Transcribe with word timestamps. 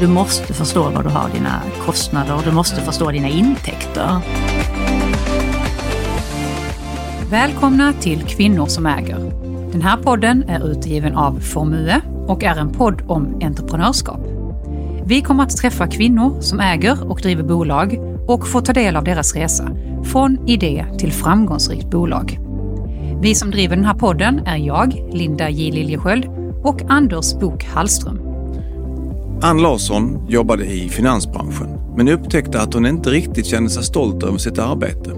Du 0.00 0.06
måste 0.06 0.54
förstå 0.54 0.90
var 0.90 1.02
du 1.02 1.08
har 1.08 1.30
dina 1.30 1.62
kostnader 1.86 2.36
och 2.36 2.42
du 2.44 2.52
måste 2.52 2.80
förstå 2.80 3.10
dina 3.10 3.28
intäkter. 3.28 4.20
Välkomna 7.30 7.92
till 7.92 8.22
Kvinnor 8.22 8.66
som 8.66 8.86
äger. 8.86 9.18
Den 9.72 9.82
här 9.82 9.96
podden 9.96 10.44
är 10.48 10.66
utgiven 10.70 11.16
av 11.16 11.40
Formue 11.40 12.00
och 12.26 12.44
är 12.44 12.56
en 12.56 12.72
podd 12.72 13.02
om 13.06 13.40
entreprenörskap. 13.42 14.20
Vi 15.04 15.20
kommer 15.20 15.42
att 15.42 15.56
träffa 15.56 15.86
kvinnor 15.86 16.40
som 16.40 16.60
äger 16.60 17.10
och 17.10 17.20
driver 17.20 17.42
bolag 17.42 17.98
och 18.28 18.48
få 18.48 18.60
ta 18.60 18.72
del 18.72 18.96
av 18.96 19.04
deras 19.04 19.34
resa 19.34 19.70
från 20.04 20.48
idé 20.48 20.86
till 20.98 21.12
framgångsrikt 21.12 21.90
bolag. 21.90 22.38
Vi 23.22 23.34
som 23.34 23.50
driver 23.50 23.76
den 23.76 23.84
här 23.84 23.94
podden 23.94 24.40
är 24.46 24.56
jag, 24.56 25.08
Linda 25.12 25.50
J 25.50 25.70
Liljesköld 25.72 26.26
och 26.64 26.82
Anders 26.88 27.34
Bok 27.34 27.64
Hallström. 27.64 28.29
Ann 29.42 29.62
Larsson 29.62 30.26
jobbade 30.28 30.64
i 30.64 30.88
finansbranschen 30.88 31.68
men 31.96 32.08
upptäckte 32.08 32.60
att 32.60 32.74
hon 32.74 32.86
inte 32.86 33.10
riktigt 33.10 33.46
kände 33.46 33.70
sig 33.70 33.82
stolt 33.82 34.22
över 34.22 34.38
sitt 34.38 34.58
arbete. 34.58 35.10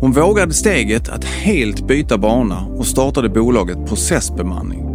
Hon 0.00 0.12
vågade 0.12 0.52
steget 0.52 1.08
att 1.08 1.24
helt 1.24 1.86
byta 1.86 2.18
bana 2.18 2.66
och 2.66 2.86
startade 2.86 3.28
bolaget 3.28 3.86
Processbemanning. 3.86 4.86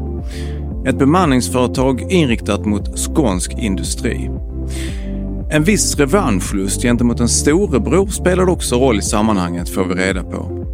Ett 0.88 1.00
bemanningsföretag 1.00 2.12
inriktat 2.12 2.66
mot 2.66 3.00
skånsk 3.00 3.52
industri. 3.58 4.30
En 5.52 5.64
viss 5.64 5.96
revanschlust 5.96 6.82
gentemot 6.82 7.20
en 7.20 7.30
storebror 7.30 8.08
spelade 8.08 8.52
också 8.52 8.76
roll 8.76 9.00
i 9.00 9.02
sammanhanget 9.02 9.70
får 9.70 9.86
vi 9.86 9.94
reda 9.96 10.24
på. 10.24 10.66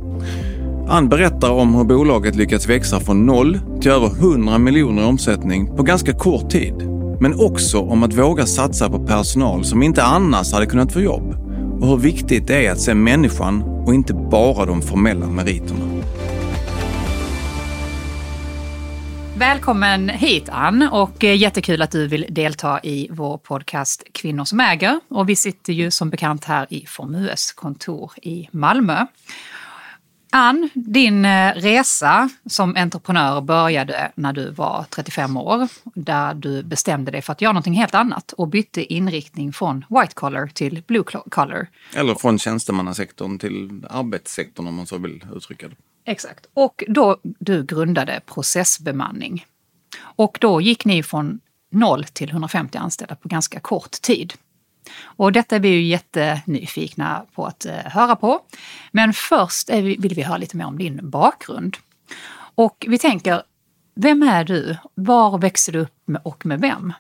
Ann 0.90 1.10
berättar 1.10 1.52
om 1.52 1.76
hur 1.76 1.84
bolaget 1.84 2.36
lyckats 2.36 2.70
växa 2.70 3.00
från 3.00 3.26
noll 3.26 3.60
till 3.82 3.92
över 3.92 4.08
100 4.08 4.58
miljoner 4.58 5.02
i 5.02 5.06
omsättning 5.06 5.76
på 5.78 5.84
ganska 5.84 6.14
kort 6.14 6.50
tid. 6.50 7.01
Men 7.22 7.40
också 7.40 7.80
om 7.80 8.04
att 8.04 8.14
våga 8.14 8.46
satsa 8.46 8.90
på 8.90 9.06
personal 9.06 9.66
som 9.66 9.84
inte 9.84 10.04
annars 10.04 10.54
hade 10.54 10.66
kunnat 10.66 10.94
få 10.94 11.02
jobb. 11.02 11.36
Och 11.82 11.88
hur 11.88 11.98
viktigt 11.98 12.48
det 12.48 12.66
är 12.66 12.72
att 12.72 12.82
se 12.82 12.94
människan 12.94 13.64
och 13.64 13.94
inte 13.94 14.14
bara 14.14 14.66
de 14.66 14.82
formella 14.82 15.28
meriterna. 15.28 16.04
Välkommen 19.36 20.10
hit 20.10 20.50
Ann 20.50 20.90
och 20.92 21.24
eh, 21.24 21.38
jättekul 21.38 21.82
att 21.82 21.92
du 21.92 22.08
vill 22.08 22.26
delta 22.30 22.80
i 22.84 23.08
vår 23.12 23.38
podcast 23.38 24.04
Kvinnor 24.12 24.46
som 24.46 24.60
äger. 24.60 25.00
Och 25.10 25.30
vi 25.30 25.36
sitter 25.36 25.74
ju 25.74 25.92
som 25.92 26.10
bekant 26.10 26.46
här 26.46 26.68
i 26.70 26.86
Formues 26.86 27.52
kontor 27.52 28.12
i 28.22 28.48
Malmö. 28.52 29.06
Ann, 30.34 30.70
din 30.74 31.26
eh, 31.26 31.54
resa 31.56 32.30
som 32.46 32.76
entreprenör 32.76 33.42
började 33.42 34.12
när 34.16 34.34
du 34.34 34.52
var 34.52 34.86
35 34.90 35.38
år, 35.38 35.68
där 35.84 36.34
du 36.34 36.64
bestämde 36.64 37.12
dig 37.12 37.22
för 37.22 37.32
att 37.32 37.42
göra 37.42 37.54
någonting 37.54 37.74
helt 37.74 37.96
annat 37.96 38.32
och 38.32 38.48
bytte 38.48 38.94
inriktning 38.94 39.54
från 39.54 39.86
white 39.90 40.14
collar 40.14 40.48
till 40.48 40.84
blue 40.88 41.04
collar. 41.30 41.68
Eller 41.96 42.16
från 42.16 42.40
tjänstemannasektorn 42.40 43.40
till 43.40 43.86
arbetssektorn 43.90 44.68
om 44.68 44.76
man 44.76 44.88
så 44.88 44.98
vill 44.98 45.26
uttrycka 45.36 45.68
det. 45.68 45.76
Exakt. 46.06 46.46
Och 46.54 46.84
då 46.88 47.18
du 47.24 47.64
grundade 47.64 48.22
Processbemanning. 48.26 49.46
Och 50.02 50.38
då 50.42 50.62
gick 50.62 50.86
ni 50.86 51.04
från 51.04 51.40
0 51.72 52.04
till 52.04 52.30
150 52.30 52.78
anställda 52.78 53.16
på 53.16 53.28
ganska 53.28 53.60
kort 53.60 53.92
tid. 53.92 54.34
Och 55.04 55.32
detta 55.32 55.56
är 55.56 55.60
vi 55.60 55.70
ju 55.70 55.82
jättenyfikna 55.82 57.26
på 57.36 57.46
att 57.46 57.66
eh, 57.66 57.74
höra 57.74 58.16
på. 58.16 58.40
Men 58.92 59.14
först 59.14 59.70
vill 59.70 60.14
vi 60.16 60.22
höra 60.22 60.38
lite 60.38 60.58
mer 60.58 60.66
om 60.66 60.78
din 60.78 61.10
bakgrund. 61.10 61.78
Och 62.56 62.86
vi 62.90 62.98
tänker, 62.98 63.44
vem 63.96 64.24
är 64.24 64.44
du? 64.44 64.78
Var 64.94 65.38
växer 65.38 65.72
du 65.72 65.80
upp 65.80 65.94
och 66.24 66.46
med 66.46 66.62
vem? 66.62 66.94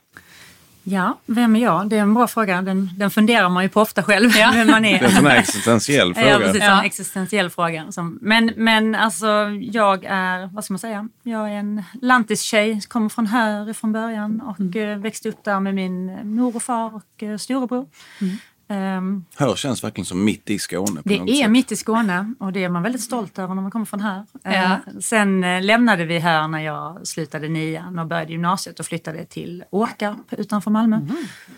Ja, 0.84 1.18
vem 1.26 1.56
är 1.56 1.62
jag? 1.62 1.90
Det 1.90 1.98
är 1.98 2.02
en 2.02 2.14
bra 2.14 2.28
fråga. 2.28 2.62
Den, 2.62 2.90
den 2.98 3.12
funderar 3.12 3.50
man 3.50 3.64
ju 3.64 3.70
på 3.70 3.82
ofta 3.82 4.04
själv. 4.04 4.30
Ja. 4.38 4.52
Vem 4.54 4.68
man 4.68 4.86
är. 4.86 5.00
Det 5.00 5.06
är 5.06 5.10
en 5.10 5.16
sån 5.16 5.26
här 5.26 5.38
existentiell 5.38 6.14
fråga. 6.16 6.30
Ja, 6.30 6.40
precis. 6.40 6.64
Ja. 6.64 6.80
En 6.80 6.86
existentiell 6.86 7.50
fråga. 7.50 7.92
Som, 7.92 8.20
men, 8.22 8.54
men 8.56 8.96
alltså, 8.96 9.28
jag 9.62 10.06
är, 10.06 10.50
vad 10.54 10.64
ska 10.64 10.74
man 10.74 10.80
säga, 10.80 11.08
jag 11.24 11.50
är 11.50 11.54
en 11.54 11.84
lantistjej, 12.02 12.82
kommer 12.88 13.10
från 13.10 13.28
Hör 13.28 13.74
från 13.74 13.92
början 13.92 14.42
och 14.42 14.60
mm. 14.60 14.92
Eh, 14.92 14.98
växte 14.98 15.30
upp 15.30 15.44
där 15.44 15.60
med 15.60 15.76
min 15.76 16.36
mor 16.36 16.56
och 16.56 16.64
far 16.64 16.96
och 16.96 17.24
eh, 17.24 17.38
storebror. 17.38 17.86
Mm. 18.22 18.38
Um, 18.72 19.26
Hör 19.36 19.56
känns 19.56 19.84
verkligen 19.84 20.06
som 20.06 20.24
mitt 20.24 20.50
i 20.50 20.60
Skåne. 20.60 21.02
det 21.04 21.16
är 21.16 21.36
sätt. 21.36 21.52
mitt 21.52 21.72
i 21.72 21.76
Skåne 21.76 22.34
och 22.40 22.54
det 22.54 22.64
är 22.64 22.70
man 22.70 22.84
väldigt 22.84 23.02
stolt 23.02 23.40
över 23.40 23.56
när 23.56 23.62
man 23.62 23.72
kommer 23.72 23.86
från 23.86 24.00
här. 24.00 24.26
Ja. 24.44 24.80
Uh, 24.88 25.00
sen 25.00 25.44
uh, 25.44 25.62
lämnade 25.62 26.06
vi 26.06 26.20
här 26.20 26.48
när 26.48 26.60
jag 26.60 27.08
slutade 27.08 27.50
nian 27.50 28.00
och 28.00 28.08
började 28.08 28.32
gymnasiet 28.32 28.80
och 28.80 28.86
flyttade 28.86 29.26
till 29.26 29.64
Åkarp 29.70 30.34
utanför 30.34 30.72
Malmö. 30.72 30.96
Mm. 30.96 31.16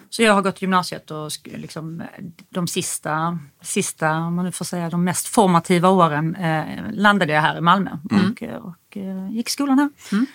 Så 0.10 0.24
jag 0.24 0.34
har 0.34 0.42
gått 0.42 0.62
gymnasiet 0.62 1.12
och 1.12 1.32
liksom, 1.44 2.04
de 2.50 2.68
sista, 2.68 3.40
sista, 3.62 4.12
om 4.12 4.36
man 4.36 4.46
nu 4.46 4.52
får 4.52 4.66
säga 4.66 4.90
de 4.90 5.04
mest 5.04 5.28
formativa 5.28 5.90
åren 5.90 6.36
uh, 6.36 6.94
landade 6.94 7.34
jag 7.34 7.42
här 7.42 7.58
i 7.58 7.62
Malmö 7.62 7.92
mm. 8.12 8.32
och, 8.32 8.44
och 8.70 8.98
gick 9.32 9.50
skolan 9.50 9.80
här. 9.80 9.90
Mm. 10.12 10.26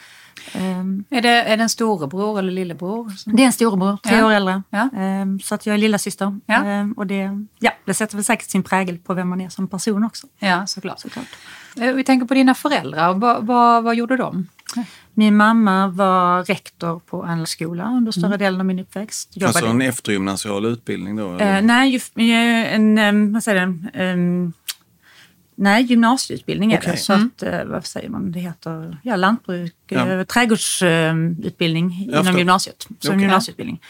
Um, 0.57 1.05
är, 1.11 1.23
det, 1.23 1.29
är 1.29 1.57
det 1.57 1.63
en 1.63 1.69
storebror 1.69 2.39
eller 2.39 2.53
lillebror? 2.53 3.13
Det 3.25 3.43
är 3.43 3.47
en 3.47 3.53
storebror, 3.53 3.97
tre 3.97 4.17
ja. 4.17 4.27
år 4.27 4.33
äldre. 4.33 4.63
Ja. 4.71 4.89
Um, 5.23 5.41
så 5.41 5.55
att 5.55 5.67
jag 5.67 5.75
är 5.75 5.79
lilla 5.79 5.99
syster. 5.99 6.41
Ja. 6.47 6.81
Um, 6.81 6.93
och 6.93 7.07
det, 7.07 7.47
ja, 7.59 7.71
det 7.85 7.95
sätter 7.95 8.17
väl 8.17 8.25
säkert 8.25 8.51
sin 8.51 8.63
prägel 8.63 8.99
på 8.99 9.15
vem 9.15 9.29
man 9.29 9.41
är 9.41 9.49
som 9.49 9.69
person 9.69 10.05
också. 10.05 10.27
Ja, 10.39 10.67
såklart. 10.67 11.01
såklart. 11.01 11.27
Eh, 11.81 11.93
vi 11.93 12.05
tänker 12.05 12.27
på 12.27 12.35
dina 12.35 12.55
föräldrar. 12.55 13.15
Vad, 13.15 13.47
vad, 13.47 13.85
vad 13.85 13.95
gjorde 13.95 14.17
de? 14.17 14.49
Min 15.15 15.37
mamma 15.37 15.89
var 15.89 16.45
rektor 16.45 16.99
på 16.99 17.25
en 17.25 17.47
skola 17.47 17.85
under 17.85 18.13
större 18.13 18.27
mm. 18.27 18.39
delen 18.39 18.61
av 18.61 18.67
min 18.67 18.79
uppväxt. 18.79 19.37
Jobbade. 19.37 19.59
Alltså 19.59 19.67
en 19.67 19.83
eftergymnasial 19.83 20.65
utbildning 20.65 21.17
då? 21.17 21.33
Uh, 21.33 21.63
nej, 21.63 22.03
en, 22.15 22.99
en, 22.99 23.33
vad 23.33 23.43
säger 23.45 23.67
det, 23.67 24.53
Nej, 25.61 25.83
gymnasieutbildning 25.83 26.73
är 26.73 26.79
okay. 26.79 26.93
det. 26.93 26.99
Så 26.99 27.13
mm. 27.13 27.31
att, 27.37 27.43
eh, 27.43 27.65
vad 27.65 27.87
säger 27.87 28.09
man, 28.09 28.33
det 28.33 28.41
heter 28.41 28.99
ja, 29.03 29.17
lantbruk, 29.17 29.75
ja. 29.89 30.09
Eh, 30.09 30.25
trädgårdsutbildning 30.25 32.09
inom 32.09 32.39
gymnasiet. 32.39 32.87
Som 33.01 33.11
okay. 33.11 33.21
gymnasieutbildning. 33.21 33.81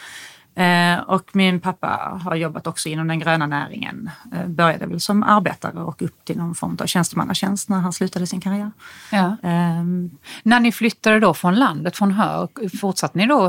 Eh, 0.55 0.99
och 0.99 1.31
min 1.33 1.61
pappa 1.61 2.21
har 2.25 2.35
jobbat 2.35 2.67
också 2.67 2.89
inom 2.89 3.09
den 3.09 3.19
gröna 3.19 3.47
näringen. 3.47 4.11
Började 4.47 4.87
väl 4.87 5.01
som 5.01 5.23
arbetare 5.23 5.81
och 5.81 6.03
upp 6.03 6.25
till 6.25 6.37
någon 6.37 6.55
form 6.55 6.77
av 6.81 6.87
tjänstemannatjänst 6.87 7.69
när 7.69 7.79
han 7.79 7.93
slutade 7.93 8.27
sin 8.27 8.41
karriär. 8.41 8.71
Ja. 9.13 9.37
Eh, 9.43 9.85
när 10.43 10.61
ni 10.61 10.73
flyttade 10.73 11.21
då 11.21 11.35
från 11.35 11.55
landet, 11.55 11.97
från 11.97 12.11
Hör, 12.11 12.49
fortsatte 12.79 13.19
ni 13.19 13.27
då? 13.27 13.49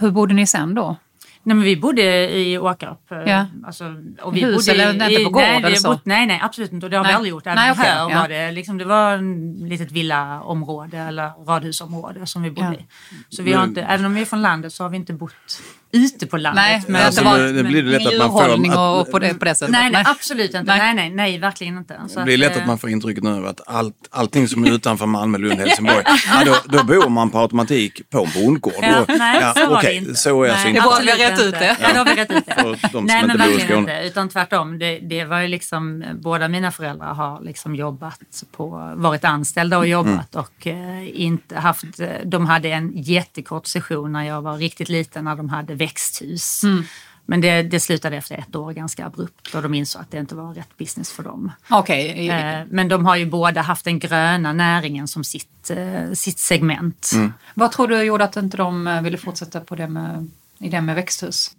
Hur 0.00 0.10
bodde 0.10 0.34
ni 0.34 0.46
sen 0.46 0.74
då? 0.74 0.96
Nej, 1.42 1.56
men 1.56 1.64
vi 1.64 1.76
bodde 1.76 2.36
i 2.38 2.58
Åkarp. 2.58 3.12
Eh, 3.12 3.18
ja. 3.18 3.46
Alltså, 3.66 3.84
och 4.22 4.36
vi 4.36 4.40
Hus 4.40 4.66
bodde 4.66 4.82
eller 4.82 5.10
inte 5.10 5.24
på 5.24 5.30
gård 5.30 5.42
nej, 5.42 5.62
eller 5.64 5.76
så? 5.76 5.88
Bott, 5.88 6.06
nej, 6.06 6.26
nej, 6.26 6.40
absolut 6.42 6.72
inte. 6.72 6.86
Och 6.86 6.90
det 6.90 6.96
har 6.96 7.04
nej. 7.04 7.12
vi 7.12 7.16
aldrig 7.16 7.30
gjort. 7.30 7.44
Nej, 7.44 7.72
okay. 7.72 7.84
här 7.84 8.10
ja. 8.10 8.20
var 8.20 8.28
det, 8.28 8.50
liksom, 8.50 8.78
det 8.78 8.84
var 8.84 9.14
ett 9.14 9.68
litet 9.68 9.92
villaområde 9.92 10.98
eller 10.98 11.44
radhusområde 11.46 12.26
som 12.26 12.42
vi 12.42 12.50
bodde 12.50 12.66
ja. 12.66 12.74
i. 12.74 12.86
Så 13.28 13.42
vi 13.42 13.52
har 13.52 13.64
inte, 13.64 13.82
även 13.82 14.06
om 14.06 14.14
vi 14.14 14.20
är 14.20 14.24
från 14.24 14.42
landet 14.42 14.72
så 14.72 14.84
har 14.84 14.90
vi 14.90 14.96
inte 14.96 15.12
bott 15.12 15.62
ute 15.92 16.26
på 16.26 16.36
landet. 16.36 16.64
Nej, 16.64 16.82
men 16.86 17.06
alltså, 17.06 17.20
det, 17.20 17.30
var, 17.30 17.38
det 17.38 17.64
blir 17.64 17.82
lätt 17.82 18.06
att 18.06 18.18
man 18.18 18.30
får... 18.30 18.70
Att, 18.70 19.06
och 19.06 19.12
på 19.12 19.18
det, 19.18 19.34
på 19.34 19.44
det 19.44 19.54
sättet. 19.54 19.72
Nej, 19.72 19.90
nej, 19.90 20.04
absolut 20.06 20.54
inte. 20.54 20.76
Nej. 20.76 20.94
nej, 20.94 21.10
nej, 21.10 21.38
verkligen 21.38 21.78
inte. 21.78 22.00
Så 22.08 22.18
det 22.18 22.24
blir 22.24 22.38
lätt 22.38 22.56
att 22.56 22.66
man 22.66 22.78
får 22.78 22.90
intrycket 22.90 23.24
nu 23.24 23.48
att 23.48 23.60
allt, 23.66 24.08
allting 24.10 24.48
som 24.48 24.64
är 24.64 24.72
utanför 24.72 25.06
Malmö, 25.06 25.38
Lund, 25.38 25.60
Helsingborg, 25.60 26.04
ja, 26.06 26.44
då, 26.44 26.78
då 26.78 26.84
bor 26.84 27.08
man 27.08 27.30
på 27.30 27.38
automatik 27.38 28.10
på 28.10 28.18
en 28.24 28.42
bondgård. 28.42 28.74
Ja, 28.82 29.04
nej, 29.08 29.38
ja, 29.40 29.54
så 29.56 29.70
var 29.70 29.82
det 29.82 29.94
inte. 29.94 30.14
Så 30.14 30.42
är 30.42 30.50
alltså 30.50 30.68
inte. 30.68 30.80
Rätt 31.30 31.40
ut 31.40 31.52
det. 31.52 31.76
Ja, 31.80 31.88
då 31.92 31.98
har 31.98 32.04
vi 32.04 32.16
rätt 32.16 32.30
ut 32.30 32.46
det. 32.46 32.78
De 32.92 33.04
nej, 33.04 33.26
men 33.26 33.38
verkligen 33.38 33.78
inte. 33.78 34.02
Utan 34.04 34.28
tvärtom. 34.28 34.78
Det, 34.78 34.98
det 34.98 35.24
var 35.24 35.40
ju 35.40 35.48
liksom, 35.48 36.04
båda 36.14 36.48
mina 36.48 36.70
föräldrar 36.70 37.14
har 37.14 37.40
liksom 37.40 37.74
jobbat 37.74 38.44
på, 38.52 38.92
varit 38.96 39.24
anställda 39.24 39.78
och 39.78 39.86
jobbat 39.86 40.34
mm. 40.34 40.44
och 40.44 40.66
eh, 40.66 41.20
inte 41.20 41.58
haft, 41.58 41.84
de 42.24 42.46
hade 42.46 42.68
en 42.68 42.92
jättekort 42.94 43.66
session 43.66 44.12
när 44.12 44.24
jag 44.24 44.42
var 44.42 44.56
riktigt 44.56 44.88
liten 44.88 45.24
när 45.24 45.36
de 45.36 45.48
hade 45.48 45.74
växthus. 45.74 46.64
Mm. 46.64 46.84
Men 47.30 47.40
det, 47.40 47.62
det 47.62 47.80
slutade 47.80 48.16
efter 48.16 48.34
ett 48.34 48.56
år 48.56 48.72
ganska 48.72 49.06
abrupt 49.06 49.54
och 49.54 49.62
de 49.62 49.74
insåg 49.74 50.02
att 50.02 50.10
det 50.10 50.18
inte 50.18 50.34
var 50.34 50.54
rätt 50.54 50.76
business 50.78 51.12
för 51.12 51.22
dem. 51.22 51.52
Okay. 51.70 52.28
Eh, 52.28 52.64
men 52.70 52.88
de 52.88 53.06
har 53.06 53.16
ju 53.16 53.26
båda 53.26 53.60
haft 53.60 53.84
den 53.84 53.98
gröna 53.98 54.52
näringen 54.52 55.08
som 55.08 55.24
sitt, 55.24 55.70
eh, 55.70 56.12
sitt 56.12 56.38
segment. 56.38 57.10
Mm. 57.14 57.32
Vad 57.54 57.72
tror 57.72 57.88
du 57.88 58.02
gjorde 58.02 58.24
att 58.24 58.36
inte 58.36 58.56
de 58.56 58.86
eh, 58.86 59.02
ville 59.02 59.18
fortsätta 59.18 59.60
på 59.60 59.76
det 59.76 59.88
med, 59.88 60.30
i 60.60 60.68
det 60.68 60.80
med 60.80 60.94
växthus? 60.94 61.50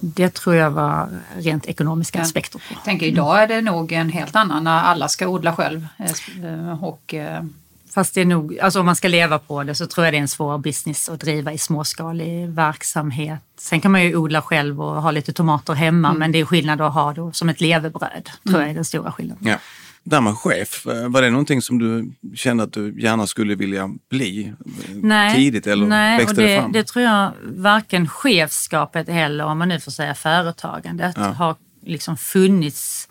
Det 0.00 0.34
tror 0.34 0.54
jag 0.54 0.70
var 0.70 1.08
rent 1.36 1.66
ekonomiska 1.66 2.18
ja. 2.18 2.22
aspekter. 2.22 2.58
På. 2.58 2.64
Jag 2.74 2.84
tänker 2.84 3.06
idag 3.06 3.42
är 3.42 3.48
det 3.48 3.60
nog 3.60 3.92
en 3.92 4.10
helt 4.10 4.36
annan 4.36 4.64
när 4.64 4.82
alla 4.82 5.08
ska 5.08 5.28
odla 5.28 5.54
själv. 5.54 5.86
Och 6.80 7.14
Fast 7.90 8.14
det 8.14 8.20
är 8.20 8.24
nog, 8.24 8.58
alltså 8.58 8.80
om 8.80 8.86
man 8.86 8.96
ska 8.96 9.08
leva 9.08 9.38
på 9.38 9.62
det 9.62 9.74
så 9.74 9.86
tror 9.86 10.06
jag 10.06 10.14
det 10.14 10.18
är 10.18 10.20
en 10.20 10.28
svår 10.28 10.58
business 10.58 11.08
att 11.08 11.20
driva 11.20 11.52
i 11.52 11.58
småskalig 11.58 12.48
verksamhet. 12.48 13.40
Sen 13.58 13.80
kan 13.80 13.92
man 13.92 14.04
ju 14.04 14.16
odla 14.16 14.42
själv 14.42 14.82
och 14.82 15.02
ha 15.02 15.10
lite 15.10 15.32
tomater 15.32 15.74
hemma 15.74 16.08
mm. 16.08 16.18
men 16.18 16.32
det 16.32 16.38
är 16.38 16.44
skillnad 16.44 16.80
att 16.80 16.94
ha 16.94 17.12
det 17.12 17.30
som 17.32 17.48
ett 17.48 17.60
levebröd, 17.60 18.30
tror 18.42 18.54
mm. 18.54 18.60
jag 18.60 18.70
är 18.70 18.74
den 18.74 18.84
stora 18.84 19.12
skillnaden. 19.12 19.46
Ja. 19.46 19.56
Där 20.08 20.20
med 20.20 20.36
chef, 20.36 20.86
eh, 20.86 21.08
var 21.08 21.22
det 21.22 21.30
någonting 21.30 21.62
som 21.62 21.78
du 21.78 22.12
kände 22.34 22.62
att 22.62 22.72
du 22.72 23.00
gärna 23.00 23.26
skulle 23.26 23.54
vilja 23.54 23.90
bli 24.10 24.44
eh, 24.46 24.94
nej, 24.94 25.36
tidigt 25.36 25.66
eller 25.66 25.86
nej, 25.86 26.18
växte 26.18 26.30
och 26.30 26.42
det, 26.42 26.54
det 26.54 26.60
fram? 26.60 26.72
det 26.72 26.84
tror 26.84 27.04
jag 27.04 27.32
varken 27.42 28.08
chefskapet 28.08 29.08
eller, 29.08 29.44
om 29.44 29.58
man 29.58 29.68
nu 29.68 29.80
får 29.80 29.90
säga 29.90 30.14
företagandet, 30.14 31.14
ja. 31.16 31.22
har 31.22 31.56
liksom 31.82 32.16
funnits 32.16 33.08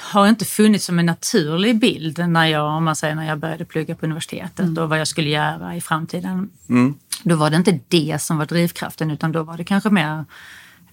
har 0.00 0.28
inte 0.28 0.44
funnits 0.44 0.84
som 0.84 0.98
en 0.98 1.06
naturlig 1.06 1.78
bild 1.78 2.28
när 2.28 2.46
jag, 2.46 2.64
om 2.64 2.84
man 2.84 2.96
säger 2.96 3.14
när 3.14 3.26
jag 3.26 3.38
började 3.38 3.64
plugga 3.64 3.94
på 3.94 4.06
universitetet 4.06 4.60
mm. 4.60 4.78
och 4.78 4.88
vad 4.88 5.00
jag 5.00 5.08
skulle 5.08 5.30
göra 5.30 5.76
i 5.76 5.80
framtiden. 5.80 6.50
Mm. 6.68 6.94
Då 7.22 7.36
var 7.36 7.50
det 7.50 7.56
inte 7.56 7.80
det 7.88 8.22
som 8.22 8.38
var 8.38 8.46
drivkraften 8.46 9.10
utan 9.10 9.32
då 9.32 9.42
var 9.42 9.56
det 9.56 9.64
kanske 9.64 9.90
mer 9.90 10.24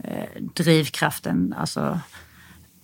eh, 0.03 0.41
drivkraften, 0.53 1.55
alltså 1.57 1.99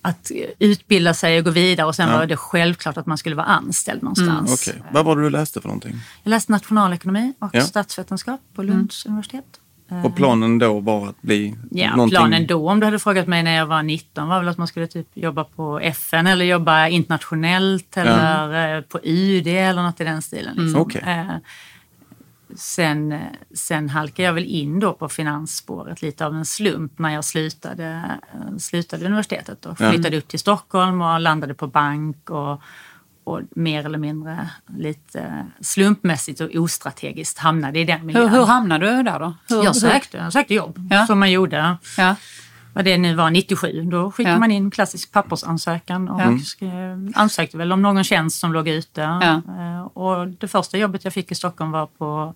att 0.04 0.32
utbilda 0.60 1.14
sig 1.14 1.38
och 1.38 1.46
gå 1.46 1.52
vidare 1.52 1.88
och 1.88 1.96
sen 1.96 2.10
ja. 2.10 2.18
var 2.18 2.26
det 2.26 2.38
självklart 2.38 2.98
att 2.98 3.06
man 3.06 3.18
skulle 3.18 3.36
vara 3.36 3.46
anställd 3.46 4.04
någonstans. 4.04 4.68
Mm, 4.68 4.80
okay. 4.80 4.92
Vad 4.94 5.06
var 5.06 5.16
det 5.16 5.22
du 5.22 5.30
läste 5.30 5.62
för 5.62 5.68
någonting? 5.68 5.96
Jag 6.24 6.30
läste 6.30 6.52
nationalekonomi 6.52 7.34
och 7.40 7.50
ja. 7.54 7.62
statsvetenskap 7.62 8.42
på 8.56 8.64
Lunds 8.64 9.06
mm. 9.06 9.14
universitet. 9.14 9.60
Och 10.04 10.16
planen 10.16 10.60
då 10.60 10.80
var 10.80 11.08
att 11.08 11.22
bli 11.22 11.56
ja, 11.72 11.96
någonting... 11.96 12.18
planen 12.18 12.48
då, 12.48 12.70
om 12.70 12.80
du 12.80 12.86
hade 12.86 13.00
frågat 13.00 13.28
mig 13.28 13.44
när 13.44 13.56
jag 13.56 13.66
var 13.66 13.84
19, 13.84 14.28
var 14.28 14.40
väl 14.40 14.48
att 14.48 14.58
man 14.58 14.68
skulle 14.68 14.88
typ 14.88 15.08
jobba 15.14 15.44
på 15.44 15.80
FN 15.80 16.28
eller 16.28 16.46
jobba 16.46 16.88
internationellt 16.88 17.98
eller 17.98 18.70
ja. 18.70 18.78
Eh, 18.78 18.82
på 18.82 19.00
UD 19.04 19.48
eller 19.48 19.84
något 19.84 20.02
i 20.02 20.04
den 20.04 20.22
stilen. 20.22 20.56
Liksom. 20.56 20.68
Mm. 20.68 20.82
Okay. 20.82 21.02
Sen, 22.56 23.20
sen 23.54 23.90
halkade 23.90 24.26
jag 24.26 24.34
väl 24.34 24.46
in 24.46 24.80
då 24.80 24.94
på 24.94 25.10
finansspåret 25.10 26.02
lite 26.02 26.26
av 26.26 26.36
en 26.36 26.46
slump 26.46 27.00
när 27.00 27.10
jag 27.10 27.26
slutade, 27.26 28.20
slutade 28.60 29.06
universitetet 29.06 29.66
och 29.66 29.78
flyttade 29.78 30.16
ja. 30.16 30.18
upp 30.18 30.28
till 30.28 30.40
Stockholm 30.40 31.02
och 31.02 31.20
landade 31.20 31.54
på 31.54 31.68
bank 31.68 32.30
och 32.30 32.62
och 33.26 33.42
mer 33.56 33.86
eller 33.86 33.98
mindre 33.98 34.50
lite 34.78 35.46
slumpmässigt 35.62 36.42
och 36.42 36.56
ostrategiskt 36.56 37.40
hamnade 37.40 37.80
i 37.80 37.86
den 37.86 38.06
miljön. 38.06 38.30
Hur, 38.30 38.38
hur 38.38 38.46
hamnade 38.46 38.98
du 38.98 39.04
där 39.04 39.20
då? 39.20 39.34
Hur, 39.50 39.64
jag 39.64 39.76
sökte, 39.76 40.18
jag 40.18 40.34
sökte 40.34 40.54
jobb 40.54 40.88
ja. 40.92 41.08
som 41.08 41.20
man 41.20 41.32
gjorde. 41.32 41.78
Ja. 41.98 42.16
Vad 42.74 42.86
det 42.86 42.98
nu 42.98 43.16
var, 43.16 43.30
97. 43.30 43.82
Då 43.82 44.12
skickade 44.12 44.36
ja. 44.36 44.40
man 44.40 44.52
in 44.52 44.72
klassisk 44.72 45.12
pappersansökan 45.12 46.10
och 46.10 46.22
ja. 46.22 46.38
ansökte 47.16 47.58
väl 47.58 47.72
om 47.72 47.82
någon 47.82 48.04
tjänst 48.04 48.40
som 48.40 48.54
låg 48.54 48.68
ute. 48.68 49.02
Ja. 49.02 49.42
Och 49.94 50.28
det 50.28 50.48
första 50.48 50.78
jobbet 50.78 51.04
jag 51.04 51.14
fick 51.14 51.32
i 51.32 51.36
Stockholm 51.36 51.72
var 51.72 51.86
på 51.86 52.34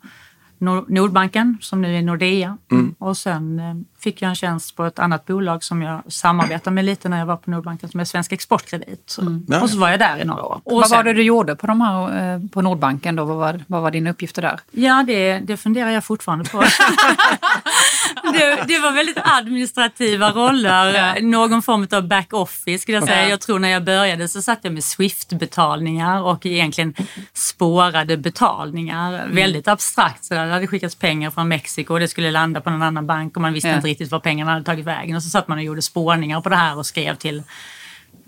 Nordbanken 0.88 1.58
som 1.62 1.82
nu 1.82 1.98
är 1.98 2.02
Nordea. 2.02 2.58
Mm. 2.72 2.96
Och 3.00 3.18
sen 3.18 3.60
eh, 3.60 3.76
fick 4.00 4.22
jag 4.22 4.30
en 4.30 4.36
tjänst 4.36 4.76
på 4.76 4.86
ett 4.86 5.00
annat 5.00 5.26
bolag 5.26 5.64
som 5.64 5.82
jag 5.82 6.02
samarbetade 6.08 6.74
med 6.74 6.86
lite 6.86 7.10
när 7.10 7.20
jag 7.20 7.26
var 7.26 7.38
på 7.38 7.52
Nordbanken 7.52 7.90
som 7.90 8.00
är 8.00 8.06
Svensk 8.06 8.32
Exportkredit. 8.32 9.18
Mm. 9.22 9.64
Och 9.64 9.70
så 9.70 9.78
var 9.78 9.90
jag 9.90 10.00
där 10.00 10.22
i 10.22 10.26
några 10.26 10.44
år. 10.44 10.62
Och 10.64 10.76
vad 10.76 10.88
sen, 10.88 10.96
var 10.96 11.04
det 11.04 11.14
du 11.14 11.24
gjorde 11.24 11.56
på, 11.56 11.68
de 11.68 11.82
här, 11.82 12.34
eh, 12.34 12.42
på 12.52 12.62
Nordbanken 12.62 13.16
då? 13.16 13.24
Vad 13.24 13.38
var, 13.38 13.64
vad 13.68 13.82
var 13.82 13.92
dina 13.92 14.10
uppgifter 14.10 14.42
där? 14.42 14.60
Ja, 14.72 15.04
det, 15.08 15.40
det 15.40 15.58
funderar 15.58 15.90
jag 15.90 16.04
fortfarande 16.04 16.50
på. 16.50 16.60
det, 18.34 18.64
det, 18.68 18.80
var 18.80 18.92
väldigt 18.92 19.18
administrativa 19.24 20.32
roller, 20.32 21.22
någon 21.22 21.62
form 21.62 21.88
av 21.92 22.08
back-office 22.08 22.78
skulle 22.78 22.98
jag 22.98 23.08
säga. 23.08 23.24
Ja. 23.24 23.30
Jag 23.30 23.42
tror 23.42 23.60
när 23.60 23.70
jag 23.70 23.84
började 23.84 24.28
så 24.28 24.42
satt 24.42 24.60
jag 24.62 24.74
med 24.74 24.84
Swift-betalningar 24.84 26.22
och 26.22 26.46
egentligen 26.46 26.94
spårade 27.34 28.18
betalningar. 28.18 29.14
Mm. 29.14 29.36
Väldigt 29.36 29.68
abstrakt. 29.68 30.26
Så 30.26 30.34
det 30.34 30.40
hade 30.40 30.68
skickats 30.68 30.96
pengar 30.96 31.32
från 31.32 31.48
Mexiko 31.48 31.94
och 31.94 32.00
det 32.00 32.08
skulle 32.08 32.32
landa 32.32 32.62
på 32.62 32.70
någon 32.70 32.82
annan 32.82 33.08
bank 33.08 33.36
och 33.36 33.42
man 33.42 33.54
visste 33.54 33.70
ja. 33.70 33.76
inte 33.76 33.87
riktigt 33.88 34.12
var 34.12 34.20
pengarna 34.20 34.52
hade 34.52 34.66
tagit 34.66 34.86
vägen. 34.86 35.16
Och 35.16 35.24
så 35.24 35.30
satt 35.30 35.48
man 35.48 35.58
och 35.58 35.64
gjorde 35.64 35.82
spårningar 35.82 36.42
på 36.42 36.50
det 36.50 36.56
här 36.56 36.78
och 36.78 36.86
skrev 36.86 37.16
till 37.16 37.44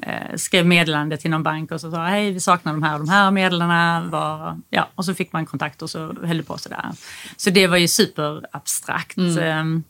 eh, 0.02 0.36
skrev 0.36 0.66
meddelande 0.66 1.18
till 1.18 1.32
någon 1.32 1.44
bank 1.44 1.72
och 1.72 1.82
så 1.82 1.92
sa 1.92 2.06
hej 2.06 2.32
vi 2.32 2.40
saknar 2.40 2.74
de 2.74 2.84
här 2.84 2.94
och 2.94 3.00
de 3.00 3.10
här 3.10 3.32
meddelandena. 3.32 4.60
ja, 4.70 4.90
och 4.96 5.06
så 5.06 5.14
fick 5.14 5.34
man 5.34 5.46
kontakt 5.46 5.82
och 5.82 5.90
så 5.90 6.14
höll 6.24 6.38
det 6.38 6.44
på 6.44 6.58
sådär. 6.58 6.92
Så 7.38 7.50
det 7.50 7.68
var 7.68 7.78
ju 7.78 7.88
superabstrakt. 7.88 9.18
Mm. 9.18 9.38
Ehm, 9.38 9.84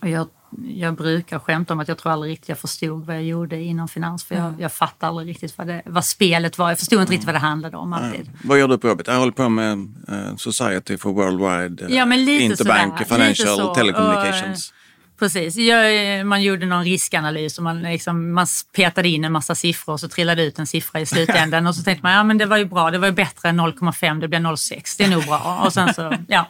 och 0.00 0.08
jag, 0.08 0.28
jag 0.68 0.94
brukar 0.94 1.38
skämta 1.38 1.74
om 1.74 1.80
att 1.80 1.88
jag 1.88 1.98
tror 1.98 2.12
aldrig 2.12 2.32
riktigt 2.32 2.48
jag 2.48 2.58
förstod 2.58 3.06
vad 3.06 3.16
jag 3.16 3.24
gjorde 3.24 3.62
inom 3.62 3.88
finans 3.88 4.24
för 4.24 4.34
jag, 4.34 4.44
mm. 4.44 4.60
jag 4.60 4.72
fattade 4.72 5.08
aldrig 5.08 5.28
riktigt 5.28 5.58
vad, 5.58 5.66
det, 5.66 5.82
vad 5.86 6.04
spelet 6.04 6.58
var. 6.58 6.68
Jag 6.68 6.78
förstod 6.78 7.00
inte 7.00 7.12
riktigt 7.12 7.26
vad 7.26 7.34
det 7.34 7.38
handlade 7.38 7.76
om 7.76 7.92
alltid. 7.92 8.20
Mm. 8.20 8.32
Vad 8.44 8.58
gör 8.58 8.68
du 8.68 8.78
på 8.78 8.88
jobbet? 8.88 9.06
Jag 9.06 9.18
håller 9.18 9.32
på 9.32 9.48
med 9.48 9.78
uh, 9.78 10.36
Society 10.36 10.96
for 10.96 11.12
Worldwide 11.12 11.86
uh, 11.86 11.96
ja, 11.96 12.14
Interbank 12.14 12.98
sådär. 12.98 13.04
Financial 13.04 13.74
Telecommunications. 13.74 14.70
Och, 14.70 14.83
Precis. 15.18 15.56
Jag, 15.56 16.26
man 16.26 16.42
gjorde 16.42 16.66
någon 16.66 16.84
riskanalys 16.84 17.58
och 17.58 17.64
man, 17.64 17.82
liksom, 17.82 18.32
man 18.32 18.46
petade 18.76 19.08
in 19.08 19.24
en 19.24 19.32
massa 19.32 19.54
siffror 19.54 19.92
och 19.92 20.00
så 20.00 20.08
trillade 20.08 20.42
ut 20.42 20.58
en 20.58 20.66
siffra 20.66 21.00
i 21.00 21.06
slutändan 21.06 21.66
och 21.66 21.74
så 21.74 21.82
tänkte 21.82 22.06
man 22.06 22.12
ja 22.12 22.24
men 22.24 22.38
det 22.38 22.46
var 22.46 22.56
ju 22.56 22.64
bra, 22.64 22.90
det 22.90 22.98
var 22.98 23.06
ju 23.06 23.12
bättre 23.12 23.48
än 23.48 23.60
0,5, 23.60 24.20
det 24.20 24.28
blev 24.28 24.40
0,6, 24.40 24.94
det 24.98 25.04
är 25.04 25.08
nog 25.08 25.24
bra. 25.24 25.62
Och 25.64 25.72
sen 25.72 25.94
så, 25.94 26.14
ja. 26.28 26.46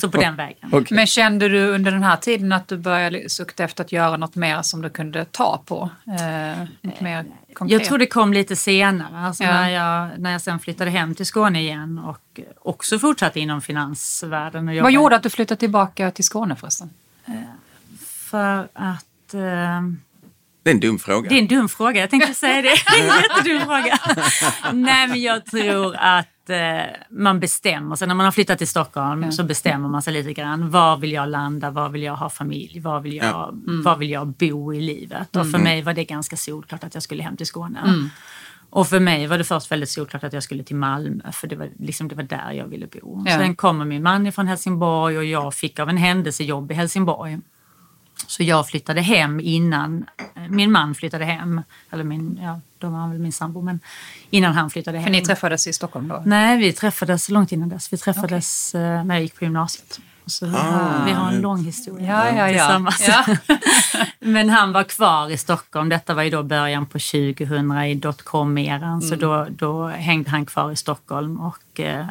Så 0.00 0.10
på 0.10 0.16
den 0.16 0.36
vägen. 0.36 0.68
Okay. 0.74 0.96
Men 0.96 1.06
kände 1.06 1.48
du 1.48 1.66
under 1.66 1.92
den 1.92 2.02
här 2.02 2.16
tiden 2.16 2.52
att 2.52 2.68
du 2.68 2.76
började 2.76 3.28
sukta 3.28 3.64
efter 3.64 3.84
att 3.84 3.92
göra 3.92 4.16
något 4.16 4.34
mer 4.34 4.62
som 4.62 4.82
du 4.82 4.90
kunde 4.90 5.24
ta 5.24 5.62
på? 5.66 5.90
Eh, 6.06 6.64
något 6.80 7.00
mer 7.00 7.24
konkret? 7.54 7.80
Jag 7.80 7.88
tror 7.88 7.98
det 7.98 8.06
kom 8.06 8.32
lite 8.32 8.56
senare, 8.56 9.18
alltså 9.18 9.44
ja. 9.44 9.52
när, 9.52 9.68
jag, 9.68 10.18
när 10.18 10.32
jag 10.32 10.40
sen 10.40 10.58
flyttade 10.58 10.90
hem 10.90 11.14
till 11.14 11.26
Skåne 11.26 11.60
igen 11.60 11.98
och 11.98 12.40
också 12.58 12.98
fortsatte 12.98 13.40
inom 13.40 13.62
finansvärlden. 13.62 14.68
Och 14.68 14.76
Vad 14.76 14.92
gjorde 14.92 15.16
att 15.16 15.22
du 15.22 15.30
flyttade 15.30 15.58
tillbaka 15.58 16.10
till 16.10 16.24
Skåne 16.24 16.56
förresten? 16.56 16.90
För 18.32 18.68
att... 18.74 19.34
Eh, 19.34 19.80
det 20.62 20.70
är 20.70 20.74
en 20.74 20.80
dum 20.80 20.98
fråga. 20.98 21.28
Det 21.28 21.34
är 21.34 21.38
en 21.38 21.46
dum 21.46 21.68
fråga, 21.68 22.00
jag 22.00 22.10
tänkte 22.10 22.34
säga 22.34 22.62
det. 22.62 22.68
Det 22.68 22.98
är 22.98 23.00
en 23.00 23.22
jättedum 23.22 23.60
fråga. 23.60 23.98
Nej, 24.72 25.08
men 25.08 25.22
jag 25.22 25.46
tror 25.46 25.96
att 25.96 26.50
eh, 26.50 26.56
man 27.10 27.40
bestämmer 27.40 27.96
sig. 27.96 28.08
När 28.08 28.14
man 28.14 28.24
har 28.24 28.32
flyttat 28.32 28.58
till 28.58 28.68
Stockholm 28.68 29.22
ja. 29.22 29.30
så 29.30 29.44
bestämmer 29.44 29.88
man 29.88 30.02
sig 30.02 30.12
lite 30.12 30.32
grann. 30.32 30.70
Var 30.70 30.96
vill 30.96 31.12
jag 31.12 31.28
landa? 31.28 31.70
Var 31.70 31.88
vill 31.88 32.02
jag 32.02 32.16
ha 32.16 32.30
familj? 32.30 32.80
Var 32.80 33.00
vill 33.00 33.16
jag, 33.16 33.26
ja. 33.26 33.48
mm. 33.48 33.82
var 33.82 33.96
vill 33.96 34.10
jag 34.10 34.26
bo 34.26 34.74
i 34.74 34.80
livet? 34.80 35.36
Och 35.36 35.42
för 35.42 35.58
mm. 35.58 35.62
mig 35.62 35.82
var 35.82 35.94
det 35.94 36.04
ganska 36.04 36.36
solklart 36.36 36.84
att 36.84 36.94
jag 36.94 37.02
skulle 37.02 37.22
hem 37.22 37.36
till 37.36 37.46
Skåne. 37.46 37.80
Mm. 37.84 38.10
Och 38.70 38.88
för 38.88 39.00
mig 39.00 39.26
var 39.26 39.38
det 39.38 39.44
först 39.44 39.72
väldigt 39.72 39.90
solklart 39.90 40.24
att 40.24 40.32
jag 40.32 40.42
skulle 40.42 40.64
till 40.64 40.76
Malmö 40.76 41.32
för 41.32 41.48
det 41.48 41.56
var, 41.56 41.70
liksom, 41.78 42.08
det 42.08 42.14
var 42.14 42.22
där 42.22 42.52
jag 42.52 42.66
ville 42.66 42.86
bo. 42.86 43.22
Ja. 43.26 43.38
Sen 43.38 43.56
kommer 43.56 43.84
min 43.84 44.02
man 44.02 44.32
från 44.32 44.46
Helsingborg 44.46 45.18
och 45.18 45.24
jag 45.24 45.54
fick 45.54 45.78
av 45.78 45.88
en 45.88 45.96
händelse 45.96 46.44
jobb 46.44 46.70
i 46.70 46.74
Helsingborg. 46.74 47.38
Så 48.26 48.42
jag 48.42 48.68
flyttade 48.68 49.00
hem 49.00 49.40
innan 49.40 50.06
eh, 50.34 50.42
min 50.48 50.72
man 50.72 50.94
flyttade 50.94 51.24
hem. 51.24 51.60
Eller 51.90 52.04
min, 52.04 52.38
ja, 52.42 52.60
då 52.78 52.88
var 52.88 52.98
han 52.98 53.10
väl 53.10 53.18
min 53.18 53.32
sambo, 53.32 53.62
men 53.62 53.80
innan 54.30 54.54
han 54.54 54.70
flyttade 54.70 54.98
hem. 54.98 55.04
För 55.04 55.10
ni 55.10 55.20
träffades 55.20 55.66
i 55.66 55.72
Stockholm 55.72 56.08
då? 56.08 56.22
Nej, 56.26 56.58
vi 56.58 56.72
träffades 56.72 57.28
långt 57.28 57.52
innan 57.52 57.68
dess. 57.68 57.92
Vi 57.92 57.96
träffades 57.96 58.74
okay. 58.74 58.86
Eh, 58.86 59.04
när 59.04 59.14
jag 59.14 59.22
gick 59.22 59.38
på 59.38 59.44
gymnasiet. 59.44 60.00
Så 60.26 60.46
vi, 60.46 60.56
ah, 60.56 60.58
har, 60.58 61.04
vi 61.04 61.12
har 61.12 61.28
en 61.28 61.40
lång 61.40 61.64
historia 61.64 62.06
ja, 62.06 62.36
ja, 62.36 62.48
tillsammans. 62.48 63.08
Ja. 63.08 63.36
men 64.18 64.50
han 64.50 64.72
var 64.72 64.84
kvar 64.84 65.30
i 65.30 65.36
Stockholm. 65.36 65.88
Detta 65.88 66.14
var 66.14 66.22
ju 66.22 66.30
då 66.30 66.42
början 66.42 66.86
på 66.86 66.98
2000 66.98 67.72
i 67.72 67.94
dotcom-eran. 67.94 68.82
Mm. 68.82 69.00
Så 69.00 69.14
då, 69.14 69.46
då 69.50 69.86
hängde 69.86 70.30
han 70.30 70.46
kvar 70.46 70.72
i 70.72 70.76
Stockholm 70.76 71.40
och 71.40 71.80
eh, 71.80 72.06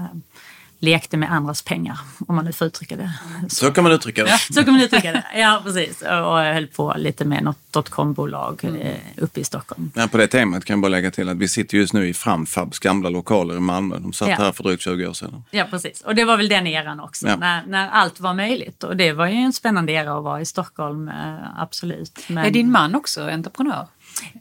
lekte 0.82 1.18
med 1.18 1.32
andras 1.32 1.62
pengar, 1.62 2.00
om 2.28 2.36
man 2.36 2.46
nu 2.46 2.52
får 2.52 2.68
uttrycka 2.68 2.96
det. 2.96 3.12
Så, 3.50 3.56
så 3.56 3.72
kan 3.72 3.84
man 3.84 3.94
uttrycka 3.94 4.24
det. 4.24 4.38
så 4.54 4.64
kan 4.64 4.74
man 4.74 4.82
uttrycka 4.82 5.12
det, 5.12 5.24
ja 5.36 5.62
precis. 5.64 6.02
Och 6.02 6.08
jag 6.08 6.54
höll 6.54 6.68
på 6.68 6.94
lite 6.98 7.26
med 7.26 7.44
något 7.44 7.58
dotcom-bolag 7.72 8.64
mm. 8.64 8.82
Eh, 8.82 8.96
uppe 9.18 9.40
i 9.40 9.44
Stockholm. 9.44 9.92
Ja, 9.96 10.08
på 10.08 10.18
det 10.18 10.28
temat 10.28 10.66
kan 10.66 10.74
jag 10.74 10.82
bara 10.82 10.90
lägga 10.90 11.12
till 11.12 11.30
att 11.30 11.38
vi 11.38 11.48
sitter 11.48 11.78
just 11.78 11.94
nu 11.94 12.08
i 12.08 12.14
Framfabs 12.14 12.80
gamla 12.80 13.10
lokaler 13.10 13.58
i 13.58 13.60
Malmö. 13.60 14.00
De 14.00 14.14
satt 14.14 14.30
ja. 14.30 14.36
här 14.36 14.52
för 14.52 14.64
drygt 14.64 14.84
20 14.84 15.08
år 15.08 15.14
sedan. 15.14 15.44
Ja, 15.52 15.68
precis. 15.70 16.02
Och 16.02 16.16
det 16.16 16.26
var 16.26 16.38
väl 16.38 16.50
den 16.50 16.68
eran 16.68 17.00
också, 17.00 17.28
ja. 17.28 17.36
när, 17.36 17.66
när 17.66 17.90
allt 17.90 18.20
var 18.20 18.34
möjligt. 18.34 18.84
Och 18.84 18.98
det 18.98 19.14
var 19.14 19.28
ju 19.28 19.36
en 19.36 19.54
spännande 19.54 19.92
era 19.92 20.18
att 20.18 20.24
vara 20.24 20.42
i 20.42 20.46
Stockholm, 20.46 21.08
eh, 21.08 21.62
absolut. 21.62 22.20
Men... 22.28 22.46
Är 22.46 22.52
din 22.52 22.72
man 22.72 22.96
också 22.96 23.30
entreprenör? 23.30 23.88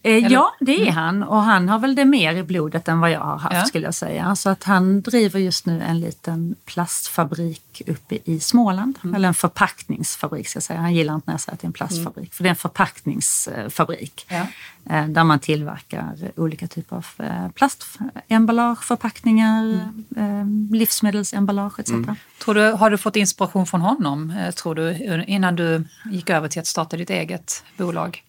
Eh, 0.02 0.18
ja, 0.18 0.54
det 0.60 0.76
är 0.76 0.82
mm. 0.82 0.94
han 0.94 1.22
och 1.22 1.42
han 1.42 1.68
har 1.68 1.78
väl 1.78 1.94
det 1.94 2.04
mer 2.04 2.34
i 2.34 2.42
blodet 2.42 2.88
än 2.88 3.00
vad 3.00 3.10
jag 3.10 3.20
har 3.20 3.38
haft 3.38 3.54
ja. 3.54 3.64
skulle 3.64 3.84
jag 3.84 3.94
säga. 3.94 4.36
Så 4.36 4.50
att 4.50 4.64
han 4.64 5.00
driver 5.00 5.40
just 5.40 5.66
nu 5.66 5.82
en 5.82 6.00
liten 6.00 6.54
plastfabrik 6.64 7.82
uppe 7.86 8.18
i 8.24 8.40
Småland. 8.40 8.98
Mm. 9.04 9.14
Eller 9.14 9.28
en 9.28 9.34
förpackningsfabrik 9.34 10.48
ska 10.48 10.56
jag 10.56 10.62
säga. 10.62 10.80
Han 10.80 10.94
gillar 10.94 11.14
inte 11.14 11.24
när 11.26 11.34
jag 11.34 11.40
säger 11.40 11.54
att 11.54 11.60
det 11.60 11.64
är 11.64 11.68
en 11.68 11.72
plastfabrik. 11.72 12.16
Mm. 12.16 12.30
För 12.30 12.42
det 12.42 12.48
är 12.48 12.50
en 12.50 12.56
förpackningsfabrik. 12.56 14.26
Ja. 14.28 14.46
Eh, 14.90 15.06
där 15.06 15.24
man 15.24 15.38
tillverkar 15.38 16.14
olika 16.36 16.66
typer 16.66 16.96
av 16.96 17.06
eh, 17.18 17.48
plastemballage, 17.48 18.84
förpackningar, 18.84 19.80
mm. 20.16 20.68
livsmedelsemballage 20.72 21.80
etc. 21.80 21.90
Mm. 21.90 22.14
Tror 22.44 22.54
du, 22.54 22.70
har 22.72 22.90
du 22.90 22.98
fått 22.98 23.16
inspiration 23.16 23.66
från 23.66 23.80
honom 23.80 24.50
tror 24.56 24.74
du, 24.74 24.94
innan 25.24 25.56
du 25.56 25.84
gick 26.10 26.30
över 26.30 26.48
till 26.48 26.60
att 26.60 26.66
starta 26.66 26.96
ditt 26.96 27.10
eget 27.10 27.64
bolag? 27.76 28.24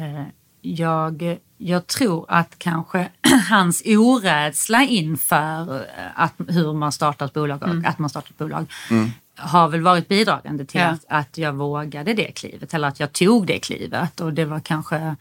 Eh, 0.00 0.24
jag, 0.62 1.38
jag 1.58 1.86
tror 1.86 2.26
att 2.28 2.58
kanske 2.58 3.08
hans 3.50 3.82
orädsla 3.86 4.82
inför 4.82 5.76
eh, 5.76 5.84
att, 6.14 6.34
hur 6.48 6.72
man 6.72 6.92
startar 6.92 7.26
ett 7.26 7.32
bolag 7.32 7.62
och 7.62 7.68
mm. 7.68 7.84
att 7.86 7.98
man 7.98 8.10
startar 8.10 8.30
ett 8.30 8.38
bolag 8.38 8.72
mm. 8.90 9.10
har 9.36 9.68
väl 9.68 9.80
varit 9.80 10.08
bidragande 10.08 10.64
till 10.64 10.80
ja. 10.80 10.86
att, 10.86 11.04
att 11.08 11.38
jag 11.38 11.52
vågade 11.52 12.14
det 12.14 12.32
klivet 12.32 12.74
eller 12.74 12.88
att 12.88 13.00
jag 13.00 13.12
tog 13.12 13.46
det 13.46 13.58
klivet 13.58 14.20
och 14.20 14.32
det 14.32 14.44
var 14.44 14.60
kanske 14.60 15.16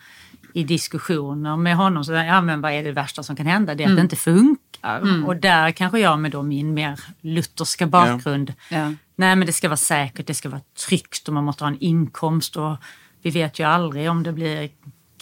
i 0.54 0.64
diskussioner 0.64 1.58
med 1.58 1.76
honom 1.76 2.04
så 2.04 2.12
ja 2.12 2.42
men 2.42 2.62
vad 2.62 2.72
är 2.72 2.84
det 2.84 2.92
värsta 2.92 3.24
som 3.24 3.36
kan 3.36 3.46
hända? 3.46 3.76
Det 3.76 3.84
är 3.84 3.90
att 3.90 3.96
det 3.96 4.02
inte 4.02 4.16
funkar. 4.16 5.26
Och 5.26 5.36
där 5.36 5.72
kanske 5.72 6.00
jag 6.00 6.20
med 6.20 6.32
då 6.32 6.44
min 6.44 6.74
mer 6.74 7.00
lutherska 7.22 7.88
bakgrund, 7.88 8.54
Ja. 8.70 8.94
nej 9.16 9.36
men 9.36 9.46
det 9.46 9.54
ska 9.54 9.68
vara 9.68 9.78
säkert, 9.78 10.28
det 10.28 10.34
ska 10.34 10.50
vara 10.50 10.62
tryggt 10.88 11.28
och 11.28 11.34
man 11.34 11.44
måste 11.44 11.64
ha 11.64 11.72
en 11.72 11.80
inkomst 11.80 12.56
och 12.56 12.78
vi 13.22 13.30
vet 13.30 13.60
ju 13.60 13.64
aldrig 13.64 14.10
om 14.10 14.24
det 14.24 14.32
blir 14.34 14.70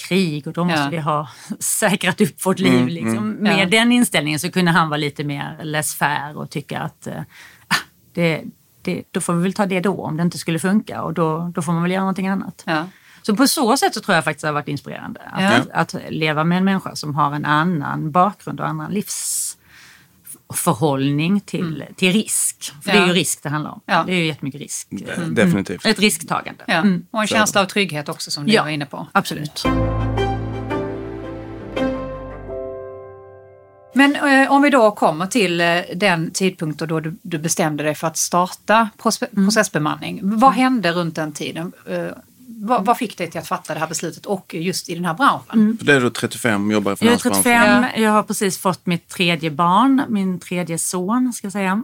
krig 0.07 0.47
och 0.47 0.53
då 0.53 0.63
måste 0.65 0.81
Ja. 0.81 0.89
vi 0.89 0.97
ha 0.97 1.27
säkrat 1.59 2.21
upp 2.21 2.45
vårt 2.45 2.59
liv. 2.59 2.87
Liksom. 2.87 3.29
Med 3.29 3.59
Ja. 3.59 3.65
den 3.65 3.91
inställningen 3.91 4.39
så 4.39 4.51
kunde 4.51 4.71
han 4.71 4.89
vara 4.89 4.97
lite 4.97 5.23
mer 5.23 5.57
laissez-faire 5.63 6.33
och 6.35 6.49
tycka 6.49 6.79
att 6.79 7.07
ah, 7.67 7.75
det, 8.13 8.43
det, 8.81 9.03
då 9.11 9.21
får 9.21 9.33
vi 9.33 9.43
väl 9.43 9.53
ta 9.53 9.65
det 9.65 9.79
då 9.79 10.01
om 10.03 10.17
det 10.17 10.23
inte 10.23 10.37
skulle 10.37 10.59
funka 10.59 11.01
och 11.03 11.13
då, 11.13 11.51
då 11.55 11.61
får 11.61 11.73
man 11.73 11.81
väl 11.83 11.91
göra 11.91 12.01
någonting 12.01 12.27
annat. 12.27 12.63
Ja. 12.65 12.85
Så 13.21 13.35
på 13.35 13.47
så 13.47 13.77
sätt 13.77 13.93
så 13.93 13.99
tror 14.01 14.15
jag 14.15 14.23
faktiskt 14.23 14.41
det 14.41 14.47
har 14.47 14.53
varit 14.53 14.67
inspirerande. 14.67 15.19
Att, 15.31 15.41
Ja. 15.67 15.73
att 15.73 15.95
leva 16.09 16.43
med 16.43 16.57
en 16.57 16.65
människa 16.65 16.95
som 16.95 17.15
har 17.15 17.31
en 17.35 17.45
annan 17.45 18.11
bakgrund 18.11 18.59
och 18.59 18.67
annan 18.67 18.91
livsförhållning 20.49 21.39
till, 21.39 21.83
till 21.95 22.13
risk. 22.13 22.73
För 22.83 22.91
det 22.91 22.97
är 22.97 23.01
Ja. 23.01 23.07
ju 23.07 23.13
risk 23.13 23.43
det 23.43 23.49
handlar 23.49 23.71
om. 23.71 23.81
Ja. 23.85 24.03
Det 24.07 24.11
är 24.13 24.15
ju 24.17 24.25
jättemycket 24.25 24.61
risk. 24.61 24.87
Mm. 25.17 25.35
Definitivt. 25.35 25.85
Ett 25.85 25.99
risktagande. 25.99 26.63
Ja. 26.67 26.73
Mm. 26.73 27.05
Och 27.11 27.21
en 27.21 27.27
känsla 27.27 27.61
av 27.61 27.65
trygghet 27.65 28.09
också 28.09 28.31
som 28.31 28.45
du 28.45 28.53
Ja. 28.53 28.63
var 28.63 28.69
inne 28.69 28.85
på. 28.85 29.07
Absolut. 29.11 29.63
Men 33.93 34.15
eh, 34.15 34.51
om 34.51 34.61
vi 34.61 34.69
då 34.69 34.91
kommer 34.91 35.27
till 35.27 35.61
eh, 35.61 35.79
den 35.95 36.31
tidpunkt 36.31 36.79
då 36.79 36.99
du, 36.99 37.17
du 37.21 37.37
bestämde 37.37 37.83
dig 37.83 37.95
för 37.95 38.07
att 38.07 38.17
starta 38.17 38.89
Mm. 39.33 39.45
processbemanning. 39.45 40.19
Vad 40.23 40.53
hände 40.53 40.91
runt 40.91 41.15
den 41.15 41.31
tiden? 41.33 41.71
Eh, 41.89 42.05
vad, 42.59 42.85
vad 42.85 42.97
fick 42.97 43.17
dig 43.17 43.31
till 43.31 43.39
att 43.39 43.47
fatta 43.47 43.73
det 43.73 43.79
här 43.79 43.87
beslutet 43.87 44.25
och 44.25 44.53
just 44.53 44.89
i 44.89 44.95
den 44.95 45.05
här 45.05 45.13
branschen? 45.13 45.77
För 45.77 45.85
det 45.85 45.93
är 45.93 46.01
du 46.01 46.09
35 46.09 46.71
jobbar 46.71 46.91
i 46.91 46.95
Jag 46.99 47.13
är 47.13 47.17
finansbranschen. 47.17 47.83
35, 47.83 48.03
jag 48.03 48.11
har 48.11 48.23
precis 48.23 48.57
fått 48.57 48.85
mitt 48.85 49.07
tredje 49.07 49.51
barn, 49.51 50.03
min 50.09 50.39
tredje 50.39 50.77
son 50.77 51.33
ska 51.33 51.45
jag 51.45 51.51
säga. 51.51 51.83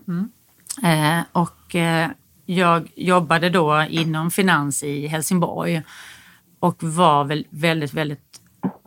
Eh, 0.84 1.20
och 1.32 1.75
eh, 1.75 2.10
jag 2.46 2.92
jobbade 2.96 3.50
då 3.50 3.86
inom 3.89 4.32
finans 4.32 4.84
i 4.84 5.08
Helsingborg 5.08 5.82
och 6.60 6.84
var 6.84 7.24
väl 7.24 7.48
väldigt, 7.50 7.94
väldigt 7.94 8.42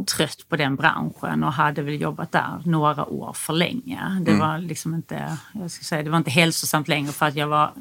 trött 0.06 0.46
på 0.48 0.56
den 0.56 0.76
branschen 0.76 1.44
och 1.44 1.52
hade 1.52 1.82
väl 1.82 2.00
jobbat 2.00 2.32
där 2.32 2.62
några 2.64 3.04
år 3.06 3.32
för 3.32 3.52
länge. 3.52 4.20
Det 4.22 4.34
var 4.34 4.58
liksom 4.58 4.94
inte, 4.94 5.36
jag 5.52 5.70
ska 5.70 5.84
säga, 5.84 6.02
det 6.02 6.10
var 6.10 6.18
inte 6.18 6.30
hälsosamt 6.30 6.88
längre 6.88 7.12
för 7.12 7.26
att 7.26 7.34
jag 7.34 7.48
var, 7.48 7.72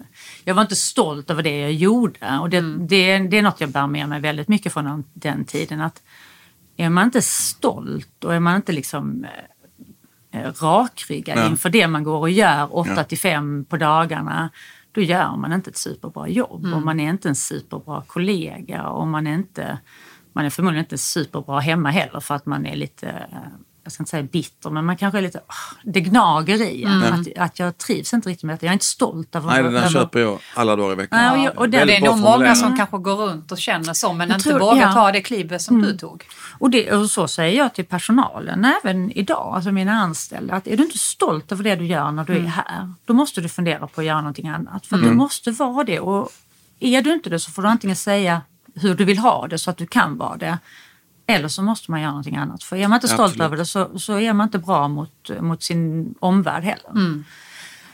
jag 0.44 0.56
var 0.56 0.62
inte 0.62 0.76
stolt 0.76 1.30
över 1.30 1.44
det 1.44 1.60
jag 1.60 1.74
gjorde. 1.74 2.38
Och 2.42 2.50
det, 2.50 2.62
det, 2.62 3.20
det 3.20 3.38
är 3.38 3.42
något 3.42 3.62
jag 3.62 3.70
bär 3.70 3.88
med 3.88 4.10
mig 4.10 4.22
väldigt 4.22 4.48
mycket 4.48 4.74
från 4.74 4.86
den- 4.86 5.04
den 5.14 5.46
tiden. 5.46 5.82
att 5.82 6.02
är 6.78 6.90
man 6.90 7.04
inte 7.06 7.22
stolt 7.22 8.24
och 8.24 8.34
är 8.36 8.40
man 8.40 8.56
inte 8.56 8.72
liksom 8.72 9.26
eh, 10.32 10.42
eh, 10.42 10.52
rakryggad 10.62 11.38
Ja. 11.38 11.48
inför 11.50 11.70
det 11.70 11.88
man 11.88 12.04
går 12.04 12.20
och 12.20 12.30
gör 12.30 12.76
8 12.78 12.90
Ja. 12.96 13.04
till 13.04 13.18
5 13.20 13.66
på 13.70 13.78
dagarna, 13.78 14.50
då 14.92 15.02
gör 15.02 15.36
man 15.38 15.54
inte 15.54 15.70
ett 15.70 15.78
superbra 15.78 16.28
jobb. 16.28 16.74
Och 16.74 16.82
man 16.82 17.00
är 17.00 17.10
inte 17.10 17.30
en 17.30 17.36
superbra 17.36 18.04
kollega 18.08 18.84
och 18.88 19.08
man 19.08 19.28
är, 19.28 19.34
inte, 19.34 19.78
man 20.36 20.46
är 20.46 20.50
förmodligen 20.50 20.86
inte 20.86 20.98
superbra 20.98 21.60
hemma 21.60 21.90
heller 21.90 22.20
för 22.20 22.36
att 22.36 22.46
man 22.46 22.66
är 22.66 22.76
lite, 22.76 23.08
eh, 23.10 23.38
jag 23.84 23.92
ska 23.92 24.02
inte 24.02 24.10
säga 24.12 24.24
bitter, 24.24 24.70
men 24.70 24.86
man 24.86 24.98
kanske 24.98 25.18
är 25.18 25.22
lite, 25.22 25.40
ah, 25.48 25.76
det 25.84 26.02
gnager 26.02 26.62
i 26.62 26.84
en. 26.84 27.04
Att, 27.04 27.28
att 27.38 27.60
jag 27.60 27.78
trivs 27.78 28.14
inte 28.14 28.30
riktigt 28.30 28.44
med 28.44 28.58
det. 28.60 28.66
Jag 28.66 28.70
är 28.72 28.74
inte 28.74 28.86
stolt 28.86 29.36
över 29.36 29.48
Nej, 29.50 29.64
det 29.64 29.70
där 29.72 29.90
köper 29.90 30.20
jag 30.20 30.40
alla 30.56 30.76
dagar 30.76 30.92
i 30.94 30.96
veckan. 30.96 31.24
Ja, 31.24 31.32
och 31.32 31.38
jag- 31.46 31.58
och 31.58 31.70
det- 31.70 31.86
det 31.86 31.96
är 31.96 32.02
nog 32.02 32.18
många 32.20 32.56
som 32.56 32.78
kanske 32.78 32.98
går 32.98 33.16
runt 33.16 33.52
och 33.52 33.58
känner 33.58 33.94
så 33.94 34.14
men 34.14 34.30
Jag 34.30 34.38
inte 34.38 34.50
tror- 34.50 34.60
vågar 34.60 34.82
ja. 34.82 34.94
ta 34.94 35.12
det 35.12 35.22
klivet 35.22 35.62
som 35.62 35.82
du 35.82 35.98
tog. 35.98 36.24
Och, 36.60 36.70
det, 36.70 36.92
och 36.92 37.10
så 37.12 37.28
säger 37.28 37.58
jag 37.58 37.74
till 37.74 37.86
personalen 37.86 38.66
även 38.84 39.12
idag, 39.12 39.52
alltså 39.56 39.72
mina 39.72 39.92
anställda, 39.94 40.54
att 40.56 40.68
är 40.68 40.78
du 40.78 40.84
inte 40.84 40.98
stolt 40.98 41.52
över 41.52 41.64
det 41.64 41.76
du 41.76 41.86
gör 41.86 42.12
när 42.12 42.24
du 42.24 42.34
Mm. 42.34 42.46
är 42.46 42.50
här, 42.50 42.94
då 43.06 43.14
måste 43.14 43.42
du 43.42 43.50
fundera 43.50 43.88
på 43.88 44.02
att 44.02 44.08
göra 44.08 44.18
någonting 44.22 44.48
annat. 44.48 44.86
För 44.86 44.98
du 44.98 45.12
måste 45.12 45.52
vara 45.52 45.84
det. 45.84 46.00
Och 46.00 46.30
är 46.80 47.02
du 47.02 47.14
inte 47.14 47.30
det 47.30 47.40
så 47.40 47.52
får 47.52 47.62
du 47.62 47.68
antingen 47.68 47.96
säga 47.96 48.42
hur 48.76 48.96
du 48.96 49.06
vill 49.06 49.18
ha 49.18 49.48
det 49.48 49.58
så 49.58 49.70
att 49.72 49.78
du 49.78 49.86
kan 49.88 50.18
vara 50.18 50.38
det. 50.38 50.58
Eller 51.28 51.48
så 51.48 51.62
måste 51.62 51.92
man 51.92 52.02
göra 52.02 52.12
någonting 52.12 52.36
annat. 52.36 52.64
För 52.64 52.76
är 52.76 52.88
man 52.88 52.96
inte 52.98 53.08
stolt 53.08 53.22
Absolut. 53.22 53.46
över 53.46 53.58
det 53.58 53.66
så, 53.66 54.00
så 54.00 54.20
är 54.20 54.34
man 54.34 54.48
inte 54.48 54.60
bra 54.60 54.88
mot, 54.88 55.30
mot 55.40 55.64
sin 55.64 56.16
omvärld 56.20 56.64
heller. 56.64 56.90
Mm. 56.90 57.24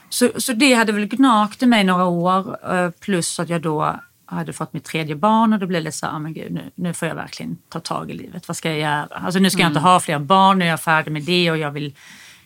Så, 0.08 0.30
så 0.38 0.52
det 0.52 0.74
hade 0.74 0.92
väl 0.92 1.06
gnagt 1.06 1.62
i 1.62 1.66
mig 1.66 1.84
några 1.84 2.04
år. 2.04 2.56
eh, 2.74 2.90
Plus 2.90 3.40
att 3.40 3.48
jag 3.48 3.62
då 3.62 4.00
hade 4.26 4.52
fått 4.52 4.72
mitt 4.72 4.84
tredje 4.84 5.16
barn 5.16 5.52
och 5.52 5.58
då 5.58 5.66
blev 5.66 5.84
det 5.84 5.92
så 5.92 6.06
här, 6.06 6.12
"Ah, 6.14 6.18
men 6.18 6.34
gud, 6.34 6.52
nu, 6.52 6.70
nu 6.74 6.94
får 6.94 7.08
jag 7.08 7.14
verkligen 7.14 7.58
ta 7.68 7.80
tag 7.80 8.10
i 8.10 8.14
livet. 8.14 8.48
Vad 8.48 8.56
ska 8.56 8.68
jag 8.70 8.78
göra? 8.78 9.06
Alltså 9.10 9.40
nu 9.40 9.50
ska 9.50 9.60
jag 9.62 9.70
inte 9.70 9.80
ha 9.80 10.00
fler 10.00 10.18
barn, 10.18 10.58
nu 10.58 10.64
är 10.64 10.68
jag 10.68 10.80
färdig 10.80 11.12
med 11.12 11.22
det 11.22 11.50
och 11.50 11.58
jag 11.58 11.70
vill, 11.70 11.94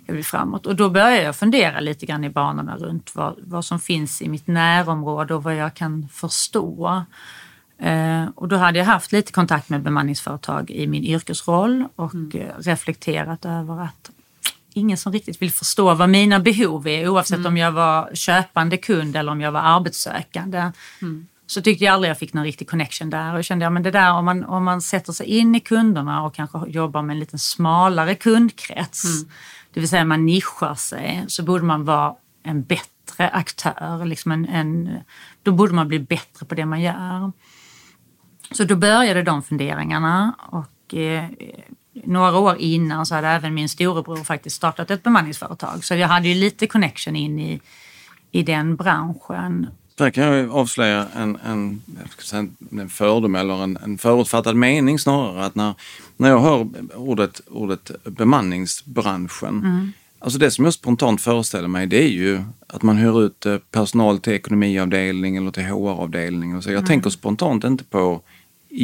jag 0.06 0.14
vill 0.14 0.24
framåt. 0.24 0.66
Och 0.66 0.76
då 0.76 0.90
började 0.90 1.22
jag 1.22 1.36
fundera 1.36 1.80
lite 1.80 2.06
grann 2.06 2.24
i 2.24 2.30
banorna 2.30 2.76
runt 2.76 3.12
vad, 3.14 3.34
vad 3.42 3.64
som 3.64 3.78
finns 3.80 4.22
i 4.22 4.28
mitt 4.28 4.46
närområde 4.46 5.34
och 5.34 5.42
vad 5.42 5.56
jag 5.56 5.74
kan 5.74 6.08
förstå. 6.12 7.04
Eh, 7.78 8.24
och 8.34 8.48
då 8.48 8.56
hade 8.56 8.78
jag 8.78 8.86
haft 8.86 9.12
lite 9.12 9.32
kontakt 9.32 9.68
med 9.68 9.82
bemanningsföretag 9.82 10.70
i 10.70 10.86
min 10.86 11.04
yrkesroll 11.04 11.84
och 11.96 12.34
eh, 12.34 12.58
reflekterat 12.58 13.44
över 13.44 13.82
att 13.82 14.10
ingen 14.74 14.96
som 14.96 15.12
riktigt 15.12 15.42
vill 15.42 15.52
förstå 15.52 15.94
vad 15.94 16.08
mina 16.08 16.40
behov 16.40 16.88
är 16.88 17.08
oavsett 17.08 17.46
om 17.46 17.56
jag 17.56 17.72
var 17.72 18.10
köpande 18.14 18.76
kund 18.76 19.16
eller 19.16 19.32
om 19.32 19.40
jag 19.40 19.52
var 19.52 19.60
arbetssökande. 19.60 20.72
Så 21.46 21.62
tyckte 21.62 21.84
jag 21.84 21.94
aldrig 21.94 22.10
jag 22.10 22.18
fick 22.18 22.32
någon 22.32 22.44
riktig 22.44 22.68
connection 22.68 23.10
där 23.10 23.34
och 23.34 23.44
kände 23.44 23.64
ja, 23.64 23.70
men 23.70 23.82
det 23.82 23.90
där 23.90 24.12
om 24.12 24.24
man, 24.24 24.44
om 24.44 24.64
man 24.64 24.82
sätter 24.82 25.12
sig 25.12 25.26
in 25.26 25.54
i 25.54 25.60
kunderna 25.60 26.24
och 26.24 26.34
kanske 26.34 26.58
jobbar 26.66 27.02
med 27.02 27.14
en 27.14 27.20
lite 27.20 27.38
smalare 27.38 28.14
kundkrets, 28.14 29.02
det 29.72 29.80
vill 29.80 29.88
säga 29.88 30.04
man 30.04 30.26
nischar 30.26 30.74
sig, 30.74 31.24
så 31.28 31.42
borde 31.42 31.64
man 31.64 31.84
vara 31.84 32.14
en 32.42 32.62
bättre 32.62 33.28
aktör. 33.28 34.04
Liksom 34.04 34.32
en, 34.32 34.48
en, 34.48 34.98
då 35.42 35.52
borde 35.52 35.74
man 35.74 35.88
bli 35.88 35.98
bättre 35.98 36.46
på 36.46 36.54
det 36.54 36.66
man 36.66 36.80
gör. 36.80 37.32
Så 38.50 38.64
då 38.64 38.76
började 38.76 39.22
de 39.22 39.42
funderingarna 39.42 40.34
och 40.38 40.94
eh, 40.94 41.24
några 42.04 42.38
år 42.38 42.56
innan 42.58 43.06
så 43.06 43.14
hade 43.14 43.28
även 43.28 43.54
min 43.54 43.68
storebror 43.68 44.24
faktiskt 44.24 44.56
startat 44.56 44.90
ett 44.90 45.02
bemanningsföretag. 45.02 45.84
Så 45.84 45.94
jag 45.94 46.08
hade 46.08 46.28
ju 46.28 46.34
lite 46.34 46.66
connection 46.66 47.16
in 47.16 47.38
i, 47.38 47.60
i 48.30 48.42
den 48.42 48.76
branschen. 48.76 49.66
Där 49.94 50.10
kan 50.10 50.24
jag 50.24 50.50
avslöja 50.50 51.06
en, 51.14 51.38
en, 51.44 51.82
säga 52.18 52.48
en 52.70 52.88
fördom 52.88 53.34
eller 53.34 53.62
en, 53.62 53.76
en 53.76 53.98
förutfattad 53.98 54.56
mening 54.56 54.98
snarare. 54.98 55.44
Att 55.44 55.54
när, 55.54 55.74
när 56.16 56.28
jag 56.28 56.40
hör 56.40 56.68
ordet, 56.94 57.40
ordet 57.46 57.90
bemanningsbranschen. 58.04 59.92
Alltså 60.26 60.38
det 60.38 60.50
som 60.50 60.64
jag 60.64 60.74
spontant 60.74 61.20
föreställer 61.20 61.68
mig 61.68 61.86
det 61.86 62.04
är 62.04 62.08
ju 62.08 62.42
att 62.66 62.82
man 62.82 62.96
hyr 62.96 63.22
ut 63.22 63.46
eh, 63.46 63.58
personal 63.58 64.18
till 64.18 64.32
ekonomiavdelning 64.32 65.36
eller 65.36 65.50
till 65.50 65.62
HR-avdelning. 65.62 66.56
Och 66.56 66.64
så. 66.64 66.70
Jag 66.70 66.86
tänker 66.86 67.10
spontant 67.10 67.64
inte 67.64 67.84
på 67.84 68.20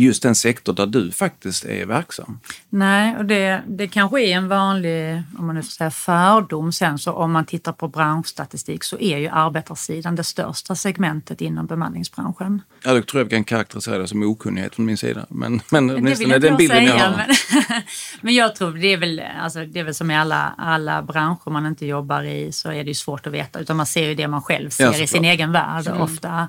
just 0.00 0.22
den 0.22 0.34
sektor 0.34 0.72
där 0.72 0.86
du 0.86 1.12
faktiskt 1.12 1.64
är 1.64 1.86
verksam. 1.86 2.40
Nej, 2.68 3.16
och 3.16 3.24
det, 3.24 3.62
det 3.66 3.88
kanske 3.88 4.22
är 4.22 4.36
en 4.36 4.48
vanlig, 4.48 5.22
om 5.38 5.46
man 5.46 5.54
nu 5.54 5.62
får 5.62 5.70
säga 5.70 5.90
fördom 5.90 6.72
sen, 6.72 6.98
så 6.98 7.12
om 7.12 7.32
man 7.32 7.44
tittar 7.44 7.72
på 7.72 7.88
branschstatistik 7.88 8.84
så 8.84 8.98
är 8.98 9.18
ju 9.18 9.28
arbetarsidan 9.28 10.16
det 10.16 10.24
största 10.24 10.74
segmentet 10.74 11.40
inom 11.40 11.66
bemanningsbranschen. 11.66 12.62
Ja, 12.84 12.94
då 12.94 13.02
tror 13.02 13.20
jag 13.20 13.24
vi 13.24 13.30
kan 13.30 13.44
karaktärisera 13.44 13.98
det 13.98 14.08
som 14.08 14.22
okunnighet 14.22 14.74
från 14.74 14.86
min 14.86 14.96
sida. 14.96 15.26
Men, 15.28 15.60
men 15.70 15.86
Det 15.86 15.94
vill 15.94 16.02
åtminstone 16.02 16.38
den 16.38 16.50
jag 16.50 16.58
bilden 16.58 16.84
jag 16.84 16.92
säga, 16.92 17.06
har. 17.06 17.16
men, 17.16 17.82
men 18.20 18.34
jag 18.34 18.56
tror 18.56 18.72
det 18.72 18.92
är, 18.92 18.96
väl, 18.96 19.22
alltså, 19.40 19.64
det 19.64 19.80
är 19.80 19.84
väl 19.84 19.94
som 19.94 20.10
i 20.10 20.16
alla, 20.16 20.54
alla 20.58 21.02
branscher 21.02 21.50
man 21.50 21.66
inte 21.66 21.86
jobbar 21.86 22.22
i 22.22 22.52
så 22.52 22.68
är 22.68 22.84
det 22.84 22.90
ju 22.90 22.94
svårt 22.94 23.26
att 23.26 23.32
veta 23.32 23.60
utan 23.60 23.76
man 23.76 23.86
ser 23.86 24.08
ju 24.08 24.14
det 24.14 24.28
man 24.28 24.42
själv 24.42 24.70
ser 24.70 24.84
Ja, 24.84 24.96
i 24.96 25.06
sin 25.06 25.24
egen 25.24 25.52
värld 25.52 25.88
ofta. 25.88 26.48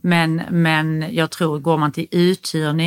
Men, 0.00 0.42
men 0.50 1.14
jag 1.14 1.30
tror 1.30 1.58
går 1.58 1.78
man 1.78 1.92
till 1.92 2.06
uthyrning 2.10 2.83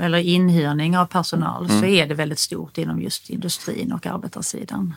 eller 0.00 0.18
inhyrning 0.18 0.98
av 0.98 1.06
personal 1.06 1.68
så 1.68 1.84
är 1.84 2.06
det 2.06 2.14
väldigt 2.14 2.38
stort 2.38 2.78
inom 2.78 3.02
just 3.02 3.30
industrin 3.30 3.92
och 3.92 4.06
arbetarsidan. 4.06 4.94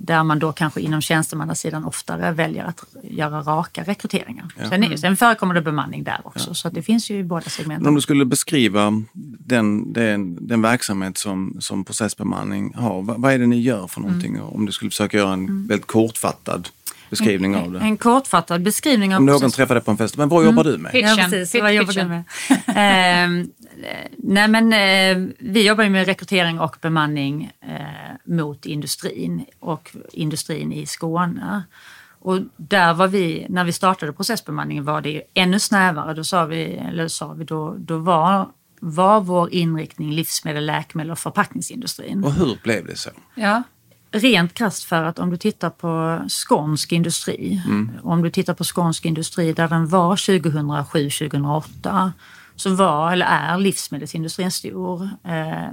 Där 0.00 0.24
man 0.24 0.38
då 0.38 0.52
kanske 0.52 0.80
inom 0.80 1.00
tjänstemannasidan 1.00 1.84
oftare 1.84 2.32
väljer 2.32 2.64
att 2.64 2.84
göra 3.02 3.40
raka 3.42 3.82
rekryteringar. 3.82 4.46
Sen, 4.68 4.84
är, 4.84 4.96
sen 4.96 5.16
förekommer 5.16 5.54
det 5.54 5.62
bemanning 5.62 6.04
där 6.04 6.20
också 6.24 6.54
så 6.54 6.68
att 6.68 6.74
det 6.74 6.82
finns 6.82 7.10
ju 7.10 7.18
i 7.18 7.24
båda 7.24 7.50
segmenten. 7.50 7.82
Men 7.82 7.88
om 7.88 7.94
du 7.94 8.00
skulle 8.00 8.24
beskriva 8.24 9.02
den, 9.12 9.92
den, 9.92 10.46
den 10.46 10.62
verksamhet 10.62 11.18
som, 11.18 11.56
som 11.60 11.84
processbemanning 11.84 12.74
har, 12.74 13.02
vad, 13.02 13.20
vad 13.20 13.32
är 13.32 13.38
det 13.38 13.46
ni 13.46 13.60
gör 13.60 13.86
för 13.86 14.00
någonting? 14.00 14.40
Om 14.40 14.66
du 14.66 14.72
skulle 14.72 14.90
försöka 14.90 15.16
göra 15.16 15.32
en 15.32 15.66
väldigt 15.66 15.86
kortfattad 15.86 16.68
beskrivning 17.10 17.56
av 17.56 17.72
det. 17.72 17.78
En 17.78 17.96
kortfattad 17.96 18.62
beskrivning 18.62 19.14
av 19.14 19.18
Om 19.18 19.26
någon 19.26 19.50
träffar 19.50 19.74
dig 19.74 19.84
på 19.84 19.90
en 19.90 19.96
fest, 19.96 20.16
men 20.16 20.28
vad 20.28 20.44
jobbar 20.44 20.64
du 20.64 20.78
med? 20.78 20.92
Pitchen, 20.92 21.16
Ja, 21.18 21.28
precis. 21.30 21.62
Vad 21.62 21.74
jobbar 21.74 21.92
du 21.92 22.04
med? 22.04 22.24
Ehm, 22.66 23.50
eh, 23.82 24.06
nej, 24.18 24.48
men 24.48 24.72
eh, 24.72 25.34
vi 25.38 25.66
jobbar 25.66 25.84
ju 25.84 25.90
med 25.90 26.06
rekrytering 26.06 26.60
och 26.60 26.76
bemanning 26.80 27.52
eh, 27.60 28.34
mot 28.34 28.66
industrin 28.66 29.44
och 29.60 29.96
industrin 30.12 30.72
i 30.72 30.86
Skåne. 30.86 31.62
Och 32.20 32.40
där 32.56 32.94
var 32.94 33.08
vi, 33.08 33.46
när 33.48 33.64
vi 33.64 33.72
startade 33.72 34.12
processbemanningen 34.12 34.84
var 34.84 35.00
det 35.00 35.10
ju 35.10 35.22
ännu 35.34 35.60
snävare. 35.60 36.14
Då 36.14 36.24
sa 36.24 36.44
vi, 36.44 36.64
eller 36.64 37.08
sa 37.08 37.32
vi, 37.32 37.44
då, 37.44 37.74
då 37.78 37.98
var 37.98 38.48
var 38.80 39.20
vår 39.20 39.54
inriktning 39.54 40.12
livsmedel, 40.12 40.66
läkemedel 40.66 41.10
och 41.10 41.18
förpackningsindustrin. 41.18 42.24
Och 42.24 42.32
hur 42.32 42.58
blev 42.62 42.86
det 42.86 42.96
så? 42.96 43.10
Ja. 43.34 43.62
Rent 44.10 44.54
krasst 44.54 44.84
för 44.84 45.04
att 45.04 45.18
om 45.18 45.30
du 45.30 45.36
tittar 45.36 45.70
på 45.70 46.20
skånsk 46.28 46.92
industri, 46.92 47.62
mm. 47.66 47.90
om 48.02 48.22
du 48.22 48.30
tittar 48.30 48.54
på 48.54 48.64
skånsk 48.64 49.04
industri 49.04 49.52
där 49.52 49.68
den 49.68 49.88
var 49.88 50.16
2007-2008 50.16 52.10
så 52.56 52.74
var 52.74 53.12
eller 53.12 53.26
är 53.26 53.58
livsmedelsindustrin 53.58 54.50
stor. 54.50 55.08
Eh, 55.24 55.68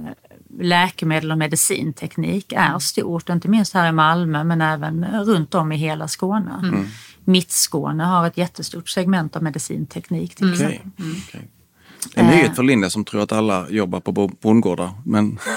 läkemedel 0.60 1.32
och 1.32 1.38
medicinteknik 1.38 2.52
är 2.52 2.78
stort, 2.78 3.28
inte 3.28 3.48
minst 3.48 3.74
här 3.74 3.88
i 3.88 3.92
Malmö 3.92 4.44
men 4.44 4.60
även 4.60 5.24
runt 5.24 5.54
om 5.54 5.72
i 5.72 5.76
hela 5.76 6.08
Skåne. 6.08 6.60
Mm. 6.62 6.86
Mittskåne 7.24 8.04
har 8.04 8.26
ett 8.26 8.36
jättestort 8.36 8.88
segment 8.88 9.36
av 9.36 9.42
medicinteknik 9.42 10.34
till 10.34 10.46
mm. 10.46 10.54
exempel. 10.54 10.90
Okay. 10.98 11.22
Okay. 11.28 11.48
En 12.14 12.26
nyhet 12.26 12.56
för 12.56 12.62
Linda 12.62 12.90
som 12.90 13.04
tror 13.04 13.22
att 13.22 13.32
alla 13.32 13.66
jobbar 13.70 14.00
på 14.00 14.12
bondgårdar. 14.40 14.90
Men... 15.04 15.38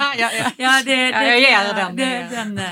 ja, 0.00 0.14
ja. 0.18 0.30
ja, 0.56 0.82
det, 0.84 0.96
det, 0.96 1.10
ja, 1.10 1.22
jag 1.22 1.40
ger 1.40 1.74
den. 1.74 1.96
Det, 1.96 2.28
den 2.30 2.58
eh, 2.58 2.64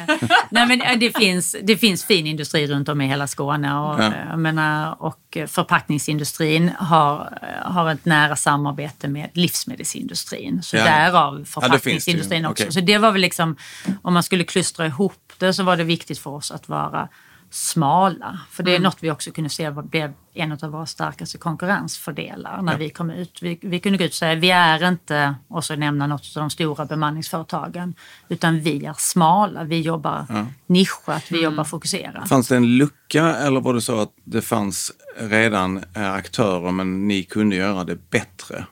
nej, 0.50 0.66
men 0.66 0.80
eh, 0.80 0.98
det, 0.98 1.16
finns, 1.16 1.56
det 1.62 1.76
finns 1.76 2.04
fin 2.04 2.26
industri 2.26 2.66
runt 2.66 2.88
om 2.88 3.00
i 3.00 3.06
hela 3.06 3.26
Skåne 3.26 3.78
och, 3.78 4.02
ja. 4.02 4.36
menar, 4.36 5.02
och 5.02 5.38
förpackningsindustrin 5.46 6.70
har, 6.78 7.38
har 7.64 7.90
ett 7.90 8.04
nära 8.04 8.36
samarbete 8.36 9.08
med 9.08 9.30
livsmedelsindustrin. 9.32 10.62
Så 10.62 10.76
ja. 10.76 10.84
därav 10.84 11.44
förpackningsindustrin 11.44 12.42
ja, 12.42 12.50
också. 12.50 12.62
Okay. 12.62 12.72
Så 12.72 12.80
det 12.80 12.98
var 12.98 13.12
väl 13.12 13.20
liksom, 13.20 13.56
om 14.02 14.14
man 14.14 14.22
skulle 14.22 14.44
klustra 14.44 14.86
ihop 14.86 15.32
det 15.38 15.54
så 15.54 15.62
var 15.62 15.76
det 15.76 15.84
viktigt 15.84 16.18
för 16.18 16.30
oss 16.30 16.50
att 16.50 16.68
vara 16.68 17.08
smala. 17.56 18.40
För 18.50 18.62
det 18.62 18.70
är 18.70 18.76
mm. 18.76 18.82
något 18.82 18.96
vi 19.00 19.10
också 19.10 19.30
kunde 19.30 19.50
se 19.50 19.70
blev 19.70 20.12
en 20.34 20.52
av 20.52 20.70
våra 20.70 20.86
starkaste 20.86 21.38
konkurrensfördelar 21.38 22.62
när 22.62 22.72
ja. 22.72 22.78
vi 22.78 22.90
kom 22.90 23.10
ut. 23.10 23.38
Vi, 23.42 23.58
vi 23.62 23.80
kunde 23.80 23.98
gå 23.98 24.04
ut 24.04 24.10
och 24.10 24.14
säga 24.14 24.34
vi 24.34 24.50
är 24.50 24.88
inte, 24.88 25.34
och 25.48 25.64
så 25.64 25.76
nämna 25.76 26.06
något 26.06 26.32
av 26.36 26.40
de 26.40 26.50
stora 26.50 26.84
bemanningsföretagen, 26.84 27.94
utan 28.28 28.60
vi 28.60 28.84
är 28.84 28.94
smala. 28.98 29.64
Vi 29.64 29.80
jobbar 29.80 30.26
ja. 30.28 30.46
nischat, 30.66 31.24
vi 31.28 31.38
mm. 31.38 31.50
jobbar 31.50 31.64
fokuserat. 31.64 32.28
Fanns 32.28 32.48
det 32.48 32.56
en 32.56 32.76
lucka 32.76 33.34
eller 33.34 33.60
var 33.60 33.74
det 33.74 33.80
så 33.80 34.00
att 34.00 34.12
det 34.24 34.42
fanns 34.42 34.92
redan 35.18 35.84
eh, 35.94 36.12
aktörer 36.12 36.72
men 36.72 37.08
ni 37.08 37.22
kunde 37.22 37.56
göra 37.56 37.84
det 37.84 38.10
bättre? 38.10 38.66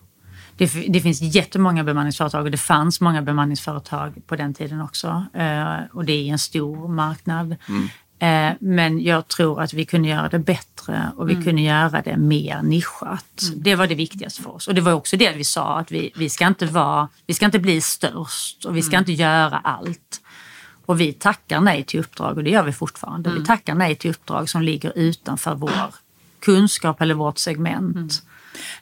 Det, 0.57 0.67
det, 0.89 1.01
finns 1.01 1.21
jättemånga 1.21 1.85
bemanningsföretag 1.85 2.45
och 2.45 2.51
det 2.51 2.59
fanns 2.59 3.01
många 3.01 3.23
bemanningsföretag 3.23 4.27
på 4.27 4.37
den 4.37 4.55
tiden 4.55 4.81
också. 4.81 5.25
Eh, 5.35 5.77
och 5.93 6.05
det 6.05 6.13
är 6.13 6.33
en 6.33 6.39
stor 6.39 6.89
marknad. 6.89 7.57
Mm. 7.69 7.89
Eh, 8.25 8.53
men 8.61 9.03
jag 9.03 9.29
tror 9.29 9.63
att 9.63 9.73
vi 9.73 9.85
kunde 9.85 10.09
göra 10.09 10.29
det 10.29 10.39
bättre 10.39 11.13
och 11.17 11.29
vi 11.29 11.33
mm. 11.33 11.45
kunde 11.45 11.63
göra 11.63 12.03
det 12.03 12.17
mer 12.17 12.63
nischat. 12.63 13.43
Mm. 13.43 13.63
Det 13.63 13.75
var 13.75 13.87
det 13.87 13.95
viktigaste 13.95 14.43
för 14.43 14.55
oss. 14.55 14.69
Och 14.69 14.75
det 14.75 14.81
var 14.81 14.93
också 14.93 15.17
det 15.17 15.33
vi 15.33 15.45
sa 15.45 15.79
att 15.79 15.93
vi, 15.93 16.13
vi, 16.17 16.31
ska, 16.31 16.47
inte 16.47 16.67
vara, 16.67 17.09
vi 17.27 17.35
ska 17.35 17.47
inte 17.47 17.59
bli 17.59 17.81
störst 17.81 18.65
och 18.65 18.77
vi 18.77 18.83
ska 18.83 18.97
mm. 18.97 19.01
inte 19.01 19.13
göra 19.13 19.59
allt. 19.65 20.21
Och 20.87 21.01
vi 21.01 21.13
tackar 21.13 21.61
nej 21.61 21.85
till 21.85 22.01
uppdrag 22.01 22.37
och 22.37 22.45
det 22.45 22.51
gör 22.51 22.63
vi 22.63 22.73
fortfarande. 22.73 23.31
Vi 23.31 23.37
mm. 23.37 23.47
tackar 23.47 23.75
nej 23.75 23.95
till 23.95 24.11
uppdrag 24.11 24.49
som 24.49 24.63
ligger 24.63 24.99
utanför 24.99 25.55
vår 25.55 25.95
kunskap 26.41 27.01
eller 27.01 27.15
vårt 27.15 27.39
segment. 27.39 27.97
Mm. 27.97 28.09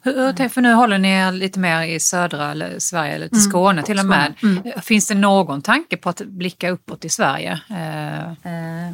Hur, 0.03 0.49
för 0.49 0.61
nu 0.61 0.73
håller 0.73 0.99
ni 0.99 1.09
er 1.09 1.33
lite 1.33 1.59
mer 1.59 1.83
i 1.83 2.01
södra 2.01 2.55
Sverige, 2.81 3.13
eller 3.15 3.29
till 3.29 3.39
mm. 3.39 3.51
Skåne 3.51 3.83
till 3.83 3.99
och 3.99 4.07
med. 4.07 4.35
Mm. 4.43 4.63
Finns 4.83 5.07
det 5.07 5.15
någon 5.15 5.63
tanke 5.63 5.97
på 5.97 6.09
att 6.09 6.21
blicka 6.27 6.71
uppåt 6.71 7.05
i 7.05 7.09
Sverige? 7.09 7.61
Eh. 7.71 8.93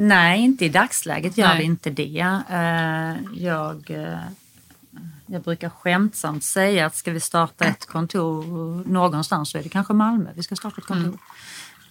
Nej, 0.00 0.40
inte 0.40 0.64
i 0.64 0.68
dagsläget 0.68 1.38
gör 1.38 1.48
Nej. 1.48 1.58
det 1.58 1.64
inte 1.64 1.90
det. 1.90 2.26
Eh, 2.50 3.42
jag, 3.44 3.90
eh, 3.90 4.18
jag 5.26 5.42
brukar 5.42 5.68
skämtsamt 5.68 6.44
säga 6.44 6.86
att 6.86 6.96
ska 6.96 7.10
vi 7.10 7.20
starta 7.20 7.64
ett 7.64 7.86
kontor 7.86 8.44
någonstans 8.88 9.50
så 9.50 9.58
är 9.58 9.62
det 9.62 9.68
kanske 9.68 9.92
Malmö 9.92 10.30
vi 10.34 10.42
ska 10.42 10.56
starta 10.56 10.76
ett 10.78 10.86
kontor. 10.86 11.04
Mm. 11.04 11.18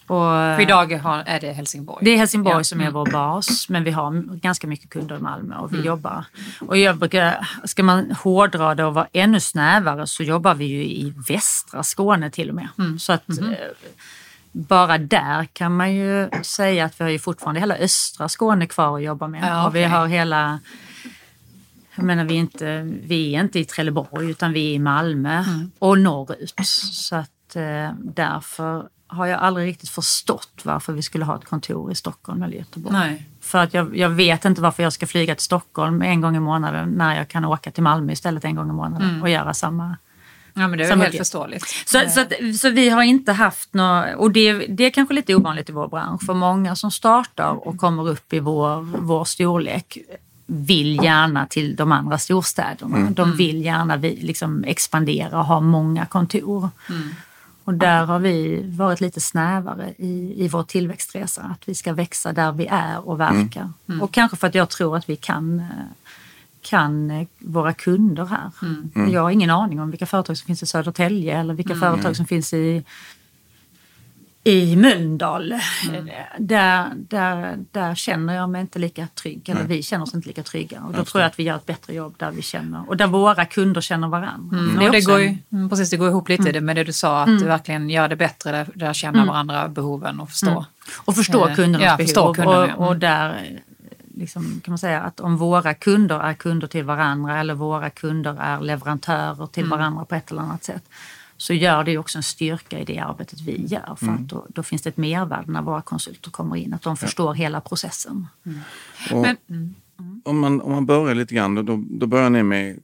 Och, 0.07 0.55
För 0.55 0.61
idag 0.61 0.91
är 0.91 1.39
det 1.39 1.51
Helsingborg? 1.51 2.05
Det 2.05 2.11
är 2.11 2.17
Helsingborg 2.17 2.57
ja. 2.57 2.63
som 2.63 2.79
är 2.79 2.83
mm. 2.83 2.93
vår 2.93 3.05
bas, 3.05 3.69
men 3.69 3.83
vi 3.83 3.91
har 3.91 4.11
ganska 4.35 4.67
mycket 4.67 4.89
kunder 4.89 5.17
i 5.17 5.19
Malmö 5.19 5.57
och 5.57 5.71
vi 5.73 5.75
mm. 5.75 5.87
jobbar. 5.87 6.25
Och 6.61 6.77
jag 6.77 6.97
brukar, 6.97 7.47
ska 7.63 7.83
man 7.83 8.11
hårdra 8.11 8.75
det 8.75 8.85
och 8.85 8.93
vara 8.93 9.07
ännu 9.13 9.39
snävare 9.39 10.07
så 10.07 10.23
jobbar 10.23 10.55
vi 10.55 10.65
ju 10.65 10.83
i 10.83 11.13
västra 11.29 11.83
Skåne 11.83 12.31
till 12.31 12.49
och 12.49 12.55
med. 12.55 12.67
Mm. 12.77 12.99
Så 12.99 13.13
att 13.13 13.29
mm 13.29 13.55
bara 14.57 14.97
där 14.97 15.45
kan 15.45 15.75
man 15.75 15.93
ju 15.93 16.29
säga 16.43 16.85
att 16.85 16.99
vi 16.99 17.03
har 17.03 17.11
ju 17.11 17.19
fortfarande 17.19 17.59
hela 17.59 17.75
östra 17.75 18.29
Skåne 18.29 18.67
kvar 18.67 18.97
att 18.97 19.03
jobba 19.03 19.27
med. 19.27 19.41
Ja, 19.43 19.45
okay. 19.45 19.67
Och 19.67 19.75
vi 19.75 19.83
har 19.83 20.07
hela 20.07 20.59
jag 21.95 22.05
menar, 22.05 22.25
vi 22.25 22.33
är, 22.33 22.39
inte, 22.39 22.81
vi 23.03 23.35
är 23.35 23.41
inte 23.41 23.59
i 23.59 23.65
Trelleborg 23.65 24.29
utan 24.29 24.53
vi 24.53 24.69
är 24.69 24.73
i 24.73 24.79
Malmö 24.79 25.43
mm. 25.43 25.71
och 25.79 25.99
norrut. 25.99 26.53
Så 26.91 27.15
att 27.15 27.55
eh, 27.55 27.91
därför 27.99 28.87
har 29.07 29.25
jag 29.25 29.39
aldrig 29.39 29.67
riktigt 29.67 29.89
förstått 29.89 30.61
varför 30.63 30.93
vi 30.93 31.01
skulle 31.01 31.25
ha 31.25 31.35
ett 31.35 31.45
kontor 31.45 31.91
i 31.91 31.95
Stockholm 31.95 32.43
eller 32.43 32.57
Göteborg. 32.57 32.95
Nej. 32.95 33.25
För 33.41 33.63
att 33.63 33.73
jag, 33.73 33.97
jag 33.97 34.09
vet 34.09 34.45
inte 34.45 34.61
varför 34.61 34.83
jag 34.83 34.93
ska 34.93 35.07
flyga 35.07 35.35
till 35.35 35.43
Stockholm 35.43 36.01
en 36.01 36.21
gång 36.21 36.35
i 36.35 36.39
månaden 36.39 36.89
när 36.89 37.17
jag 37.17 37.27
kan 37.27 37.45
åka 37.45 37.71
till 37.71 37.83
Malmö 37.83 38.13
istället 38.13 38.45
en 38.45 38.55
gång 38.55 38.69
i 38.69 38.73
månaden 38.73 39.09
mm. 39.09 39.21
och 39.21 39.29
göra 39.29 39.53
samma 39.53 39.97
Ja 40.57 40.67
men 40.67 40.77
det 40.77 40.85
är 40.85 40.89
väl 40.89 41.01
helt 41.01 41.17
förståeligt. 41.17 41.65
Så, 41.85 41.99
så, 42.09 42.21
att, 42.21 42.33
så, 42.59 42.69
vi 42.69 42.89
har 42.89 43.03
inte 43.03 43.31
haft 43.31 43.73
något, 43.73 44.05
och 44.15 44.31
det, 44.31 44.53
det 44.53 44.85
är 44.85 44.89
kanske 44.89 45.13
lite 45.13 45.35
ovanligt 45.35 45.69
i 45.69 45.71
vår 45.71 45.87
bransch, 45.87 46.25
för 46.25 46.33
många 46.33 46.75
som 46.75 46.91
startar 46.91 47.67
och 47.67 47.77
kommer 47.77 48.09
upp 48.09 48.33
i 48.33 48.39
vår, 48.39 48.81
vår 48.81 49.25
storlek 49.25 49.97
vill 50.45 51.03
gärna 51.03 51.45
till 51.45 51.75
de 51.75 51.91
andra 51.91 52.17
storstäderna. 52.17 52.97
Mm. 52.97 53.13
De 53.13 53.37
vill 53.37 53.65
gärna 53.65 53.97
vi, 53.97 54.15
liksom 54.15 54.63
expandera 54.63 55.39
och 55.39 55.45
ha 55.45 55.59
många 55.59 56.05
kontor. 56.05 56.69
Mm. 56.89 57.09
Och 57.63 57.73
där 57.73 58.05
har 58.05 58.19
vi 58.19 58.63
varit 58.77 59.01
lite 59.01 59.21
snävare 59.21 59.93
i, 59.97 60.33
i 60.45 60.47
vår 60.47 60.63
tillväxtresa, 60.63 61.41
att 61.41 61.69
vi 61.69 61.75
ska 61.75 61.93
växa 61.93 62.33
där 62.33 62.51
vi 62.51 62.67
är 62.67 63.07
och 63.07 63.19
verkar. 63.19 63.61
Mm. 63.61 63.73
mm. 63.89 64.01
Och 64.01 64.13
kanske 64.13 64.37
för 64.37 64.47
att 64.47 64.55
jag 64.55 64.69
tror 64.69 64.97
att 64.97 65.09
vi 65.09 65.15
kan 65.15 65.59
eh, 65.59 65.65
kan 66.69 67.11
eh, 67.11 67.27
våra 67.39 67.73
kunder 67.73 68.25
här. 68.25 68.51
Mm. 68.61 68.91
mm. 68.95 69.11
Jag 69.11 69.21
har 69.21 69.31
ingen 69.31 69.49
aning 69.49 69.81
om 69.81 69.91
vilka 69.91 70.05
företag 70.05 70.37
som 70.37 70.45
finns 70.47 70.63
i 70.63 70.65
Södertälje 70.65 71.39
eller 71.39 71.53
vilka 71.53 71.73
mm. 71.73 71.79
företag 71.79 72.15
som 72.15 72.25
finns 72.25 72.53
i 72.53 72.83
i 74.47 74.75
Mölndal. 74.75 75.53
Mm. 75.89 76.09
Där, 76.39 76.91
där, 76.95 77.57
där 77.71 77.95
känner 77.95 78.35
jag 78.35 78.49
mig 78.49 78.61
inte 78.61 78.79
lika 78.79 79.07
trygg, 79.07 79.49
eller 79.49 79.63
vi 79.63 79.83
känner 79.83 80.03
oss 80.03 80.13
inte 80.13 80.27
lika 80.27 80.43
trygga. 80.43 80.81
Och 80.81 80.93
då 80.93 81.05
tror 81.05 81.21
jag 81.21 81.29
att 81.29 81.39
vi 81.39 81.43
gör 81.43 81.55
ett 81.55 81.65
bättre 81.65 81.93
jobb 81.93 82.15
där 82.17 82.31
vi 82.31 82.41
känner, 82.41 82.89
och 82.89 82.97
där 82.97 83.07
våra 83.07 83.45
kunder 83.45 83.81
känner 83.81 84.07
varandra. 84.07 84.57
Mm. 84.57 84.79
Det, 84.79 84.89
det, 84.89 85.05
går 85.05 85.19
ju, 85.19 85.37
mm, 85.51 85.69
precis, 85.69 85.89
det 85.89 85.97
går 85.97 86.09
ihop 86.09 86.29
lite 86.29 86.49
mm. 86.49 86.65
med 86.65 86.75
det 86.75 86.83
du 86.83 86.93
sa, 86.93 87.21
att 87.21 87.27
mm. 87.27 87.47
verkligen 87.47 87.89
göra 87.89 88.07
det 88.07 88.15
bättre, 88.15 88.51
där, 88.51 88.67
där 88.73 88.93
känna 88.93 89.17
mm. 89.17 89.27
varandra 89.27 89.67
behoven 89.67 90.19
och 90.19 90.29
förstå. 90.29 90.65
Och 90.97 91.15
förstå 91.15 91.55
kundernas 91.55 91.99
ja, 91.99 92.21
behov. 92.21 92.33
Kunderna, 92.33 92.75
och, 92.75 92.87
och 92.87 92.97
där 92.97 93.59
liksom, 94.17 94.61
kan 94.63 94.71
man 94.71 94.77
säga 94.77 95.01
att 95.01 95.19
om 95.19 95.37
våra 95.37 95.73
kunder 95.73 96.19
är 96.19 96.33
kunder 96.33 96.67
till 96.67 96.83
varandra 96.83 97.39
eller 97.39 97.53
våra 97.53 97.89
kunder 97.89 98.35
är 98.39 98.61
leverantörer 98.61 99.47
till 99.47 99.63
mm. 99.63 99.77
varandra 99.77 100.05
på 100.05 100.15
ett 100.15 100.31
eller 100.31 100.41
annat 100.41 100.63
sätt 100.63 100.83
så 101.37 101.53
gör 101.53 101.83
det 101.83 101.97
också 101.97 102.17
en 102.17 102.23
styrka 102.23 102.79
i 102.79 102.85
det 102.85 102.99
arbetet 102.99 103.41
vi 103.41 103.65
gör. 103.65 103.95
För 103.95 104.05
mm. 104.05 104.27
då, 104.27 104.45
då, 104.49 104.63
finns 104.63 104.81
det 104.81 104.89
ett 104.89 104.97
mervärde 104.97 105.51
när 105.51 105.61
våra 105.61 105.81
konsulter 105.81 106.31
kommer 106.31 106.55
in, 106.55 106.73
att 106.73 106.81
de 106.81 106.97
förstår 106.97 107.27
ja. 107.27 107.33
hela 107.33 107.61
processen. 107.61 108.27
Mm. 108.45 108.59
Men, 109.11 109.37
mm. 109.49 109.75
om, 110.23 110.39
man, 110.39 110.61
om 110.61 110.71
man 110.71 110.85
börjar 110.85 111.15
lite 111.15 111.35
grann, 111.35 111.65
då, 111.65 111.83
då 111.89 112.05
börjar 112.07 112.29
ni 112.29 112.43
med, 112.43 112.79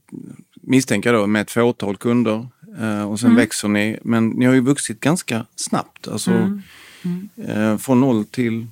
misstänker 0.53 1.13
då, 1.13 1.27
med 1.27 1.41
ett 1.41 1.51
fåtal 1.51 1.97
kunder 1.97 2.47
eh, 2.79 3.11
och 3.11 3.19
sen 3.19 3.29
mm. 3.29 3.37
växer 3.37 3.67
ni. 3.67 3.99
Men 4.03 4.29
ni 4.29 4.45
har 4.45 4.53
ju 4.53 4.61
vuxit 4.61 4.99
ganska 4.99 5.45
snabbt, 5.55 6.07
alltså 6.07 6.31
mm. 6.31 7.29
eh, 7.35 7.77
från 7.77 8.01
noll 8.01 8.25
till 8.25 8.67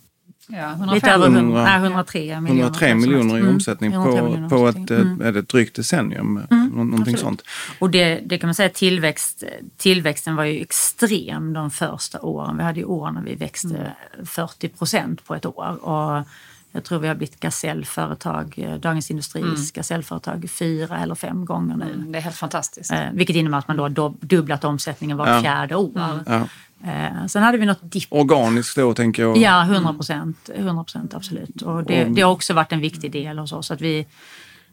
Ja, 0.54 0.72
105, 0.72 0.94
Lite 0.94 1.12
över 1.12 1.28
100, 1.28 1.76
103 1.76 2.42
miljoner. 2.42 2.62
103 2.62 2.96
miljoner 2.96 3.38
i 3.38 3.40
mm. 3.40 3.54
omsättning 3.54 3.94
mm, 3.94 4.04
på, 4.50 4.58
på 4.58 4.68
ett, 4.68 4.92
mm. 4.92 5.22
är 5.22 5.32
det 5.32 5.40
ett 5.40 5.50
drygt 5.50 5.76
decennium. 5.76 6.42
Mm, 6.52 6.68
någonting 6.68 7.18
sånt. 7.18 7.44
Och 7.80 7.90
det, 7.90 8.22
det 8.26 8.38
kan 8.38 8.48
man 8.48 8.56
säga, 8.56 8.70
tillväxt, 8.70 9.44
tillväxten 9.78 10.36
var 10.36 10.44
ju 10.44 10.62
extrem 10.62 11.54
de 11.54 11.72
första 11.72 12.22
åren. 12.22 12.58
Vi 12.58 12.64
hade 12.64 12.80
ju 12.80 12.86
år 12.86 13.12
när 13.12 13.22
vi 13.22 13.36
växte 13.36 13.94
40 14.26 14.68
mm. 14.68 14.78
procent 14.78 15.26
på 15.26 15.36
ett 15.36 15.46
år. 15.46 15.86
Och 15.86 16.28
jag 16.72 16.84
tror 16.84 17.00
vi 17.00 17.08
har 17.08 17.16
blivit 17.16 17.40
gasellföretag, 17.40 18.78
Dagens 18.80 19.12
Industris 19.12 19.44
mm. 19.44 19.56
gasellföretag 19.74 20.50
fyra 20.50 20.98
eller 20.98 21.16
fem 21.16 21.46
gånger 21.46 21.76
nu. 21.76 21.94
Mm, 21.94 22.12
det 22.12 22.18
är 22.18 22.22
helt 22.22 22.36
fantastiskt. 22.36 22.92
Eh, 22.92 23.00
vilket 23.14 23.36
innebär 23.36 23.58
att 23.58 23.68
man 23.68 23.78
då 23.78 23.84
har 23.84 24.26
dubblat 24.26 24.64
omsättningen 24.64 25.18
var 25.18 25.28
ja. 25.28 25.42
fjärde 25.42 25.76
år. 25.76 26.24
Ja. 26.26 26.48
Eh, 26.84 27.26
sen 27.28 27.44
hade 27.44 27.58
vi 27.58 27.66
något 27.66 27.92
dipp. 27.92 28.08
Organiskt 28.10 28.76
då 28.76 28.94
tänker 28.94 29.24
jag? 29.24 29.38
Ja, 29.38 29.64
100 29.64 29.94
procent. 29.94 30.50
100 30.56 30.84
procent 30.84 31.14
absolut. 31.14 31.62
Och 31.62 31.84
det, 31.84 32.04
det, 32.04 32.22
har 32.22 32.32
också 32.32 32.54
varit 32.54 32.72
en 32.72 32.80
viktig 32.80 33.12
del 33.12 33.40
hos 33.40 33.54
oss. 33.54 33.72
Att 33.72 33.82
vi, 33.82 34.08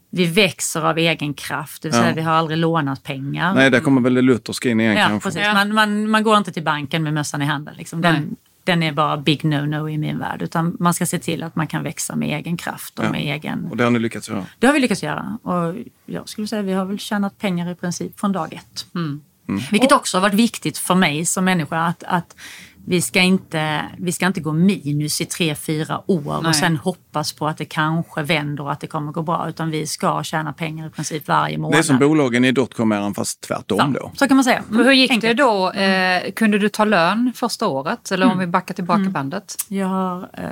vi 0.09 0.25
växer 0.25 0.81
av 0.81 0.97
egen 0.97 1.33
kraft, 1.33 1.81
det 1.81 1.87
vill 1.87 1.99
säga 1.99 2.13
vi 2.13 2.21
har 2.21 2.33
aldrig 2.33 2.57
lånat 2.57 3.03
pengar. 3.03 3.53
Nej, 3.53 3.69
där 3.69 3.79
kommer 3.79 4.01
väl 4.01 4.13
det 4.13 4.21
lutherska 4.21 4.69
in 4.69 4.79
igen 4.79 4.97
ja, 4.97 5.07
kanske. 5.07 5.29
Precis. 5.29 5.53
Man, 5.53 5.73
man, 5.73 6.09
man 6.09 6.23
går 6.23 6.37
inte 6.37 6.51
till 6.51 6.63
banken 6.63 7.03
med 7.03 7.13
mössan 7.13 7.41
i 7.41 7.45
handen. 7.45 7.75
Liksom. 7.77 8.01
Den, 8.01 8.35
den 8.69 8.83
är 8.83 8.91
bara 8.91 9.17
big 9.17 9.41
no-no 9.43 9.89
i 9.89 9.97
min 9.97 10.19
värld. 10.19 10.41
Utan 10.41 10.77
man 10.79 10.93
ska 10.93 11.05
se 11.05 11.19
till 11.19 11.43
att 11.43 11.55
man 11.55 11.67
kan 11.67 11.83
växa 11.83 12.15
med 12.15 12.39
egen 12.39 12.57
kraft 12.57 12.99
och 12.99 13.05
ja. 13.05 13.11
med 13.11 13.21
egen... 13.21 13.65
Och 13.65 13.77
det 13.77 13.83
har 13.83 13.91
ni 13.91 13.99
lyckats 13.99 14.29
göra? 14.29 14.45
Det 14.59 14.67
har 14.67 14.73
vi 14.73 14.79
lyckats 14.79 15.03
göra. 15.03 15.37
Och 15.43 15.75
jag 16.05 16.29
skulle 16.29 16.47
säga 16.47 16.59
att 16.59 16.65
vi 16.67 16.73
har 16.73 16.85
väl 16.85 16.99
tjänat 16.99 17.37
pengar 17.37 17.71
i 17.71 17.75
princip 17.75 18.19
från 18.19 18.31
dag 18.31 18.53
ett. 18.53 18.85
Mm. 18.95 19.21
Mm. 19.47 19.61
Vilket 19.71 19.91
också 19.91 20.17
har 20.17 20.21
varit 20.21 20.33
viktigt 20.33 20.77
för 20.77 20.95
mig 20.95 21.25
som 21.25 21.45
människa 21.45 21.77
att, 21.77 22.03
att 22.03 22.35
vi 22.85 23.01
ska, 23.01 23.21
inte, 23.21 23.85
vi 23.97 24.11
ska 24.11 24.27
inte 24.27 24.41
gå 24.41 24.53
minus 24.53 25.21
i 25.21 25.25
tre, 25.25 25.55
fyra 25.55 26.11
år 26.11 26.39
Nej. 26.41 26.49
och 26.49 26.55
sen 26.55 26.77
hoppas 26.77 27.33
på 27.33 27.47
att 27.47 27.57
det 27.57 27.65
kanske 27.65 28.23
vänder 28.23 28.63
och 28.63 28.71
att 28.71 28.79
det 28.79 28.87
kommer 28.87 29.11
gå 29.11 29.21
bra. 29.21 29.49
Utan 29.49 29.71
vi 29.71 29.87
ska 29.87 30.23
tjäna 30.23 30.53
pengar 30.53 30.87
i 30.87 30.89
princip 30.89 31.27
varje 31.27 31.57
månad. 31.57 31.73
Det 31.73 31.79
är 31.79 31.83
som 31.83 31.99
bolagen 31.99 32.45
i 32.45 32.51
dotcom 32.51 33.13
fast 33.15 33.41
tvärtom 33.41 33.93
då. 33.93 34.11
Så 34.15 34.27
kan 34.27 34.37
man 34.37 34.43
säga. 34.43 34.63
Mm. 34.69 34.85
Hur 34.85 34.91
gick 34.91 35.11
Enkelt. 35.11 35.37
det 35.37 35.43
då? 35.43 35.71
Eh, 35.71 36.31
kunde 36.31 36.59
du 36.59 36.69
ta 36.69 36.85
lön 36.85 37.31
första 37.35 37.67
året? 37.67 38.11
Eller 38.11 38.25
om 38.25 38.31
mm. 38.31 38.45
vi 38.45 38.47
backar 38.47 38.73
tillbaka 38.73 38.99
mm. 38.99 39.11
bandet? 39.11 39.55
Jag 39.67 39.87
har 39.87 40.29
eh, 40.33 40.49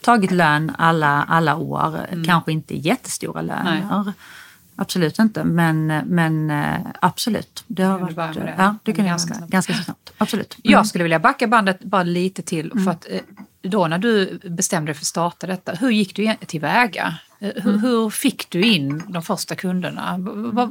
tagit 0.00 0.30
lön 0.30 0.72
alla, 0.78 1.24
alla 1.28 1.56
år. 1.56 2.06
Mm. 2.12 2.24
Kanske 2.24 2.52
inte 2.52 2.76
jättestora 2.76 3.42
löner. 3.42 4.02
Nej. 4.04 4.12
Absolut 4.76 5.18
inte, 5.18 5.44
men, 5.44 5.86
men 5.86 6.50
eh, 6.50 6.80
absolut. 7.00 7.64
Det 7.66 7.82
har 7.82 7.98
varit, 7.98 8.34
det. 8.34 8.54
Ja, 8.58 8.76
det 8.82 8.98
jag 8.98 9.06
ganska, 9.06 9.34
snabbt. 9.34 9.52
ganska 9.52 9.74
snabbt. 9.74 10.12
Absolut. 10.18 10.56
Mm. 10.64 10.72
Jag 10.72 10.86
skulle 10.86 11.04
vilja 11.04 11.18
backa 11.18 11.46
bandet 11.46 11.80
bara 11.80 12.02
lite 12.02 12.42
till. 12.42 12.72
Mm. 12.72 12.84
För 12.84 12.90
att 12.90 13.06
eh, 13.10 13.20
då 13.62 13.86
när 13.86 13.98
du 13.98 14.40
bestämde 14.44 14.88
dig 14.88 14.94
för 14.94 15.02
att 15.02 15.06
starta 15.06 15.46
detta, 15.46 15.72
hur 15.72 15.90
gick 15.90 16.16
du 16.16 16.34
tillväga? 16.46 17.14
Eh, 17.38 17.50
hur, 17.54 17.68
mm. 17.68 17.80
hur 17.80 18.10
fick 18.10 18.50
du 18.50 18.62
in 18.62 19.02
de 19.08 19.22
första 19.22 19.54
kunderna? 19.54 20.18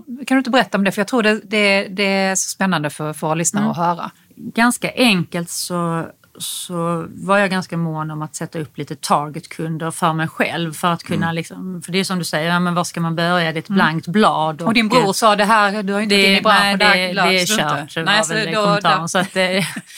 Kan 0.05 0.35
du 0.35 0.37
inte 0.37 0.49
berätta 0.49 0.77
om 0.77 0.83
det? 0.83 0.91
För 0.91 1.01
jag 1.01 1.07
tror 1.07 1.23
det, 1.23 1.41
det, 1.43 1.87
det 1.87 2.03
är 2.03 2.35
så 2.35 2.49
spännande 2.49 2.89
för, 2.89 3.13
för 3.13 3.35
lyssnare 3.35 3.63
mm. 3.63 3.71
att 3.71 3.77
höra. 3.77 4.11
Ganska 4.35 4.91
enkelt 4.95 5.49
så 5.49 6.05
så 6.37 7.05
var 7.09 7.37
jag 7.37 7.49
ganska 7.49 7.77
mån 7.77 8.11
om 8.11 8.21
att 8.21 8.35
sätta 8.35 8.59
upp 8.59 8.77
lite 8.77 8.95
targetkunder 8.95 9.91
för 9.91 10.13
mig 10.13 10.27
själv. 10.27 10.73
För 10.73 10.87
att 10.87 11.03
kunna 11.03 11.25
mm. 11.25 11.35
liksom, 11.35 11.81
för 11.85 11.91
det 11.91 11.99
är 11.99 12.03
som 12.03 12.19
du 12.19 12.25
säger, 12.25 12.49
ja, 12.49 12.59
men 12.59 12.75
var 12.75 12.83
ska 12.83 12.99
man 13.01 13.15
börja? 13.15 13.51
Det 13.51 13.57
är 13.57 13.61
ett 13.61 13.69
mm. 13.69 13.77
blankt 13.77 14.07
blad. 14.07 14.61
Och, 14.61 14.67
och 14.67 14.73
din 14.73 14.89
bror 14.89 15.13
sa 15.13 15.35
det 15.35 15.45
här, 15.45 15.83
du 15.83 15.93
har 15.93 16.01
inte 16.01 16.15
det, 16.15 16.31
in 16.31 16.37
i 16.37 16.41
branschen, 16.41 16.79
det, 16.79 16.85
det, 16.85 17.13
det 17.13 17.41
är 17.41 17.45
kört. 17.45 17.95
Det 17.95 18.03
nej, 18.03 18.21
var 18.21 18.35
väl 18.35 18.53
då, 18.53 18.63
kommentaren. 18.63 19.09
Så 19.09 19.17
att 19.17 19.33
det, 19.33 19.57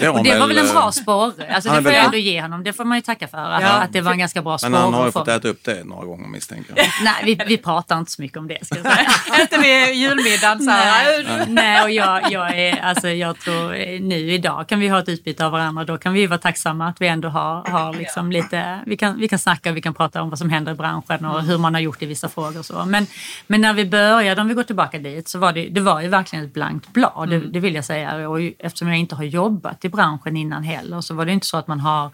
och 0.09 0.23
det 0.23 0.39
var 0.39 0.47
väl 0.47 0.57
en 0.57 0.67
bra 0.67 0.91
sporre. 0.91 1.55
Alltså, 1.55 1.71
det 1.71 1.83
får 1.83 1.91
jag 1.91 2.05
ändå 2.05 2.17
ge 2.17 2.41
honom. 2.41 2.63
Det 2.63 2.73
får 2.73 2.83
man 2.83 2.97
ju 2.97 3.01
tacka 3.01 3.27
för. 3.27 3.37
Att, 3.37 3.61
ja. 3.61 3.69
att 3.69 3.93
det 3.93 4.01
var 4.01 4.11
en 4.11 4.19
ganska 4.19 4.41
bra 4.41 4.57
sporre. 4.57 4.71
Men 4.71 4.81
han 4.81 4.93
har 4.93 5.05
ju 5.05 5.11
fått 5.11 5.27
äta 5.27 5.47
upp 5.47 5.63
det 5.63 5.83
några 5.83 6.05
gånger 6.05 6.27
misstänker 6.27 6.73
jag. 6.75 6.85
nej, 7.03 7.15
vi, 7.23 7.45
vi 7.47 7.57
pratar 7.57 7.99
inte 7.99 8.11
så 8.11 8.21
mycket 8.21 8.37
om 8.37 8.47
det. 8.47 8.65
Ska 8.65 8.75
jag 8.75 8.85
säga. 8.85 9.41
inte 9.41 9.57
vid 9.57 9.95
julmiddagen 9.95 10.59
så 10.59 10.71
här. 10.71 11.23
Nej, 11.27 11.45
nej 11.47 11.83
och 11.83 11.91
jag, 11.91 12.31
jag, 12.31 12.59
är, 12.59 12.81
alltså, 12.81 13.09
jag 13.09 13.39
tror 13.39 13.99
nu 13.99 14.31
idag 14.31 14.69
kan 14.69 14.79
vi 14.79 14.87
ha 14.87 14.99
ett 14.99 15.09
utbyte 15.09 15.45
av 15.45 15.51
varandra. 15.51 15.83
Då 15.83 15.97
kan 15.97 16.13
vi 16.13 16.26
vara 16.27 16.39
tacksamma 16.39 16.87
att 16.87 17.01
vi 17.01 17.07
ändå 17.07 17.29
har, 17.29 17.65
har 17.65 17.93
liksom 17.93 18.31
lite, 18.31 18.79
vi 18.85 18.97
kan, 18.97 19.19
vi 19.19 19.27
kan 19.27 19.39
snacka 19.39 19.69
och 19.69 19.77
vi 19.77 19.81
kan 19.81 19.93
prata 19.93 20.21
om 20.21 20.29
vad 20.29 20.39
som 20.39 20.49
händer 20.49 20.71
i 20.71 20.75
branschen 20.75 21.25
och 21.25 21.43
hur 21.43 21.57
man 21.57 21.73
har 21.73 21.81
gjort 21.81 22.01
i 22.01 22.05
vissa 22.05 22.29
frågor. 22.29 22.59
Och 22.59 22.65
så. 22.65 22.85
Men, 22.85 23.07
men 23.47 23.61
när 23.61 23.73
vi 23.73 23.85
började, 23.85 24.41
om 24.41 24.47
vi 24.47 24.53
går 24.53 24.63
tillbaka 24.63 24.99
dit, 24.99 25.27
så 25.27 25.39
var 25.39 25.53
det, 25.53 25.69
det 25.69 25.81
var 25.81 26.01
ju 26.01 26.07
verkligen 26.07 26.45
ett 26.45 26.53
blankt 26.53 26.93
blad, 26.93 27.27
mm. 27.27 27.41
det, 27.41 27.47
det, 27.47 27.59
vill 27.59 27.75
jag 27.75 27.85
säga. 27.85 28.29
Och 28.29 28.39
eftersom 28.59 28.87
jag 28.87 28.97
inte 28.97 29.15
har 29.15 29.23
jobbat 29.23 29.85
i 29.85 29.89
branschen 29.89 30.37
innan 30.37 30.63
heller 30.63 31.01
så 31.01 31.13
var 31.13 31.25
det 31.25 31.31
inte 31.31 31.47
så 31.47 31.57
att 31.57 31.67
man 31.67 31.79
har 31.79 32.11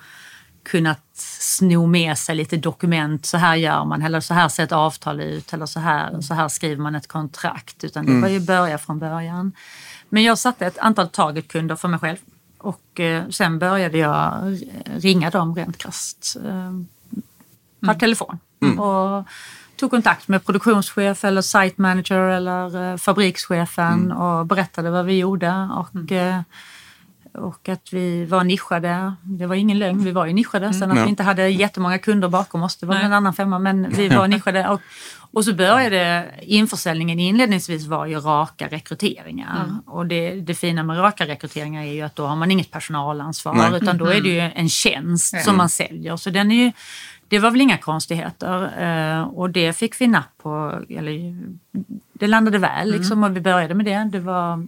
kunnat 0.63 1.01
sno 1.39 1.85
med 1.85 2.17
sig 2.17 2.35
lite 2.35 2.57
dokument. 2.57 3.25
Så 3.25 3.37
här 3.37 3.55
gör 3.55 3.85
man, 3.85 4.01
eller 4.01 4.19
så 4.19 4.33
här 4.33 4.49
ser 4.49 4.63
ett 4.63 4.71
avtal 4.71 5.21
ut, 5.21 5.53
eller 5.53 5.65
så 5.65 5.79
här, 5.79 6.21
så 6.21 6.33
här 6.33 6.47
skriver 6.47 6.81
man 6.81 6.95
ett 6.95 7.07
kontrakt. 7.07 7.83
Utan 7.83 8.05
det 8.05 8.11
mm. 8.11 8.21
var 8.21 8.29
ju 8.29 8.39
börja 8.39 8.77
från 8.77 8.99
början. 8.99 9.51
Men 10.09 10.23
jag 10.23 10.37
satte 10.37 10.65
ett 10.65 10.77
antal 10.77 11.09
targetkunder 11.09 11.75
för 11.75 11.87
mig 11.87 11.99
själv 11.99 12.17
och 12.63 12.99
eh, 12.99 13.29
sen 13.29 13.59
började 13.59 13.97
jag 13.97 14.57
ringa 14.85 15.29
dem 15.29 15.55
rent 15.55 15.77
krasst 15.77 16.35
eh, 16.35 16.71
per 17.79 17.89
mm. 17.89 17.99
telefon. 17.99 18.39
Mm. 18.61 18.79
Och 18.79 19.27
tog 19.75 19.91
kontakt 19.91 20.27
med 20.27 20.45
produktionschef 20.45 21.23
eller 21.23 21.41
site 21.41 21.81
manager 21.81 22.19
eller 22.19 22.91
eh, 22.91 22.97
fabrikschefen 22.97 23.93
mm. 23.93 24.17
och 24.17 24.45
berättade 24.45 24.89
vad 24.89 25.05
vi 25.05 25.17
gjorde. 25.17 25.69
Och, 25.75 25.95
mm. 25.95 26.43
Och 27.33 27.69
att 27.69 27.93
vi 27.93 28.25
var 28.25 28.43
nischade. 28.43 29.13
Det 29.21 29.45
var 29.45 29.55
ingen 29.55 29.79
lögn, 29.79 30.03
vi 30.03 30.11
var 30.11 30.25
ju 30.25 30.33
nischade. 30.33 30.73
Sen 30.73 30.83
att 30.83 30.95
mm. 30.95 31.03
vi 31.03 31.09
inte 31.09 31.23
hade 31.23 31.49
jättemånga 31.49 31.97
kunder 31.97 32.29
bakom 32.29 32.63
oss, 32.63 32.77
det 32.77 32.85
var 32.85 32.95
en 32.95 33.13
annan 33.13 33.33
femma, 33.33 33.59
men 33.59 33.89
vi 33.89 34.07
var 34.07 34.27
nischade. 34.27 34.69
Och, 34.69 34.81
och 35.31 35.45
så 35.45 35.53
började 35.53 36.31
införsäljningen 36.41 37.19
inledningsvis 37.19 37.87
var 37.87 38.05
ju 38.05 38.19
raka 38.19 38.67
rekryteringar. 38.67 39.63
Mm. 39.63 39.79
Och 39.79 40.05
det, 40.05 40.31
det 40.31 40.55
fina 40.55 40.83
med 40.83 40.97
raka 40.97 41.27
rekryteringar 41.27 41.83
är 41.83 41.93
ju 41.93 42.01
att 42.01 42.15
då 42.15 42.25
har 42.25 42.35
man 42.35 42.51
inget 42.51 42.71
personalansvar 42.71 43.53
Nej. 43.53 43.81
utan 43.81 43.97
då 43.97 44.05
är 44.05 44.21
det 44.21 44.29
ju 44.29 44.39
mm. 44.39 44.51
en 44.55 44.69
tjänst 44.69 45.33
mm. 45.33 45.45
som 45.45 45.57
man 45.57 45.69
säljer. 45.69 46.15
Så 46.17 46.29
den 46.29 46.51
är 46.51 46.55
ju, 46.55 46.71
det 47.27 47.39
var 47.39 47.51
väl 47.51 47.61
inga 47.61 47.77
konstigheter 47.77 48.81
eh, 48.83 49.23
och 49.23 49.49
det 49.49 49.73
fick 49.73 50.01
vi 50.01 50.07
napp 50.07 50.37
på. 50.43 50.79
Eller, 50.89 51.37
det 52.13 52.27
landade 52.27 52.57
väl 52.57 52.87
mm. 52.87 52.99
liksom, 52.99 53.23
och 53.23 53.35
vi 53.35 53.41
började 53.41 53.73
med 53.73 53.85
det. 53.85 54.09
det 54.11 54.19
var, 54.19 54.67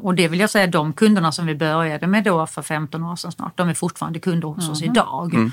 och 0.00 0.14
det 0.14 0.28
vill 0.28 0.40
jag 0.40 0.50
säga, 0.50 0.66
de 0.66 0.92
kunderna 0.92 1.32
som 1.32 1.46
vi 1.46 1.54
började 1.54 2.06
med 2.06 2.24
då 2.24 2.46
för 2.46 2.62
15 2.62 3.04
år 3.04 3.16
sedan 3.16 3.32
snart, 3.32 3.56
de 3.56 3.68
är 3.68 3.74
fortfarande 3.74 4.18
kunder 4.18 4.48
hos 4.48 4.68
oss 4.68 4.82
mm. 4.82 4.92
idag. 4.92 5.34
Mm. 5.34 5.52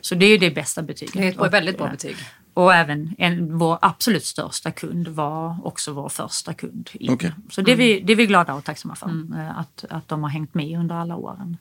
Så 0.00 0.14
det 0.14 0.26
är 0.26 0.30
ju 0.30 0.38
det 0.38 0.50
bästa 0.50 0.82
betyget. 0.82 1.14
Det 1.14 1.28
är 1.28 1.46
ett 1.46 1.52
väldigt 1.52 1.78
bra 1.78 1.88
betyg. 1.88 2.16
Och 2.54 2.74
även 2.74 3.14
en, 3.18 3.58
vår 3.58 3.78
absolut 3.82 4.24
största 4.24 4.70
kund 4.70 5.08
var 5.08 5.66
också 5.66 5.92
vår 5.92 6.08
första 6.08 6.54
kund. 6.54 6.90
Okay. 7.08 7.30
Så 7.50 7.62
det 7.62 7.72
är, 7.72 7.76
vi, 7.76 8.00
det 8.00 8.12
är 8.12 8.16
vi 8.16 8.26
glada 8.26 8.54
och 8.54 8.64
tacksamma 8.64 8.94
för, 8.94 9.06
mm. 9.06 9.32
Eh, 9.32 9.58
att, 9.58 9.84
att 9.90 10.08
de 10.08 10.22
har 10.22 10.30
hängt 10.30 10.54
med 10.54 10.78
under 10.78 10.94
alla 10.94 11.16
åren. 11.16 11.56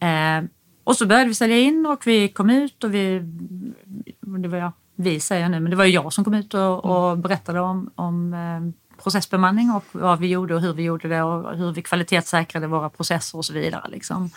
Mm. 0.00 0.44
Eh, 0.44 0.50
och 0.84 0.96
så 0.96 1.06
började 1.06 1.28
vi 1.28 1.34
sälja 1.34 1.58
in 1.58 1.86
och 1.86 2.06
vi 2.06 2.28
kom 2.28 2.50
ut 2.50 2.84
och 2.84 2.94
vi, 2.94 3.20
det 4.20 4.48
var 4.48 4.58
jag, 4.58 4.72
vi 4.96 5.20
säger 5.20 5.48
nu, 5.48 5.60
men 5.60 5.70
det 5.70 5.76
var 5.76 5.84
jag 5.84 6.12
som 6.12 6.24
kom 6.24 6.34
ut 6.34 6.54
och, 6.54 6.84
och 6.84 7.18
berättade 7.18 7.60
om, 7.60 7.90
om 7.94 8.34
eh, 8.34 8.85
processbemanning 9.06 9.70
och 9.70 9.84
vad 9.92 10.18
vi 10.18 10.26
gjorde 10.26 10.54
och 10.54 10.60
hur 10.60 10.72
vi 10.72 10.82
gjorde 10.82 11.08
det 11.08 11.22
och 11.22 11.56
hur 11.56 11.72
vi 11.72 11.82
kvalitetssäkrade 11.82 12.66
våra 12.66 12.90
processer 12.90 13.38
och 13.38 13.44
så 13.44 13.52
vidare. 13.52 13.88
Liksom. 13.88 14.30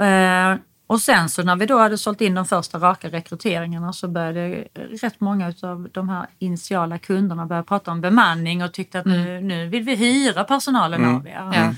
Eh, 0.00 0.56
och 0.86 1.00
sen 1.00 1.28
så 1.28 1.42
när 1.42 1.56
vi 1.56 1.66
då 1.66 1.78
hade 1.78 1.98
sålt 1.98 2.20
in 2.20 2.34
de 2.34 2.44
första 2.44 2.78
raka 2.78 3.08
rekryteringarna 3.08 3.92
så 3.92 4.08
började 4.08 4.68
rätt 4.74 5.20
många 5.20 5.54
av 5.62 5.88
de 5.92 6.08
här 6.08 6.26
initiala 6.38 6.98
kunderna 6.98 7.46
börja 7.46 7.62
prata 7.62 7.90
om 7.90 8.00
bemanning 8.00 8.64
och 8.64 8.72
tyckte 8.72 8.98
att 8.98 9.06
nu, 9.06 9.30
mm. 9.30 9.48
nu 9.48 9.68
vill 9.68 9.82
vi 9.82 9.94
hyra 9.94 10.44
personalen 10.44 11.04
mm. 11.04 11.16
av 11.16 11.26
er. 11.26 11.50
Ja. 11.54 11.74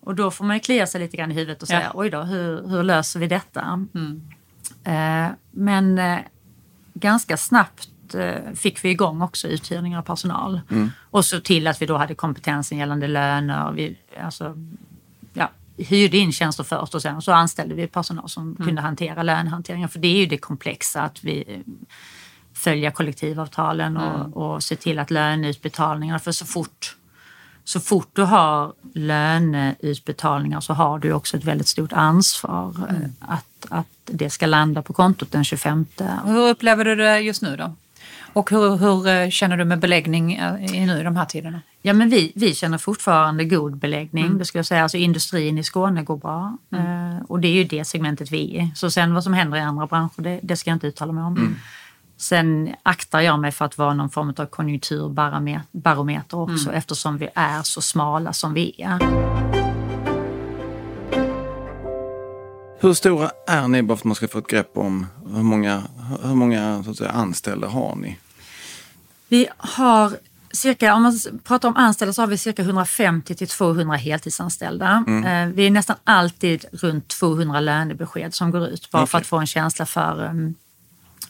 Och 0.00 0.14
då 0.14 0.30
får 0.30 0.44
man 0.44 0.56
ju 0.56 0.60
klia 0.60 0.86
sig 0.86 1.00
lite 1.00 1.16
grann 1.16 1.30
i 1.30 1.34
huvudet 1.34 1.62
och 1.62 1.68
säga 1.68 1.82
ja. 1.82 1.90
oj 1.94 2.10
då, 2.10 2.22
hur, 2.22 2.68
hur 2.68 2.82
löser 2.82 3.20
vi 3.20 3.26
detta? 3.26 3.86
Mm. 3.94 4.22
Eh, 4.84 5.32
men 5.50 5.98
eh, 5.98 6.18
ganska 6.94 7.36
snabbt 7.36 7.88
eh, 8.14 8.52
fick 8.54 8.84
vi 8.84 8.90
igång 8.90 9.22
också 9.22 9.48
uthyrning 9.48 9.96
av 9.96 10.02
personal. 10.02 10.60
Mm. 10.70 10.90
Och 11.10 11.24
så 11.24 11.40
till 11.40 11.66
att 11.66 11.82
vi 11.82 11.86
då 11.86 11.96
hade 11.96 12.14
kompetensen 12.14 12.78
gällande 12.78 13.08
löner. 13.08 13.72
Vi, 13.72 13.98
alltså, 14.24 14.56
ja, 15.32 15.50
hyrde 15.76 16.16
in 16.16 16.32
tjänster 16.32 16.64
först 16.64 16.94
och 16.94 17.02
sen 17.02 17.22
så 17.22 17.32
anställde 17.32 17.74
vi 17.74 17.86
personal 17.86 18.28
som 18.28 18.42
mm. 18.42 18.66
kunde 18.66 18.82
hantera 18.82 19.22
lönehanteringen. 19.22 19.88
För 19.88 19.98
det 19.98 20.08
är 20.08 20.18
ju 20.18 20.26
det 20.26 20.38
komplexa 20.38 21.02
att 21.02 21.24
vi 21.24 21.62
följer 22.54 22.90
kollektivavtalen 22.90 23.96
och, 23.96 24.14
mm. 24.14 24.32
och 24.32 24.62
se 24.62 24.76
till 24.76 24.98
att 24.98 25.10
löneutbetalningarna, 25.10 26.18
för 26.18 26.32
så 26.32 26.46
fort 26.46 26.96
så 27.64 27.80
fort 27.80 28.10
du 28.12 28.22
har 28.22 28.72
löneutbetalningar 28.94 30.60
så 30.60 30.72
har 30.72 30.98
du 30.98 31.12
också 31.12 31.36
ett 31.36 31.44
väldigt 31.44 31.68
stort 31.68 31.92
ansvar 31.92 32.74
mm. 32.90 33.12
att, 33.20 33.66
att 33.68 33.86
det 34.04 34.30
ska 34.30 34.46
landa 34.46 34.82
på 34.82 34.92
kontot 34.92 35.32
den 35.32 35.44
25. 35.44 35.86
Hur 36.24 36.48
upplever 36.48 36.84
du 36.84 36.94
det 36.96 37.20
just 37.20 37.42
nu 37.42 37.56
då? 37.56 37.74
Och 38.32 38.50
hur, 38.50 38.76
hur 38.76 39.08
eh, 39.08 39.30
känner 39.30 39.56
du 39.56 39.64
med 39.64 39.78
beläggning 39.78 40.34
eh, 40.34 40.54
nu 40.86 41.00
i 41.00 41.02
de 41.02 41.16
här 41.16 41.24
tiderna? 41.24 41.60
Ja, 41.82 41.92
men 41.92 42.08
vi, 42.08 42.32
vi 42.34 42.54
känner 42.54 42.78
fortfarande 42.78 43.44
god 43.44 43.76
beläggning. 43.76 44.26
Mm. 44.26 44.38
Det 44.38 44.44
skulle 44.44 44.58
jag 44.58 44.66
säga. 44.66 44.82
Alltså, 44.82 44.96
industrin 44.96 45.58
i 45.58 45.64
Skåne 45.64 46.02
går 46.02 46.16
bra. 46.16 46.58
Mm. 46.72 47.16
Eh, 47.16 47.22
och 47.22 47.40
det 47.40 47.48
är 47.48 47.52
ju 47.52 47.64
det 47.64 47.84
segmentet 47.84 48.30
vi 48.30 48.56
är 48.56 48.62
i. 48.62 48.72
Så 48.74 48.90
sen 48.90 49.14
vad 49.14 49.24
som 49.24 49.34
händer 49.34 49.58
i 49.58 49.60
andra 49.60 49.86
branscher, 49.86 50.22
det, 50.22 50.40
det 50.42 50.56
ska 50.56 50.70
jag 50.70 50.76
inte 50.76 50.86
uttala 50.86 51.12
mig 51.12 51.24
om. 51.24 51.36
Mm. 51.36 51.56
Sen 52.16 52.74
aktar 52.82 53.20
jag 53.20 53.38
mig 53.38 53.52
för 53.52 53.64
att 53.64 53.78
vara 53.78 53.94
någon 53.94 54.10
form 54.10 54.34
av 54.36 54.46
konjunkturbarometer 54.46 56.38
också 56.38 56.68
mm. 56.68 56.78
eftersom 56.78 57.18
vi 57.18 57.28
är 57.34 57.62
så 57.62 57.80
smala 57.80 58.32
som 58.32 58.54
vi 58.54 58.82
är. 58.82 59.61
Hur 62.82 62.94
stora 62.94 63.30
är 63.46 63.68
ni, 63.68 63.82
bara 63.82 63.96
för 63.96 64.00
att 64.00 64.04
man 64.04 64.14
ska 64.14 64.28
få 64.28 64.38
ett 64.38 64.46
grepp 64.46 64.76
om 64.76 65.06
hur 65.34 65.42
många, 65.42 65.82
hur 66.22 66.34
många 66.34 66.82
så 66.84 66.90
att 66.90 66.96
säga, 66.96 67.10
anställda 67.10 67.68
har 67.68 67.96
ni? 67.96 68.18
Vi 69.28 69.48
har 69.56 70.16
cirka, 70.52 70.94
om 70.94 71.02
man 71.02 71.18
pratar 71.44 71.68
om 71.68 71.76
anställda 71.76 72.12
så 72.12 72.22
har 72.22 72.26
vi 72.26 72.38
cirka 72.38 72.62
150 72.62 73.34
till 73.34 73.48
200 73.48 73.96
heltidsanställda. 73.96 75.04
Mm. 75.06 75.48
Eh, 75.48 75.54
vi 75.54 75.66
är 75.66 75.70
nästan 75.70 75.96
alltid 76.04 76.64
runt 76.72 77.08
200 77.08 77.60
lönebesked 77.60 78.34
som 78.34 78.50
går 78.50 78.66
ut 78.66 78.90
bara 78.90 79.02
okay. 79.02 79.10
för 79.10 79.18
att 79.18 79.26
få 79.26 79.38
en 79.38 79.46
känsla 79.46 79.86
för 79.86 80.24
um, 80.24 80.54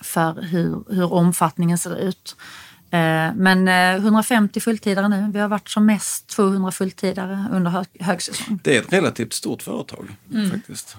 för 0.01 0.43
hur, 0.43 0.95
hur 0.95 1.12
omfattningen 1.12 1.79
ser 1.79 1.97
ut. 1.97 2.37
Eh, 2.91 3.35
men 3.35 3.69
150 3.69 4.59
eh, 4.59 4.62
fulltidare 4.62 5.09
nu. 5.09 5.31
Vi 5.33 5.41
har 5.41 5.49
varit 5.49 5.69
som 5.69 5.87
mest 5.87 6.27
200 6.27 6.71
fulltidare 6.71 7.47
under 7.53 7.71
hög, 7.71 7.87
högsäsong. 8.01 8.61
Det 8.65 8.77
är 8.77 8.81
ett 8.81 8.93
relativt 8.93 9.33
stort 9.33 9.62
företag 9.62 10.17
mm. 10.33 10.51
faktiskt. 10.51 10.97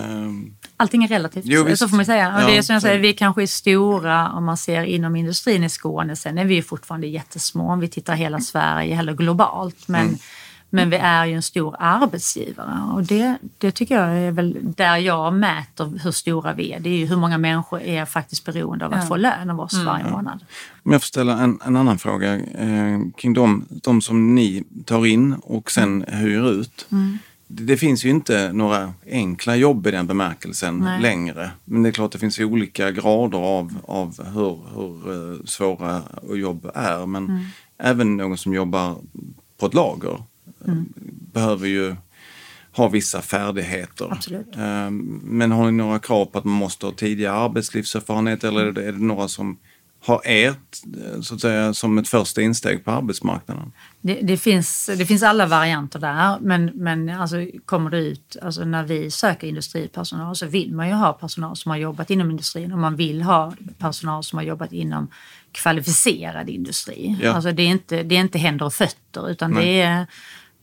Um, 0.00 0.54
Allting 0.76 1.04
är 1.04 1.08
relativt, 1.08 1.44
jo, 1.46 1.76
så 1.76 1.88
får 1.88 1.96
man 1.96 2.06
säga. 2.06 2.36
Och 2.36 2.50
det 2.50 2.56
är 2.56 2.62
som 2.62 2.72
jag 2.72 2.82
säger, 2.82 2.98
vi 2.98 3.12
kanske 3.12 3.42
är 3.42 3.46
stora 3.46 4.30
om 4.30 4.44
man 4.44 4.56
ser 4.56 4.82
inom 4.82 5.16
industrin 5.16 5.64
i 5.64 5.68
Skåne. 5.68 6.16
Sen 6.16 6.38
är 6.38 6.44
vi 6.44 6.62
fortfarande 6.62 7.06
jättesmå 7.06 7.72
om 7.72 7.80
vi 7.80 7.88
tittar 7.88 8.14
hela 8.14 8.40
Sverige 8.40 8.98
eller 8.98 9.14
globalt. 9.14 9.88
Men 9.88 10.06
mm. 10.06 10.18
Men 10.74 10.90
vi 10.90 10.96
är 10.96 11.26
ju 11.26 11.34
en 11.34 11.42
stor 11.42 11.76
arbetsgivare 11.78 12.92
och 12.92 13.02
det, 13.02 13.38
det 13.58 13.70
tycker 13.70 13.94
jag 13.94 14.18
är 14.18 14.30
väl 14.30 14.56
där 14.62 14.96
jag 14.96 15.34
mäter 15.34 15.98
hur 16.02 16.10
stora 16.10 16.52
vi 16.52 16.72
är. 16.72 16.80
Det 16.80 16.90
är 16.90 16.96
ju 16.96 17.06
hur 17.06 17.16
många 17.16 17.38
människor 17.38 17.80
är 17.80 18.04
faktiskt 18.04 18.44
beroende 18.44 18.86
av 18.86 18.92
att 18.92 19.02
ja. 19.02 19.06
få 19.06 19.16
lön 19.16 19.50
av 19.50 19.60
oss 19.60 19.74
mm. 19.74 19.86
varje 19.86 20.10
månad. 20.10 20.44
Om 20.82 20.92
jag 20.92 21.00
får 21.00 21.06
ställa 21.06 21.38
en, 21.38 21.58
en 21.64 21.76
annan 21.76 21.98
fråga 21.98 22.34
eh, 22.34 23.00
kring 23.16 23.32
de, 23.32 23.66
de 23.68 24.00
som 24.00 24.34
ni 24.34 24.64
tar 24.84 25.06
in 25.06 25.34
och 25.34 25.70
sen 25.70 26.04
mm. 26.04 26.20
hyr 26.20 26.50
ut. 26.50 26.86
Mm. 26.92 27.18
Det, 27.54 27.76
finns 27.76 28.04
ju 28.04 28.10
inte 28.10 28.52
några 28.52 28.94
enkla 29.10 29.56
jobb 29.56 29.86
i 29.86 29.90
den 29.90 30.06
bemärkelsen 30.06 30.78
Nej. 30.78 31.02
längre. 31.02 31.50
Men 31.64 31.82
det 31.82 31.88
är 31.88 31.92
klart 31.92 32.12
det 32.12 32.18
finns 32.18 32.40
olika 32.40 32.90
grader 32.90 33.38
av, 33.38 33.78
av 33.84 34.24
hur, 34.34 34.58
hur 34.74 35.12
uh, 35.12 35.44
svåra 35.44 36.02
jobb 36.34 36.70
är. 36.74 37.06
Men 37.06 37.24
mm. 37.24 37.44
även 37.78 38.16
någon 38.16 38.38
som 38.38 38.54
jobbar 38.54 38.96
på 39.60 39.66
ett 39.66 39.74
lager 39.74 40.22
mm. 40.66 40.92
behöver 41.32 41.68
ju 41.68 41.96
ha 42.72 42.88
vissa 42.88 43.22
färdigheter. 43.22 44.12
Absolut. 44.12 44.56
Ehm, 44.56 45.20
men 45.24 45.52
har 45.52 45.64
ni 45.64 45.72
några 45.72 45.98
krav 45.98 46.24
på 46.24 46.38
att 46.38 46.44
man 46.44 46.54
måste 46.54 46.86
ha 46.86 46.92
tidigare 46.92 47.34
arbetslivserfarenhet 47.34 48.44
eller 48.44 48.64
är 48.64 48.72
det, 48.72 48.84
är 48.84 48.92
det 48.92 48.98
några 48.98 49.28
som 49.28 49.58
har 50.04 50.22
ert 50.24 50.76
så 51.22 51.34
att 51.34 51.40
säga, 51.40 51.74
som 51.74 51.98
ett 51.98 52.08
första 52.08 52.42
insteg 52.42 52.84
på 52.84 52.90
arbetsmarknaden? 52.90 53.72
Det, 54.00 54.14
det, 54.22 54.36
finns, 54.36 54.90
det 54.98 55.06
finns 55.06 55.22
alla 55.22 55.46
varianter 55.46 55.98
där, 55.98 56.38
men, 56.40 56.70
men 56.74 57.08
alltså, 57.08 57.36
kommer 57.64 57.90
det 57.90 57.98
ut, 57.98 58.36
alltså 58.42 58.64
när 58.64 58.82
vi 58.82 59.10
söker 59.10 59.46
industripersonal 59.46 60.36
så 60.36 60.46
vill 60.46 60.74
man 60.74 60.88
ju 60.88 60.94
ha 60.94 61.12
personal 61.12 61.56
som 61.56 61.70
har 61.70 61.78
jobbat 61.78 62.10
inom 62.10 62.30
industrin 62.30 62.72
och 62.72 62.78
man 62.78 62.96
vill 62.96 63.22
ha 63.22 63.52
personal 63.78 64.24
som 64.24 64.36
har 64.36 64.44
jobbat 64.44 64.72
inom 64.72 65.08
kvalificerad 65.52 66.48
industri. 66.48 67.16
Ja. 67.22 67.32
Alltså 67.32 67.52
det, 67.52 67.62
är 67.62 67.68
inte, 67.68 68.02
det 68.02 68.14
är 68.14 68.20
inte 68.20 68.38
händer 68.38 68.66
och 68.66 68.74
fötter 68.74 69.30
utan 69.30 69.50
Nej. 69.50 69.64
det 69.64 69.82
är 69.82 70.06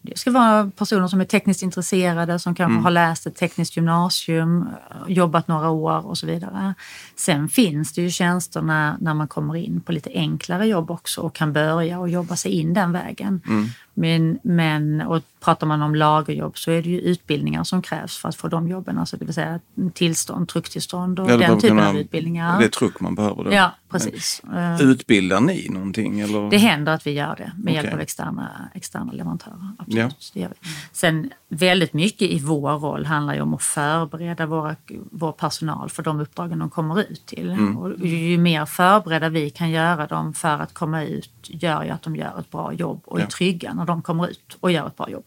det 0.02 0.18
ska 0.18 0.32
vara 0.32 0.72
personer 0.78 1.08
som 1.08 1.22
är 1.22 1.26
tekniskt 1.26 1.64
intresserade, 1.64 2.40
som 2.40 2.56
kanske 2.56 2.74
mm. 2.74 2.84
har 2.84 2.92
läst 2.92 3.28
ett 3.28 3.36
tekniskt 3.36 3.78
gymnasium, 3.78 4.68
jobbat 5.08 5.48
några 5.48 5.70
år 5.70 6.08
och 6.08 6.18
så 6.18 6.26
vidare. 6.26 6.74
Sen 7.16 7.50
finns 7.50 7.94
det 7.94 8.02
ju 8.02 8.10
tjänster 8.10 8.62
när, 8.62 8.96
när 9.00 9.14
man 9.14 9.28
kommer 9.28 9.56
in 9.56 9.82
på 9.82 9.92
lite 9.92 10.10
enklare 10.14 10.68
jobb 10.68 10.92
också 10.92 11.22
och 11.22 11.36
kan 11.36 11.54
börja 11.54 12.00
och 12.00 12.10
jobba 12.10 12.36
sig 12.36 12.52
in 12.52 12.74
den 12.74 12.92
vägen. 12.92 13.42
Mm. 13.48 13.66
Men, 14.00 14.40
men 14.44 15.02
och 15.02 15.22
pratar 15.40 15.68
man 15.68 15.82
om 15.82 15.96
lagerjobb 15.96 16.58
så 16.58 16.72
är 16.72 16.82
det 16.82 16.90
ju 16.90 17.00
utbildningar 17.00 17.64
som 17.64 17.82
krävs 17.82 18.18
för 18.18 18.30
att 18.30 18.36
få 18.36 18.48
de 18.48 18.68
jobben. 18.68 18.98
Alltså 18.98 19.18
det 19.18 19.26
vill 19.26 19.34
säga 19.34 19.60
tillstånd, 19.94 20.50
trucktillstånd 20.50 21.20
och 21.20 21.32
ja, 21.32 21.38
den 21.38 21.60
typen 21.60 21.78
kunna, 21.78 21.90
av 21.90 21.98
utbildningar. 21.98 22.60
Det 22.60 22.66
är 22.66 22.70
truck 22.70 23.00
man 23.00 23.16
behöver 23.16 23.44
då? 23.44 23.54
Ja, 23.54 23.72
precis. 23.90 24.42
Men, 24.44 24.82
utbildar 24.82 25.42
ni 25.42 25.70
någonting? 25.70 26.20
Eller? 26.20 26.50
Det 26.50 26.58
händer 26.58 26.94
att 26.94 27.08
vi 27.08 27.12
gör 27.12 27.36
det 27.38 27.52
med 27.58 27.72
okay. 27.72 27.74
hjälp 27.74 27.94
av 27.94 28.00
externa, 28.00 28.70
externa 28.74 29.12
leverantörer. 29.12 29.72
Absolut, 29.78 30.32
ja. 30.34 30.48
Sen 30.92 31.32
väldigt 31.50 31.94
mycket 31.94 32.30
i 32.30 32.40
vår 32.40 32.72
roll 32.72 33.06
handlar 33.06 33.34
ju 33.34 33.42
om 33.42 33.54
att 33.54 33.64
förbereda 33.64 34.46
våra, 34.46 34.76
vår 35.12 35.32
personal 35.32 35.90
för 35.90 36.04
de 36.04 36.20
uppdragen 36.20 36.60
de 36.60 36.70
kommer 36.70 37.02
ut 37.02 37.26
till. 37.26 37.50
Mm. 37.50 37.78
Och 37.78 38.06
ju 38.06 38.38
mer 38.38 38.66
förberedda 38.66 39.30
vi 39.30 39.50
kan 39.50 39.70
göra 39.70 40.08
dem 40.08 40.34
för 40.34 40.60
att 40.60 40.74
komma 40.74 41.04
ut 41.04 41.32
gör 41.44 41.84
ju 41.84 41.90
att 41.90 42.02
de 42.02 42.16
gör 42.16 42.40
ett 42.40 42.52
bra 42.52 42.74
jobb 42.74 43.02
och 43.06 43.20
är 43.20 43.26
trygga 43.26 43.74
när 43.74 43.86
de 43.89 44.02
kommer 44.02 44.30
ut 44.30 44.58
och 44.60 44.71
gör 44.71 44.88
ett 44.88 44.97
bra 44.97 45.10
jobb. 45.10 45.25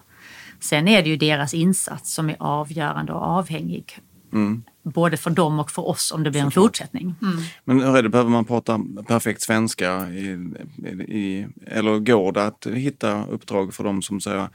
Sen 0.60 0.88
är 0.88 1.02
det 1.02 1.08
ju 1.08 1.16
deras 1.16 1.54
insats 1.54 2.14
som 2.14 2.30
är 2.30 2.36
avgörande 2.38 3.12
och 3.12 3.22
avhängig. 3.22 3.98
Mm. 4.32 4.62
Både 4.82 5.16
för 5.16 5.30
dem 5.30 5.58
och 5.60 5.70
för 5.70 5.88
oss 5.88 6.12
om 6.12 6.22
det 6.22 6.30
blir 6.30 6.40
en 6.40 6.50
fortsättning. 6.50 7.14
Mm. 7.22 7.36
Men 7.64 7.80
hur 7.80 7.96
är 7.96 8.02
det, 8.02 8.08
behöver 8.08 8.30
man 8.30 8.44
prata 8.44 8.80
perfekt 9.06 9.42
svenska? 9.42 10.08
I, 10.08 10.48
i, 11.08 11.46
eller 11.66 11.98
går 11.98 12.32
det 12.32 12.46
att 12.46 12.66
hitta 12.66 13.24
uppdrag 13.24 13.74
för 13.74 13.84
dem 13.84 14.02
som 14.02 14.20
säger 14.20 14.48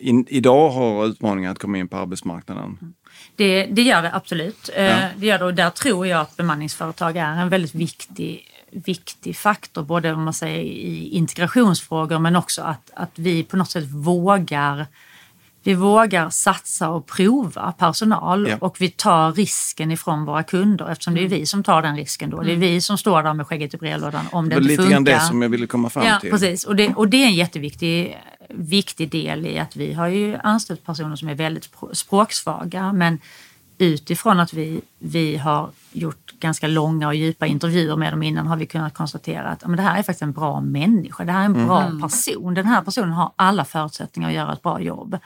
in, 0.00 0.26
idag 0.28 0.70
har 0.70 1.06
utmaningar 1.06 1.52
att 1.52 1.58
komma 1.58 1.78
in 1.78 1.88
på 1.88 1.96
arbetsmarknaden? 1.96 2.94
Det, 3.36 3.66
det 3.66 3.82
gör 3.82 4.02
det 4.02 4.14
absolut. 4.14 4.70
Ja. 4.76 4.82
Eh, 4.82 5.08
det 5.16 5.26
gör 5.26 5.38
det, 5.38 5.44
och 5.44 5.54
där 5.54 5.70
tror 5.70 6.06
jag 6.06 6.20
att 6.20 6.36
bemanningsföretag 6.36 7.16
är 7.16 7.36
en 7.36 7.48
väldigt 7.48 7.74
viktig 7.74 8.51
viktig 8.72 9.36
faktor, 9.36 9.82
både 9.82 10.12
om 10.12 10.22
man 10.22 10.34
säger, 10.34 10.58
i 10.60 11.08
integrationsfrågor 11.08 12.18
men 12.18 12.36
också 12.36 12.62
att, 12.62 12.90
att 12.94 13.10
vi 13.14 13.42
på 13.42 13.56
något 13.56 13.70
sätt 13.70 13.84
vågar 13.90 14.86
vi 15.64 15.74
vågar 15.74 16.30
satsa 16.30 16.88
och 16.88 17.06
prova 17.06 17.72
personal 17.72 18.48
ja. 18.48 18.56
och 18.60 18.80
vi 18.80 18.88
tar 18.88 19.32
risken 19.32 19.90
ifrån 19.90 20.24
våra 20.24 20.42
kunder 20.42 20.90
eftersom 20.90 21.14
det 21.14 21.20
är 21.20 21.26
mm. 21.26 21.38
vi 21.38 21.46
som 21.46 21.62
tar 21.62 21.82
den 21.82 21.96
risken 21.96 22.30
då. 22.30 22.40
Det 22.40 22.50
är 22.50 22.54
mm. 22.54 22.60
vi 22.60 22.80
som 22.80 22.98
står 22.98 23.22
där 23.22 23.34
med 23.34 23.46
skägget 23.46 23.74
i 23.74 23.76
brevlådan 23.76 24.24
om 24.32 24.48
det, 24.48 24.54
det 24.54 24.62
inte 24.62 24.68
funkar. 24.68 24.82
Lite 24.82 24.92
grann 24.92 25.04
det 25.04 25.20
som 25.20 25.42
jag 25.42 25.48
ville 25.48 25.66
komma 25.66 25.90
fram 25.90 26.06
ja, 26.06 26.20
till. 26.20 26.30
Precis, 26.30 26.64
och 26.64 26.76
det, 26.76 26.94
och 26.94 27.08
det 27.08 27.16
är 27.16 27.26
en 27.26 27.34
jätteviktig 27.34 28.18
viktig 28.48 29.10
del 29.10 29.46
i 29.46 29.58
att 29.58 29.76
vi 29.76 29.92
har 29.92 30.08
ju 30.08 30.36
anställt 30.42 30.86
personer 30.86 31.16
som 31.16 31.28
är 31.28 31.34
väldigt 31.34 31.70
språksvaga 31.92 32.92
men 32.92 33.18
utifrån 33.82 34.40
att 34.40 34.52
vi, 34.52 34.80
vi 34.98 35.36
har 35.36 35.70
gjort 35.92 36.32
ganska 36.40 36.66
långa 36.66 37.08
och 37.08 37.14
djupa 37.14 37.46
intervjuer 37.46 37.96
med 37.96 38.12
dem 38.12 38.22
innan 38.22 38.46
har 38.46 38.56
vi 38.56 38.66
kunnat 38.66 38.94
konstatera 38.94 39.48
att 39.48 39.66
men 39.66 39.76
det 39.76 39.82
här 39.82 39.98
är 39.98 40.02
faktiskt 40.02 40.22
en 40.22 40.32
bra 40.32 40.60
människa. 40.60 41.24
Det 41.24 41.32
här 41.32 41.40
är 41.40 41.44
en 41.44 41.66
bra 41.66 41.82
mm. 41.82 42.02
person. 42.02 42.54
Den 42.54 42.66
här 42.66 42.82
personen 42.82 43.12
har 43.12 43.32
alla 43.36 43.64
förutsättningar 43.64 44.28
att 44.28 44.34
göra 44.34 44.52
ett 44.52 44.62
bra 44.62 44.80
jobb. 44.80 45.18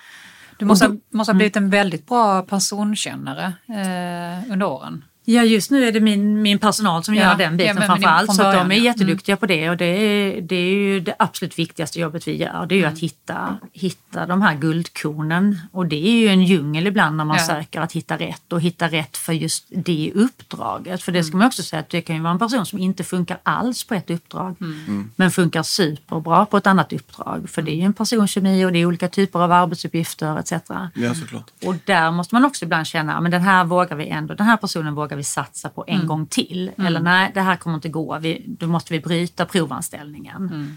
Du 0.59 0.65
måste, 0.65 0.99
måste 1.11 1.33
ha 1.33 1.37
blivit 1.37 1.57
en 1.57 1.71
väldigt 1.71 2.07
bra 2.07 2.43
personkännare 2.43 3.53
eh, 3.69 4.53
under 4.53 4.67
åren. 4.67 5.05
Ja, 5.29 5.43
just 5.43 5.71
nu 5.71 5.85
är 5.85 5.93
det 5.93 6.01
min, 6.01 6.43
min 6.43 6.59
personal 6.59 7.05
som 7.05 7.15
ja, 7.15 7.23
gör 7.23 7.35
den 7.35 7.57
biten 7.57 7.77
ja, 7.81 7.87
framför 7.87 8.09
allt. 8.09 8.35
Så 8.35 8.43
början, 8.43 8.69
de 8.69 8.75
är 8.75 8.81
jätteduktiga 8.81 9.33
mm. 9.33 9.41
på 9.41 9.47
det 9.47 9.71
och 9.71 9.77
det 9.77 9.85
är, 9.85 10.41
det 10.41 10.57
är 10.57 10.75
ju 10.75 11.01
det 11.01 11.15
absolut 11.19 11.59
viktigaste 11.59 12.01
jobbet 12.01 12.29
vi 12.29 12.37
gör. 12.37 12.67
Det 12.67 12.75
är 12.75 12.77
ju 12.77 12.83
mm. 12.83 12.95
att 12.95 13.01
hitta, 13.01 13.57
hitta 13.73 14.27
de 14.27 14.43
här 14.43 14.55
guldkornen. 14.55 15.61
Och 15.73 15.87
det 15.87 16.07
är 16.07 16.21
ju 16.21 16.29
en 16.29 16.43
djungel 16.43 16.87
ibland 16.87 17.17
när 17.17 17.25
man 17.25 17.37
ja. 17.37 17.47
söker 17.47 17.81
att 17.81 17.93
hitta 17.93 18.17
rätt 18.17 18.53
och 18.53 18.61
hitta 18.61 18.89
rätt 18.89 19.17
för 19.17 19.33
just 19.33 19.67
det 19.69 20.13
uppdraget. 20.15 21.03
För 21.03 21.13
det 21.13 21.25
ska 21.25 21.33
mm. 21.33 21.39
man 21.39 21.47
också 21.47 21.63
säga 21.63 21.81
att 21.81 21.89
det 21.89 22.01
kan 22.01 22.17
ju 22.17 22.23
vara 22.23 22.33
en 22.33 22.39
person 22.39 22.67
som 22.67 22.79
inte 22.79 23.05
funkar 23.05 23.39
alls 23.43 23.85
på 23.85 23.95
ett 23.95 24.11
uppdrag 24.11 24.57
mm. 24.61 24.85
mm. 24.89 25.11
men 25.17 25.31
funkar 25.31 25.63
superbra 25.63 26.47
på 26.47 26.57
ett 26.57 26.67
annat 26.67 26.93
uppdrag. 26.93 27.51
För 27.51 27.63
det 27.63 27.71
är 27.71 27.77
ju 27.77 27.83
en 27.83 27.93
personkemi 27.93 28.65
och 28.65 28.73
det 28.73 28.79
är 28.79 28.87
olika 28.87 29.09
typer 29.09 29.39
av 29.39 29.53
arbetsuppgifter 29.53 30.39
etc. 30.39 30.53
Ja, 30.95 31.15
såklart. 31.15 31.51
Och 31.65 31.75
där 31.85 32.11
måste 32.11 32.35
man 32.35 32.45
också 32.45 32.65
ibland 32.65 32.87
känna 32.87 33.17
att 33.17 33.31
den 33.31 33.43
här 33.43 33.65
vågar 33.65 33.97
vi 33.97 34.09
ändå, 34.09 34.35
den 34.35 34.47
här 34.47 34.57
personen 34.57 34.95
vågar 34.95 35.16
vi 35.17 35.25
satsa 35.25 35.69
på 35.69 35.85
en 35.87 35.95
mm. 35.95 36.07
gång 36.07 36.27
till. 36.27 36.71
Mm. 36.77 36.87
Eller 36.87 37.01
nej, 37.01 37.31
det 37.35 37.41
här 37.41 37.57
kommer 37.57 37.75
inte 37.75 37.89
gå. 37.89 38.19
Vi, 38.19 38.45
då 38.47 38.67
måste 38.67 38.93
vi 38.93 39.01
bryta 39.01 39.47
provanställningen. 39.47 40.37
Mm. 40.37 40.77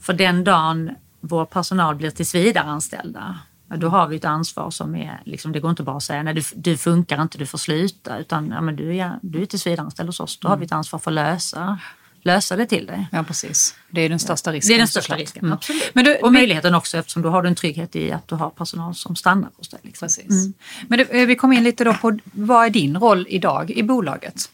För 0.00 0.12
den 0.12 0.44
dagen 0.44 0.90
vår 1.20 1.44
personal 1.44 1.94
blir 1.94 2.10
tillsvidareanställda, 2.10 3.38
då 3.76 3.88
har 3.88 4.08
vi 4.08 4.16
ett 4.16 4.24
ansvar 4.24 4.70
som 4.70 4.94
är, 4.94 5.22
liksom, 5.24 5.52
det 5.52 5.60
går 5.60 5.70
inte 5.70 5.82
bara 5.82 5.96
att 5.96 6.02
säga 6.02 6.22
nej 6.22 6.34
du, 6.34 6.42
du 6.54 6.76
funkar 6.76 7.22
inte, 7.22 7.38
du 7.38 7.46
får 7.46 7.58
sluta. 7.58 8.18
Utan 8.18 8.50
ja, 8.50 8.60
men 8.60 8.76
du, 8.76 8.96
är, 8.96 9.18
du 9.22 9.42
är 9.42 9.46
tillsvidareanställd 9.46 10.08
hos 10.08 10.20
oss, 10.20 10.38
då 10.38 10.48
har 10.48 10.56
vi 10.56 10.64
ett 10.64 10.72
ansvar 10.72 10.98
för 10.98 11.10
att 11.10 11.14
lösa 11.14 11.78
lösa 12.22 12.56
det 12.56 12.66
till 12.66 12.86
dig. 12.86 13.08
Ja, 13.12 13.22
precis. 13.22 13.74
Det 13.90 14.00
är 14.00 14.08
den 14.08 14.18
största 14.18 14.52
risken. 14.52 14.68
Det 14.68 14.74
är 14.74 14.78
den 14.78 14.88
största 14.88 15.16
risken, 15.16 15.44
mm. 15.44 15.52
absolut. 15.52 15.90
Men 15.94 16.04
du, 16.04 16.16
och 16.16 16.32
möjligheten 16.32 16.74
också 16.74 16.98
eftersom 16.98 17.22
du 17.22 17.28
har 17.28 17.44
en 17.44 17.54
trygghet 17.54 17.96
i 17.96 18.12
att 18.12 18.28
du 18.28 18.34
har 18.34 18.50
personal 18.50 18.94
som 18.94 19.16
stannar 19.16 19.50
hos 19.56 19.68
dig. 19.68 19.80
Liksom. 19.82 20.06
Precis. 20.06 20.30
Mm. 20.30 20.52
Men 20.88 20.98
du, 20.98 21.04
eh, 21.04 21.26
vi 21.26 21.36
kommer 21.36 21.56
in 21.56 21.64
lite 21.64 21.84
då 21.84 21.94
på 21.94 22.18
vad 22.32 22.66
är 22.66 22.70
din 22.70 22.96
roll 22.96 23.26
idag 23.28 23.70
i 23.70 23.82
bolaget? 23.82 24.50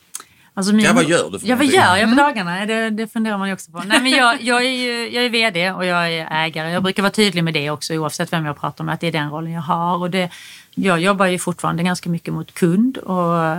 Alltså 0.58 0.74
min, 0.74 0.84
ja, 0.84 0.92
vad 0.92 1.04
gör 1.04 1.30
du 1.30 1.38
för 1.38 1.46
Ja, 1.46 1.56
vad 1.56 1.66
gör 1.66 1.96
jag 1.96 2.10
på 2.10 2.16
dagarna? 2.16 2.66
Det, 2.66 2.90
det 2.90 3.06
funderar 3.06 3.38
man 3.38 3.48
ju 3.48 3.54
också 3.54 3.70
på. 3.70 3.78
Nej, 3.78 4.02
men 4.02 4.12
jag, 4.12 4.42
jag, 4.42 4.64
är 4.64 4.70
ju, 4.70 5.08
jag 5.14 5.24
är 5.24 5.28
VD 5.30 5.72
och 5.72 5.84
jag 5.84 6.12
är 6.12 6.28
ägare. 6.30 6.70
Jag 6.70 6.82
brukar 6.82 7.02
vara 7.02 7.12
tydlig 7.12 7.44
med 7.44 7.54
det 7.54 7.70
också 7.70 7.94
oavsett 7.94 8.32
vem 8.32 8.46
jag 8.46 8.60
pratar 8.60 8.84
med, 8.84 8.94
att 8.94 9.00
det 9.00 9.06
är 9.06 9.12
den 9.12 9.30
rollen 9.30 9.52
jag 9.52 9.62
har. 9.62 9.98
Och 9.98 10.10
det, 10.10 10.30
jag 10.74 11.00
jobbar 11.00 11.26
ju 11.26 11.38
fortfarande 11.38 11.82
ganska 11.82 12.10
mycket 12.10 12.34
mot 12.34 12.54
kund 12.54 12.98
och 12.98 13.56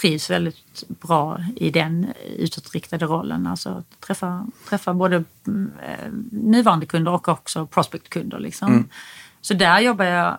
trivs 0.00 0.30
väldigt 0.30 0.84
bra 0.88 1.40
i 1.56 1.70
den 1.70 2.12
utåtriktade 2.36 3.06
rollen. 3.06 3.46
Alltså 3.46 3.82
träffa, 4.06 4.46
träffa 4.68 4.94
både 4.94 5.16
eh, 5.16 6.12
nuvarande 6.30 6.86
kunder 6.86 7.12
och 7.12 7.28
också 7.28 7.66
prospectkunder. 7.66 8.38
Liksom. 8.38 8.68
Mm. 8.68 8.88
Så 9.40 9.54
där 9.54 9.80
jobbar 9.80 10.04
jag 10.04 10.38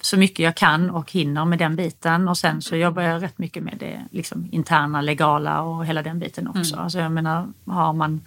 så 0.00 0.16
mycket 0.16 0.38
jag 0.38 0.56
kan 0.56 0.90
och 0.90 1.12
hinner 1.12 1.44
med 1.44 1.58
den 1.58 1.76
biten 1.76 2.28
och 2.28 2.38
sen 2.38 2.62
så 2.62 2.76
jobbar 2.76 3.02
jag 3.02 3.22
rätt 3.22 3.38
mycket 3.38 3.62
med 3.62 3.76
det 3.78 4.04
liksom, 4.10 4.48
interna, 4.50 5.00
legala 5.00 5.60
och 5.62 5.86
hela 5.86 6.02
den 6.02 6.18
biten 6.18 6.48
också. 6.48 6.74
Mm. 6.74 6.84
Alltså 6.84 6.98
jag 6.98 7.12
menar, 7.12 7.46
har 7.66 7.92
man 7.92 8.20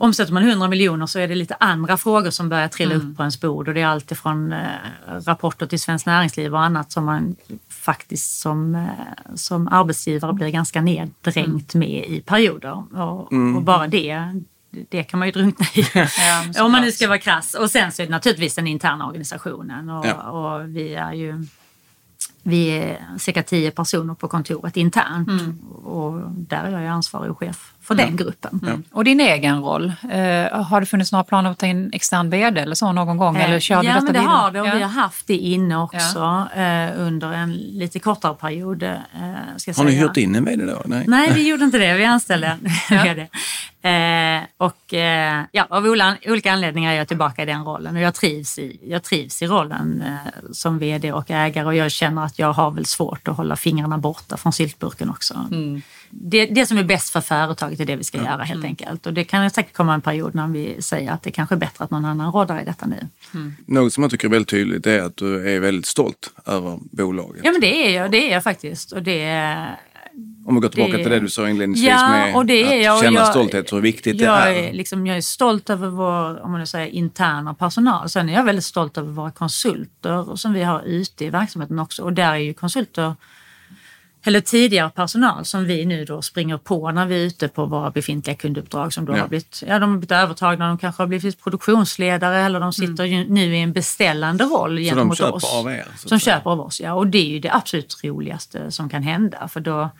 Omsätter 0.00 0.32
man 0.32 0.48
100 0.48 0.68
miljoner 0.68 1.06
så 1.06 1.18
är 1.18 1.28
det 1.28 1.34
lite 1.34 1.56
andra 1.60 1.96
frågor 1.96 2.30
som 2.30 2.48
börjar 2.48 2.68
trilla 2.68 2.94
mm. 2.94 3.10
upp 3.10 3.16
på 3.16 3.22
ens 3.22 3.40
bord 3.40 3.68
och 3.68 3.74
det 3.74 3.80
är 3.80 3.86
allt 3.86 4.12
ifrån 4.12 4.52
eh, 4.52 4.60
rapporter 5.08 5.66
till 5.66 5.80
Svenskt 5.80 6.06
Näringsliv 6.06 6.54
och 6.54 6.62
annat 6.62 6.92
som 6.92 7.04
man 7.04 7.36
faktiskt 7.68 8.40
som, 8.40 8.74
eh, 8.74 9.34
som 9.34 9.68
arbetsgivare 9.68 10.32
blir 10.32 10.48
ganska 10.48 10.80
neddränkt 10.80 11.74
mm. 11.74 11.88
med 11.88 12.04
i 12.04 12.20
perioder. 12.20 13.02
Och, 13.02 13.32
mm. 13.32 13.56
och 13.56 13.62
bara 13.62 13.86
det 13.86 14.40
det 14.70 15.02
kan 15.02 15.18
man 15.18 15.28
ju 15.28 15.32
drunkna 15.32 15.66
i. 15.74 15.84
Ja, 16.54 16.64
Om 16.64 16.72
man 16.72 16.82
nu 16.82 16.92
ska 16.92 17.08
vara 17.08 17.18
krass. 17.18 17.54
Och 17.54 17.70
sen 17.70 17.92
så 17.92 18.02
är 18.02 18.06
det 18.06 18.10
naturligtvis 18.10 18.54
den 18.54 18.66
interna 18.66 19.06
organisationen 19.06 19.90
och, 19.90 20.06
ja. 20.06 20.14
och 20.14 20.76
vi 20.76 20.94
är 20.94 21.12
ju 21.12 21.44
vi 22.42 22.68
är 22.68 23.18
cirka 23.18 23.42
tio 23.42 23.70
personer 23.70 24.14
på 24.14 24.28
kontoret 24.28 24.76
internt 24.76 25.28
mm. 25.28 25.58
och 25.84 26.30
där 26.30 26.64
är 26.64 26.80
jag 26.80 26.86
ansvarig 26.86 27.36
chef 27.36 27.72
för 27.88 27.94
den 27.94 28.16
gruppen. 28.16 28.60
Mm. 28.62 28.82
Och 28.92 29.04
din 29.04 29.20
egen 29.20 29.62
roll, 29.62 29.92
eh, 30.02 30.62
har 30.64 30.80
det 30.80 30.86
funnits 30.86 31.12
några 31.12 31.24
planer 31.24 31.50
att 31.50 31.58
ta 31.58 31.66
in 31.66 31.90
extern 31.92 32.30
vd 32.30 32.60
eller 32.60 32.74
så 32.74 32.92
någon 32.92 33.16
gång? 33.16 33.36
Eller 33.36 33.60
kör 33.60 33.74
ja, 33.74 33.82
du 33.82 33.88
detta 33.88 34.00
men 34.00 34.12
det 34.12 34.20
vidare? 34.20 34.32
har 34.32 34.50
det 34.50 34.60
och 34.60 34.66
ja. 34.66 34.74
vi 34.74 34.82
har 34.82 34.88
haft 34.88 35.26
det 35.26 35.36
inne 35.36 35.78
också 35.78 36.18
ja. 36.18 36.62
eh, 36.62 37.00
under 37.00 37.32
en 37.32 37.52
lite 37.52 37.98
kortare 37.98 38.34
period. 38.34 38.82
Eh, 38.82 38.96
ska 39.56 39.72
har 39.72 39.84
ni 39.84 39.92
hyrt 39.92 40.16
in 40.16 40.34
en 40.34 40.44
vd 40.44 40.64
då? 40.64 40.82
Nej, 40.84 41.04
Nej 41.06 41.32
vi 41.34 41.48
gjorde 41.48 41.64
inte 41.64 41.78
det. 41.78 41.94
Vi 41.94 42.04
anställde 42.04 42.46
en 42.88 43.04
vd. 43.04 43.28
Eh, 43.82 44.42
och 44.56 44.94
eh, 44.94 45.44
ja, 45.52 45.66
av 45.70 45.84
olika 46.26 46.52
anledningar 46.52 46.92
är 46.92 46.96
jag 46.96 47.08
tillbaka 47.08 47.42
i 47.42 47.46
den 47.46 47.64
rollen 47.64 47.96
och 47.96 48.02
jag 48.02 48.14
trivs 48.14 48.58
i, 48.58 48.80
jag 48.82 49.02
trivs 49.02 49.42
i 49.42 49.46
rollen 49.46 50.02
eh, 50.06 50.50
som 50.52 50.78
vd 50.78 51.12
och 51.12 51.30
ägare 51.30 51.66
och 51.66 51.74
jag 51.74 51.90
känner 51.90 52.24
att 52.24 52.38
jag 52.38 52.52
har 52.52 52.70
väl 52.70 52.86
svårt 52.86 53.28
att 53.28 53.36
hålla 53.36 53.56
fingrarna 53.56 53.98
borta 53.98 54.36
från 54.36 54.52
syltburken 54.52 55.10
också. 55.10 55.34
Mm. 55.50 55.82
Det, 56.10 56.46
det, 56.46 56.66
som 56.66 56.78
är 56.78 56.84
bäst 56.84 57.10
för 57.10 57.20
företaget 57.20 57.80
är 57.80 57.84
det 57.84 57.96
vi 57.96 58.04
ska 58.04 58.18
ja. 58.18 58.24
göra 58.24 58.42
helt 58.42 58.58
mm. 58.58 58.68
enkelt. 58.68 59.06
Och 59.06 59.14
det 59.14 59.24
kan 59.24 59.50
säkert 59.50 59.72
komma 59.72 59.94
en 59.94 60.00
period 60.00 60.34
när 60.34 60.48
vi 60.48 60.82
säger 60.82 61.12
att 61.12 61.22
det 61.22 61.30
kanske 61.30 61.54
är 61.54 61.56
bättre 61.56 61.84
att 61.84 61.90
någon 61.90 62.04
annan 62.04 62.32
rådar 62.32 62.60
i 62.60 62.64
detta 62.64 62.86
nu. 62.86 63.06
Mm. 63.34 63.56
Något 63.66 63.92
som 63.92 64.02
jag 64.02 64.10
tycker 64.10 64.28
är 64.28 64.30
väldigt 64.30 64.48
tydligt 64.48 64.86
är 64.86 65.02
att 65.02 65.16
du 65.16 65.54
är 65.54 65.60
väldigt 65.60 65.86
stolt 65.86 66.30
över 66.46 66.78
bolaget. 66.90 67.40
Ja 67.44 67.52
men 67.52 67.60
det 67.60 67.86
är 67.86 68.00
jag, 68.00 68.10
det 68.10 68.28
är 68.28 68.32
jag 68.32 68.42
faktiskt. 68.42 68.92
Och 68.92 69.02
det 69.02 69.22
är, 69.22 69.80
om 70.46 70.54
vi 70.54 70.60
går 70.60 70.68
tillbaka 70.68 70.96
det, 70.96 71.02
till 71.02 71.12
det 71.12 71.20
du 71.20 71.28
sa 71.28 71.48
inledningsvis 71.48 71.88
ja, 71.88 72.08
med 72.08 72.34
och 72.34 72.46
det 72.46 72.84
är 72.84 72.90
att 72.90 73.00
känna 73.00 73.20
jag, 73.20 73.28
stolthet, 73.28 73.72
hur 73.72 73.80
viktigt 73.80 74.20
jag 74.20 74.42
det 74.42 74.48
är. 74.48 74.68
är 74.68 74.72
liksom, 74.72 75.06
jag 75.06 75.16
är 75.16 75.20
stolt 75.20 75.70
över 75.70 75.88
vår 75.88 76.44
om 76.44 76.52
man 76.52 76.66
säger, 76.66 76.86
interna 76.86 77.54
personal. 77.54 78.08
Sen 78.08 78.28
är 78.28 78.32
jag 78.32 78.44
väldigt 78.44 78.64
stolt 78.64 78.98
över 78.98 79.12
våra 79.12 79.30
konsulter 79.30 80.36
som 80.36 80.52
vi 80.52 80.62
har 80.62 80.82
ute 80.82 81.24
i 81.24 81.30
verksamheten 81.30 81.78
också. 81.78 82.02
Och 82.02 82.12
där 82.12 82.32
är 82.32 82.36
ju 82.36 82.54
konsulter 82.54 83.14
eller 84.24 84.40
tidigare 84.40 84.90
personal 84.90 85.44
som 85.44 85.64
vi 85.64 85.84
nu 85.84 86.04
då 86.04 86.22
springer 86.22 86.58
på 86.58 86.90
när 86.90 87.06
vi 87.06 87.22
är 87.22 87.26
ute 87.26 87.48
på 87.48 87.66
våra 87.66 87.90
befintliga 87.90 88.36
kunduppdrag 88.36 88.92
som 88.92 89.04
då 89.04 89.12
ja. 89.12 89.20
har 89.20 89.28
blivit, 89.28 89.62
ja, 89.66 89.78
de 89.78 89.90
har 89.90 89.98
blivit 89.98 90.12
övertagna, 90.12 90.68
de 90.68 90.78
kanske 90.78 91.02
har 91.02 91.06
blivit 91.06 91.42
produktionsledare 91.42 92.38
eller 92.38 92.60
de 92.60 92.72
sitter 92.72 93.04
mm. 93.04 93.26
nu 93.28 93.56
i 93.56 93.60
en 93.60 93.72
beställande 93.72 94.44
roll 94.44 94.78
gentemot 94.78 95.20
oss. 95.20 95.20
De 95.20 95.40
köper 95.40 95.58
av 95.58 95.70
er? 95.70 95.86
Som 95.96 96.18
köper 96.18 96.50
av 96.50 96.60
oss, 96.60 96.80
ja. 96.80 96.92
Och 96.92 97.06
det 97.06 97.18
är 97.18 97.28
ju 97.28 97.40
det 97.40 97.54
absolut 97.54 98.00
roligaste 98.04 98.70
som 98.70 98.88
kan 98.88 99.02
hända 99.02 99.48
för 99.48 99.60
då, 99.60 99.90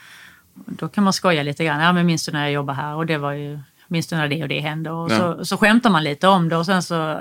då 0.54 0.88
kan 0.88 1.04
man 1.04 1.12
skoja 1.12 1.42
lite 1.42 1.64
grann. 1.64 1.81
Ja, 1.81 1.92
men 1.92 2.07
minns 2.07 2.26
du 2.26 2.33
när 2.33 2.42
jag 2.42 2.52
jobbade 2.52 2.76
här 2.76 2.94
och 2.94 3.07
det 3.07 3.18
var 3.18 3.33
ju, 3.33 3.59
minns 3.88 4.07
du 4.07 4.16
när 4.16 4.28
det 4.28 4.42
och 4.42 4.48
det 4.48 4.61
hände? 4.61 4.90
Och 4.90 5.12
ja. 5.12 5.16
så, 5.16 5.44
så 5.44 5.57
skämtar 5.57 5.90
man 5.90 6.04
lite 6.04 6.28
om 6.28 6.48
det 6.48 6.57
och 6.57 6.66
sen 6.66 6.83
så 6.83 7.20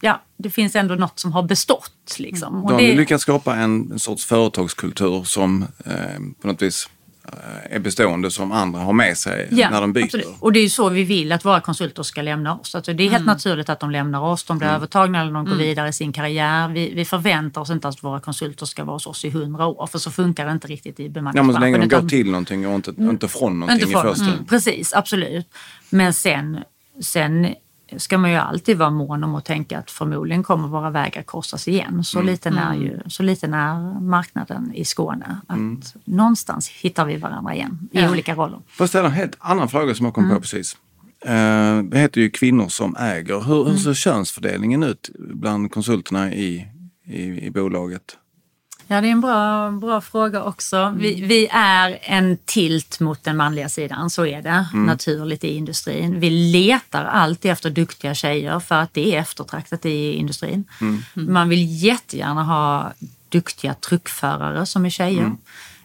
ja, 0.00 0.22
det 0.36 0.50
finns 0.50 0.76
ändå 0.76 0.94
något 0.94 1.18
som 1.18 1.32
har 1.32 1.42
bestått. 1.42 2.16
Liksom. 2.18 2.64
Och 2.64 2.68
De 2.68 2.74
har 2.74 2.80
det... 2.80 2.94
lyckats 2.94 3.22
skapa 3.22 3.56
en, 3.56 3.98
sorts 3.98 4.24
företagskultur 4.24 5.24
som 5.24 5.62
eh, 5.84 5.92
på 6.40 6.48
något 6.48 6.62
vis 6.62 6.88
eh, 7.28 7.76
är 7.76 7.78
bestående 7.78 8.30
som 8.30 8.52
andra 8.52 8.80
har 8.80 8.92
med 8.92 9.18
sig 9.18 9.48
ja, 9.50 9.70
när 9.70 9.80
de 9.80 9.92
byter. 9.92 10.04
Absolut. 10.04 10.26
Och 10.40 10.52
det 10.52 10.58
är 10.58 10.62
ju 10.62 10.68
så 10.68 10.88
vi 10.88 11.04
vill 11.04 11.32
att 11.32 11.44
våra 11.44 11.60
konsulter 11.60 12.02
ska 12.02 12.22
lämna 12.22 12.58
oss. 12.58 12.74
Alltså 12.74 12.92
det 12.92 13.02
är 13.02 13.10
helt 13.10 13.16
mm. 13.16 13.26
naturligt 13.26 13.68
att 13.68 13.80
de 13.80 13.90
lämnar 13.90 14.20
oss, 14.20 14.44
de 14.44 14.58
blir 14.58 14.68
mm. 14.68 14.76
övertagna 14.76 15.20
eller 15.20 15.32
de 15.32 15.44
går 15.44 15.52
mm. 15.52 15.66
vidare 15.66 15.88
i 15.88 15.92
sin 15.92 16.12
karriär. 16.12 16.68
Vi, 16.68 16.94
vi, 16.94 17.04
förväntar 17.04 17.60
oss 17.60 17.70
inte 17.70 17.88
att 17.88 18.04
våra 18.04 18.20
konsulter 18.20 18.66
ska 18.66 18.84
vara 18.84 18.96
hos 18.96 19.06
oss 19.06 19.24
i 19.24 19.30
hundra 19.30 19.66
år, 19.66 19.86
för 19.86 19.98
så 19.98 20.10
funkar 20.10 20.46
det 20.46 20.52
inte 20.52 20.68
riktigt 20.68 21.00
i 21.00 21.08
bemanningsbranschen. 21.08 21.36
Ja, 21.36 21.42
men 21.42 21.54
så 21.54 21.60
länge 21.60 21.78
de 21.78 22.02
går 22.02 22.08
till 22.08 22.30
någonting 22.30 22.66
och 22.66 22.74
inte, 22.74 22.90
mm. 22.90 23.10
inte 23.10 23.28
från 23.28 23.60
någonting 23.60 23.88
inte 23.88 24.00
från, 24.00 24.06
i 24.06 24.10
första. 24.10 24.32
Mm, 24.32 24.44
precis, 24.44 24.94
absolut. 24.94 25.46
Men 25.90 26.12
sen, 26.12 26.58
sen 27.00 27.54
ska 27.96 28.18
man 28.18 28.30
ju 28.30 28.36
alltid 28.36 28.78
vara 28.78 28.90
mån 28.90 29.24
om 29.24 29.34
att 29.34 29.44
tänka 29.44 29.78
att 29.78 29.90
förmodligen 29.90 30.42
kommer 30.42 30.68
våra 30.68 30.90
vägar 30.90 31.22
korsas 31.22 31.68
igen. 31.68 32.04
Så, 32.04 32.18
mm. 32.18 32.32
liten, 32.32 32.58
är 32.58 32.74
ju, 32.74 32.94
mm. 32.94 33.10
så 33.10 33.22
liten 33.22 33.54
är 33.54 34.00
marknaden 34.00 34.72
i 34.74 34.84
Skåne. 34.84 35.36
Att 35.46 35.56
mm. 35.56 35.80
Någonstans 36.04 36.68
hittar 36.68 37.04
vi 37.04 37.16
varandra 37.16 37.54
igen 37.54 37.88
i 37.92 38.00
ja. 38.00 38.10
olika 38.10 38.34
roller. 38.34 38.58
Får 38.68 38.84
jag 38.84 38.88
ställa 38.88 39.08
en 39.08 39.14
helt 39.14 39.36
annan 39.38 39.68
fråga 39.68 39.94
som 39.94 40.06
jag 40.06 40.14
kom 40.14 40.24
mm. 40.24 40.36
på 40.36 40.40
precis. 40.40 40.76
Uh, 41.26 41.82
det 41.82 41.98
heter 41.98 42.20
ju 42.20 42.30
Kvinnor 42.30 42.68
som 42.68 42.96
äger. 42.96 43.40
Hur, 43.40 43.54
hur 43.54 43.66
mm. 43.66 43.78
ser 43.78 43.94
könsfördelningen 43.94 44.82
ut 44.82 45.10
bland 45.16 45.72
konsulterna 45.72 46.32
i, 46.32 46.66
i, 47.04 47.46
i 47.46 47.50
bolaget? 47.50 48.18
Ja, 48.92 49.00
det 49.00 49.08
är 49.08 49.12
en 49.12 49.20
bra, 49.20 49.70
bra 49.70 50.00
fråga 50.00 50.42
också. 50.42 50.94
Vi, 50.98 51.14
mm. 51.14 51.28
vi, 51.28 51.48
är 51.52 51.98
en 52.02 52.38
tilt 52.44 53.00
mot 53.00 53.24
den 53.24 53.36
manliga 53.36 53.68
sidan, 53.68 54.10
så 54.10 54.26
är 54.26 54.42
det 54.42 54.66
mm. 54.72 54.86
naturligt 54.86 55.44
i 55.44 55.56
industrin. 55.56 56.20
Vi 56.20 56.30
letar 56.30 57.04
alltid 57.04 57.50
efter 57.50 57.70
duktiga 57.70 58.14
tjejer 58.14 58.60
för 58.60 58.74
att 58.74 58.94
det 58.94 59.14
är 59.14 59.20
eftertraktat 59.20 59.86
i 59.86 60.12
industrin. 60.12 60.64
Mm. 60.80 61.02
Man 61.14 61.48
vill 61.48 61.84
jättegärna 61.84 62.44
ha 62.44 62.92
duktiga 63.28 63.74
truckförare 63.74 64.66
som 64.66 64.86
är 64.86 64.90
tjejer. 64.90 65.20
Mm. 65.20 65.38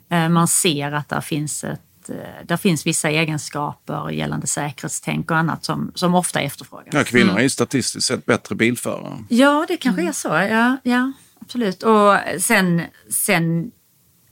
Eh, 0.10 0.30
man 0.30 0.48
ser 0.48 0.92
att 0.92 1.10
där 1.10 1.22
finns 1.22 1.64
ett 1.64 2.10
eh, 2.10 2.16
där 2.46 2.58
finns 2.58 2.86
vissa 2.86 3.10
egenskaper 3.10 4.10
gällande 4.10 4.48
säkerhetstänk 4.48 5.32
och 5.32 5.38
annat 5.38 5.66
som, 5.66 5.92
som 5.96 6.16
ofta 6.16 6.40
efterfrågas. 6.40 6.88
Ja, 6.92 7.04
kvinnor 7.04 7.38
är 7.38 7.44
ju 7.44 7.50
statistiskt 7.50 8.08
sett 8.08 8.26
bättre 8.26 8.56
bilförare. 8.56 9.24
Ja, 9.30 9.66
det 9.68 9.78
kanske 9.78 10.08
är 10.08 10.12
så. 10.12 10.28
Ja, 10.28 10.78
ja 10.84 11.12
absolut. 11.48 11.84
Och 11.84 12.42
sen, 12.42 12.82
sen 13.10 13.72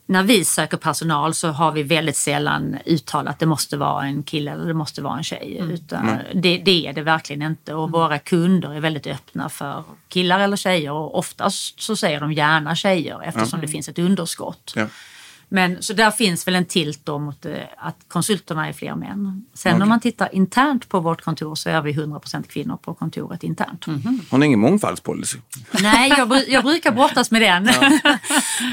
när 0.08 0.24
vi 0.24 0.46
söker 0.46 0.78
personal 0.78 1.34
så 1.34 1.48
har 1.48 1.72
vi 1.72 1.84
väldigt 1.84 2.16
sällan 2.16 2.78
uttalat 2.86 3.34
att 3.34 3.40
det 3.40 3.46
måste 3.46 3.78
vara 3.78 4.06
en 4.06 4.24
kille 4.24 4.52
eller 4.52 4.66
det 4.66 4.74
måste 4.74 5.02
vara 5.02 5.18
en 5.18 5.24
tjej. 5.24 5.58
Mm. 5.60 5.72
Utan 5.72 6.10
mm. 6.10 6.42
Det, 6.42 6.58
det, 6.58 6.88
är 6.88 6.94
det 6.94 7.02
verkligen 7.02 7.42
inte 7.42 7.74
och 7.74 7.84
mm. 7.84 7.92
våra 7.92 8.20
kunder 8.20 8.74
är 8.74 8.80
väldigt 8.80 9.08
öppna 9.08 9.50
för 9.50 9.84
killar 10.08 10.40
eller 10.40 10.58
tjejer 10.58 10.92
och 10.92 11.18
oftast 11.18 11.82
så 11.82 11.96
säger 11.96 12.20
de 12.20 12.34
gärna 12.34 12.76
tjejer 12.76 13.22
eftersom 13.24 13.62
det 13.62 13.68
finns 13.68 13.90
ett 13.90 14.00
underskott. 14.00 14.74
Ja. 14.76 14.88
Men, 15.50 15.82
så 15.82 15.94
där 15.94 16.12
finns 16.12 16.48
väl 16.48 16.56
en 16.56 16.66
tilt 16.66 17.00
då 17.04 17.20
mot 17.20 17.46
eh, 17.46 17.54
att 17.78 17.96
konsulterna 18.08 18.68
är 18.68 18.74
fler 18.74 18.96
män. 18.96 19.46
Sen 19.54 19.74
okay. 19.74 19.84
om 19.84 19.90
man 19.90 20.00
tittar 20.00 20.36
internt 20.36 20.90
på 20.90 21.00
vårt 21.00 21.22
kontor 21.22 21.56
så 21.56 21.70
är 21.70 21.82
vi 21.82 21.94
100% 21.94 22.44
kvinnor 22.48 22.78
på 22.78 22.94
kontoret 22.94 23.44
internt. 23.44 23.88
Mm 23.88 24.00
-hmm. 24.00 24.32
Har 24.32 24.38
ni 24.38 24.46
ingen 24.46 24.60
mångfaldspolicy? 24.60 25.38
Nej, 25.82 26.14
jag, 26.18 26.50
jag 26.50 26.64
brukar 26.64 26.92
brottas 26.92 27.32
med 27.32 27.42
den. 27.42 27.66
Ja. 27.66 28.18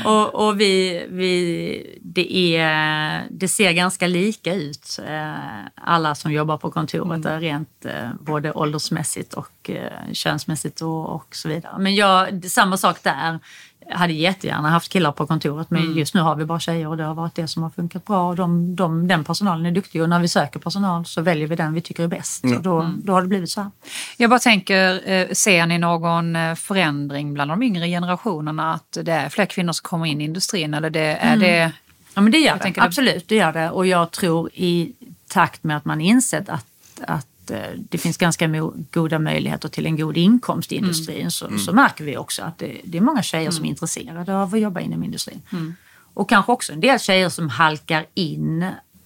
och, 0.11 0.47
och 0.47 0.61
vi, 0.61 1.07
vi, 1.11 1.99
det, 2.03 2.57
är, 2.57 3.27
det 3.31 3.49
ser 3.49 3.73
ganska 3.73 4.07
lika 4.07 4.55
ut, 4.55 4.99
eh, 5.07 5.35
alla 5.75 6.15
som 6.15 6.33
jobbar 6.33 6.59
på 6.59 6.71
kontoret, 6.71 7.27
mm. 7.27 7.41
rent 7.41 7.85
eh, 7.85 8.11
både 8.21 8.53
åldersmässigt 8.53 9.35
och 9.35 9.71
könsmässigt 10.13 10.81
och, 10.81 11.15
och 11.15 11.37
så 11.37 11.49
vidare. 11.49 11.79
Men 11.79 11.95
jag, 11.95 12.45
samma 12.45 12.77
sak 12.77 13.03
där 13.03 13.39
jag 13.89 13.97
hade 13.97 14.13
jättegärna 14.13 14.71
haft 14.71 14.89
killar 14.89 15.13
på 15.13 15.27
kontoret 15.27 15.71
men 15.71 15.83
mm. 15.83 15.99
just 15.99 16.15
nu 16.15 16.21
har 16.21 16.37
vi 16.37 16.45
bara 16.45 16.61
tjejer 16.61 16.87
och 16.87 16.97
det 16.97 17.05
har 17.05 17.15
varit 17.15 17.35
det 17.35 17.49
som 17.49 17.63
har 17.63 17.71
funkat 17.71 18.05
bra. 18.05 18.29
Och 18.29 18.37
de, 18.37 18.77
de, 18.77 19.09
den 19.09 19.25
personalen 19.25 19.67
är 19.67 19.71
duktig 19.71 20.03
och 20.03 20.09
när 20.09 20.21
vi 20.21 20.29
söker 20.29 20.61
personal 20.61 21.07
så 21.07 21.21
väljer 21.23 21.47
vi 21.47 21.57
den 21.57 21.75
vi 21.75 21.81
tycker 21.81 22.03
är 22.03 22.09
bäst. 22.09 22.45
Mm. 22.45 22.63
Då, 22.63 22.91
då 22.97 23.13
har 23.13 23.23
det 23.23 23.29
blivit 23.29 23.51
så 23.51 23.61
här. 23.61 23.71
Jag 24.17 24.31
bara 24.31 24.41
tänker, 24.41 25.11
eh, 25.11 25.29
ser 25.29 25.67
ni 25.67 25.79
någon 25.79 26.37
eh, 26.37 26.55
förändring 26.55 27.35
bland 27.35 27.51
de 27.51 27.63
yngre 27.63 27.89
generationerna? 27.89 28.75
Att 28.75 28.99
det 29.03 29.13
är 29.13 29.29
fler 29.29 29.47
kvinnor 29.47 29.73
som 29.73 29.83
kommer 29.83 30.07
in 30.07 30.21
i 30.21 30.25
industrin? 30.25 30.75
Eller 30.75 30.91
det, 30.91 31.01
är 31.01 31.35
mm. 31.35 31.41
det... 31.41 31.73
Ja 32.15 32.21
men 32.21 32.33
det 32.33 32.39
gör 32.39 32.59
det, 32.63 32.75
absolut 32.77 33.29
det 33.29 33.35
gör 33.35 33.53
det. 33.53 33.71
Och 33.71 33.87
jag 33.87 34.11
tror 34.11 34.51
i 34.55 34.93
takt 35.29 35.65
med 35.65 35.77
att 35.77 35.85
man 35.85 36.01
insett 36.01 36.49
att, 36.49 36.67
att 37.01 37.27
Eh, 37.51 37.79
det 37.89 37.99
finns 37.99 38.17
ganska 38.17 38.49
goda 38.91 39.19
möjligheter 39.19 39.69
till 39.69 39.87
en 39.87 39.97
god 39.97 40.17
inkomst 40.17 40.73
i 40.73 40.77
mm. 40.77 40.85
industrin 40.85 41.19
mm. 41.21 41.31
Så, 41.31 41.59
så, 41.59 41.73
märker 41.73 42.05
vi 42.05 42.17
också 42.17 42.43
att 42.43 42.59
det, 42.59 42.81
det 42.85 42.99
är 42.99 43.03
många 43.03 43.23
tjejer 43.23 43.43
mm. 43.43 43.53
som 43.53 43.65
är 43.65 43.69
intresserade 43.69 44.37
av 44.37 44.55
att 44.55 44.61
jobba 44.61 44.81
inom 44.81 45.05
industrin. 45.05 45.43
Mm. 45.53 45.75
Och 46.15 46.29
kanske 46.29 46.53
också 46.53 46.73
en 46.73 46.81
del 46.81 46.99
tjejer 46.99 47.29
som 47.29 47.49
halkar 47.49 48.07
in 48.15 48.63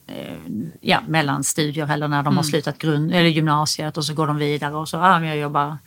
eh, 0.07 0.39
ja, 0.81 1.01
mellan 1.09 1.45
studier 1.45 1.93
eller 1.93 2.09
när 2.09 2.23
de 2.23 2.27
har 2.27 2.33
mm. 2.33 2.45
slutat 2.45 2.79
grund, 2.79 3.13
eller 3.13 3.29
gymnasiet 3.29 3.97
och 3.97 4.05
så 4.05 4.15
går 4.15 4.27
de 4.27 4.37
vidare 4.37 4.75
och 4.75 4.89
så 4.89 4.99
ah, 4.99 5.25
jag 5.25 5.37
jobbar, 5.37 5.79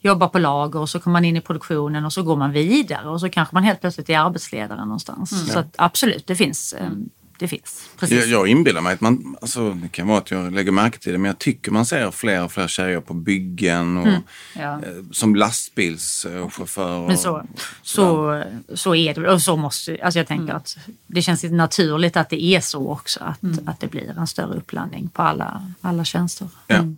jobbar 0.00 0.28
på 0.28 0.38
lager 0.38 0.80
och 0.80 0.90
så 0.90 1.00
kommer 1.00 1.12
man 1.12 1.24
in 1.24 1.36
i 1.36 1.40
produktionen 1.40 2.04
och 2.04 2.12
så 2.12 2.22
går 2.22 2.36
man 2.36 2.52
vidare 2.52 3.08
och 3.08 3.20
så 3.20 3.28
kanske 3.28 3.56
man 3.56 3.62
helt 3.62 3.80
plötsligt 3.80 4.10
är 4.10 4.18
arbetsledare 4.18 4.80
någonstans. 4.80 5.32
Mm. 5.32 5.46
Så 5.46 5.58
att, 5.58 5.74
absolut, 5.78 6.26
det 6.26 6.36
finns 6.36 6.72
eh, 6.72 6.90
det 7.38 7.48
finns. 7.48 7.90
Precis. 7.98 8.18
Jag, 8.18 8.28
jag 8.28 8.48
inbillar 8.48 8.80
mig 8.80 8.94
att 8.94 9.00
man, 9.00 9.36
alltså, 9.40 9.70
det 9.70 9.88
kan 9.88 10.08
vara 10.08 10.18
att 10.18 10.30
jag 10.30 10.52
lägger 10.52 10.72
märke 10.72 10.98
till 10.98 11.12
det, 11.12 11.18
men 11.18 11.28
jag 11.28 11.38
tycker 11.38 11.70
man 11.70 11.86
ser 11.86 12.10
fler 12.10 12.44
och 12.44 12.52
fler 12.52 12.68
tjejer 12.68 13.00
på 13.00 13.14
byggen 13.14 13.98
och 13.98 14.06
mm. 14.06 14.22
ja. 14.56 14.74
eh, 14.74 14.80
som 15.12 15.34
lastbilschaufförer. 15.36 17.06
Men 17.06 17.18
så, 17.18 17.44
så, 17.82 18.42
så 18.74 18.94
är 18.94 19.14
det 19.14 19.30
och 19.30 19.42
så 19.42 19.56
måste, 19.56 19.98
alltså 20.02 20.18
jag 20.18 20.26
tänker 20.26 20.44
mm. 20.44 20.56
att 20.56 20.76
det 21.06 21.22
känns 21.22 21.44
naturligt 21.44 22.16
att 22.16 22.30
det 22.30 22.42
är 22.42 22.60
så 22.60 22.90
också, 22.90 23.20
att, 23.24 23.42
mm. 23.42 23.68
att 23.68 23.80
det 23.80 23.86
blir 23.86 24.14
en 24.18 24.26
större 24.26 24.56
uppblandning 24.56 25.08
på 25.08 25.22
alla, 25.22 25.72
alla 25.80 26.04
tjänster. 26.04 26.48
Ja. 26.66 26.76
Mm. 26.76 26.96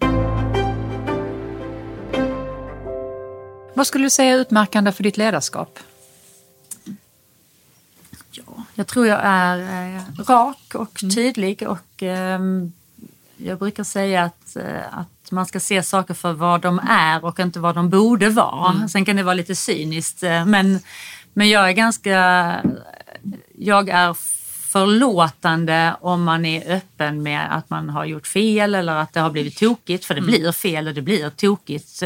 Vad 3.74 3.86
skulle 3.86 4.05
du 4.05 4.11
säga 4.11 4.34
är 4.34 4.38
utmärkande 4.38 4.93
för 4.93 5.03
ditt 5.03 5.16
ledarskap? 5.16 5.78
Jag 8.74 8.87
tror 8.87 9.07
jag 9.07 9.20
är 9.22 9.59
eh, 9.97 10.24
rak 10.24 10.74
och 10.74 11.03
mm. 11.03 11.14
tydlig 11.14 11.62
och 11.68 12.03
eh, 12.03 12.41
jag 13.37 13.59
brukar 13.59 13.85
säga 13.85 14.22
att, 14.22 14.57
eh, 14.57 14.99
att 14.99 15.31
man 15.31 15.47
ska 15.47 15.61
se 15.61 15.83
saker 15.83 16.14
för 16.14 16.33
vad 16.33 16.61
de 16.61 16.81
är 16.89 17.24
och 17.24 17.41
inte 17.41 17.61
vad 17.61 17.74
de 17.74 17.91
borde 17.91 18.28
vara. 18.28 18.72
Mm. 18.72 18.89
Sen 18.89 19.05
kan 19.05 19.16
det 19.16 19.22
vara 19.22 19.35
lite 19.35 19.57
cyniskt 19.57 20.22
eh, 20.22 20.47
men, 20.47 20.81
men 21.33 21.49
jag 21.49 21.68
är 21.68 21.72
ganska 21.72 22.16
jag 23.59 23.89
är 23.89 24.16
förlåtande 24.72 25.97
om 26.01 26.22
man 26.22 26.45
är 26.45 26.76
öppen 26.76 27.22
med 27.22 27.57
att 27.57 27.70
man 27.70 27.91
har 27.91 28.05
gjort 28.05 28.26
fel 28.26 28.74
eller 28.74 28.95
att 28.95 29.12
det 29.12 29.20
har 29.20 29.31
blivit 29.31 29.59
tokigt, 29.59 30.05
för 30.05 30.14
det 30.14 30.20
mm. 30.20 30.31
blir 30.31 30.53
fel 30.53 30.89
och 30.89 30.95
det 30.95 31.03
blir 31.03 31.31
tokigt. 31.31 32.03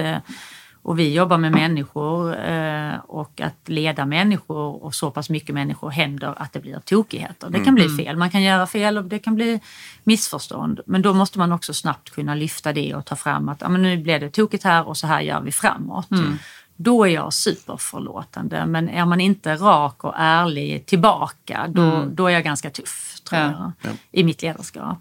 Och 0.85 0.99
vi 0.99 1.15
jobbar 1.15 1.39
med 1.39 1.53
människor 1.53 2.45
eh, 2.45 2.95
och 2.97 3.41
att 3.41 3.69
leda 3.69 4.07
människor 4.07 4.85
och 4.85 4.95
så 4.95 5.11
pass 5.11 5.31
mycket 5.31 5.55
människor 5.55 5.91
händer 5.91 6.35
att 6.37 6.53
det 6.53 6.61
blir 6.61 6.81
tokigheter. 6.85 7.51
Det 7.51 7.61
kan 7.61 7.75
bli 7.75 7.85
mm. 7.85 7.97
fel, 7.97 8.17
man 8.17 8.31
kan 8.31 8.43
göra 8.43 8.67
fel 8.67 8.99
och 8.99 9.05
det 9.05 9.19
kan 9.19 9.35
bli 9.35 9.61
missförstånd. 10.05 10.81
Men 10.87 11.03
då 11.03 11.15
måste 11.15 11.39
man 11.39 11.53
också 11.53 11.75
snabbt 11.75 12.11
kunna 12.11 12.35
lyfta 12.35 12.73
det 12.73 12.95
och 12.95 13.05
ta 13.05 13.17
fram 13.17 13.49
att 13.49 13.61
ja, 13.61 13.69
men 13.69 13.83
nu 13.83 13.97
blev 13.97 14.21
det 14.21 14.31
tokigt 14.31 14.65
här 14.65 14.89
och 14.89 14.97
så 14.97 15.07
här 15.07 15.21
gör 15.21 15.41
vi 15.41 15.53
framåt. 15.53 16.11
Mm. 16.11 16.39
Då 16.77 17.05
är 17.05 17.11
jag 17.11 17.33
superförlåtande. 17.33 18.67
Men 18.67 18.89
är 18.89 19.07
man 19.07 19.21
inte 19.21 19.55
rak 19.55 20.05
och 20.05 20.15
ärlig 20.17 20.87
tillbaka, 20.87 21.67
då, 21.69 21.83
mm. 21.83 22.15
då 22.15 22.27
är 22.27 22.31
jag 22.31 22.45
ganska 22.45 22.71
tuff 22.71 23.21
tror 23.29 23.41
ja. 23.41 23.73
jag, 23.83 23.93
i 24.13 24.25
mitt 24.25 24.43
ledarskap. 24.43 24.99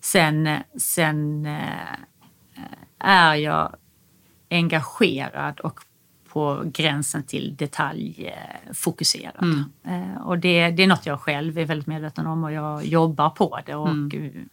Sen, 0.00 0.58
sen 0.78 1.46
eh, 1.46 1.94
är 2.98 3.34
jag 3.34 3.76
engagerad 4.50 5.60
och 5.60 5.80
på 6.28 6.62
gränsen 6.64 7.22
till 7.22 7.56
detaljfokuserad. 7.56 9.42
Mm. 9.42 9.64
Eh, 9.84 10.22
och 10.22 10.38
det, 10.38 10.70
det 10.70 10.82
är 10.82 10.86
något 10.86 11.06
jag 11.06 11.20
själv 11.20 11.58
är 11.58 11.64
väldigt 11.64 11.86
medveten 11.86 12.26
om 12.26 12.44
och 12.44 12.52
jag 12.52 12.84
jobbar 12.84 13.30
på 13.30 13.58
det. 13.66 13.74
Och 13.74 13.88
mm 13.88 14.48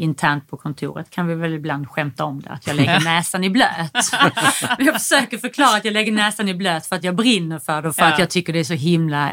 internt 0.00 0.48
på 0.48 0.56
kontoret 0.56 1.10
kan 1.10 1.26
vi 1.26 1.34
väl 1.34 1.54
ibland 1.54 1.88
skämta 1.88 2.24
om 2.24 2.40
det, 2.40 2.50
att 2.50 2.66
jag 2.66 2.76
lägger 2.76 3.00
näsan 3.04 3.44
i 3.44 3.50
blöt. 3.50 3.92
jag 4.78 5.00
försöker 5.00 5.38
förklara 5.38 5.76
att 5.76 5.84
jag 5.84 5.92
lägger 5.92 6.12
näsan 6.12 6.48
i 6.48 6.54
blöt 6.54 6.86
för 6.86 6.96
att 6.96 7.04
jag 7.04 7.14
brinner 7.16 7.58
för 7.58 7.82
det 7.82 7.88
och 7.88 7.94
för 7.94 8.02
ja. 8.02 8.12
att 8.12 8.18
jag 8.18 8.30
tycker 8.30 8.52
det 8.52 8.58
är 8.58 8.64
så 8.64 8.74
himla... 8.74 9.32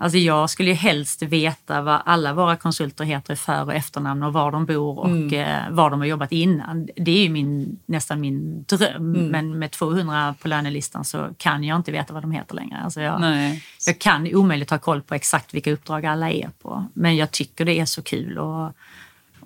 Alltså 0.00 0.18
jag 0.18 0.50
skulle 0.50 0.68
ju 0.68 0.74
helst 0.74 1.22
veta 1.22 1.82
vad 1.82 2.02
alla 2.04 2.32
våra 2.32 2.56
konsulter 2.56 3.04
heter 3.04 3.32
i 3.32 3.36
för 3.36 3.64
och 3.64 3.74
efternamn 3.74 4.22
och 4.22 4.32
var 4.32 4.52
de 4.52 4.66
bor 4.66 4.98
och 4.98 5.08
mm. 5.08 5.34
Eh, 5.34 5.70
var 5.70 5.90
de 5.90 6.00
har 6.00 6.06
jobbat 6.06 6.32
innan. 6.32 6.88
Det 6.96 7.10
är 7.10 7.22
ju 7.22 7.28
min, 7.28 7.78
nästan 7.86 8.20
min 8.20 8.62
dröm. 8.62 9.14
Mm. 9.14 9.28
Men 9.28 9.58
med 9.58 9.70
200 9.70 10.34
på 10.42 10.48
lönelistan 10.48 11.04
så 11.04 11.28
kan 11.38 11.64
jag 11.64 11.76
inte 11.76 11.92
veta 11.92 12.14
vad 12.14 12.22
de 12.22 12.32
heter 12.32 12.54
längre. 12.54 12.78
Alltså 12.84 13.00
jag, 13.00 13.20
jag 13.86 13.98
kan 13.98 14.34
omöjligt 14.34 14.70
ha 14.70 14.78
koll 14.78 15.02
på 15.02 15.14
exakt 15.14 15.54
vilka 15.54 15.72
uppdrag 15.72 16.06
alla 16.06 16.30
är 16.30 16.50
på. 16.62 16.84
Men 16.94 17.16
jag 17.16 17.30
tycker 17.30 17.64
det 17.64 17.80
är 17.80 17.84
så 17.84 18.02
kul. 18.02 18.38
Och, 18.38 18.72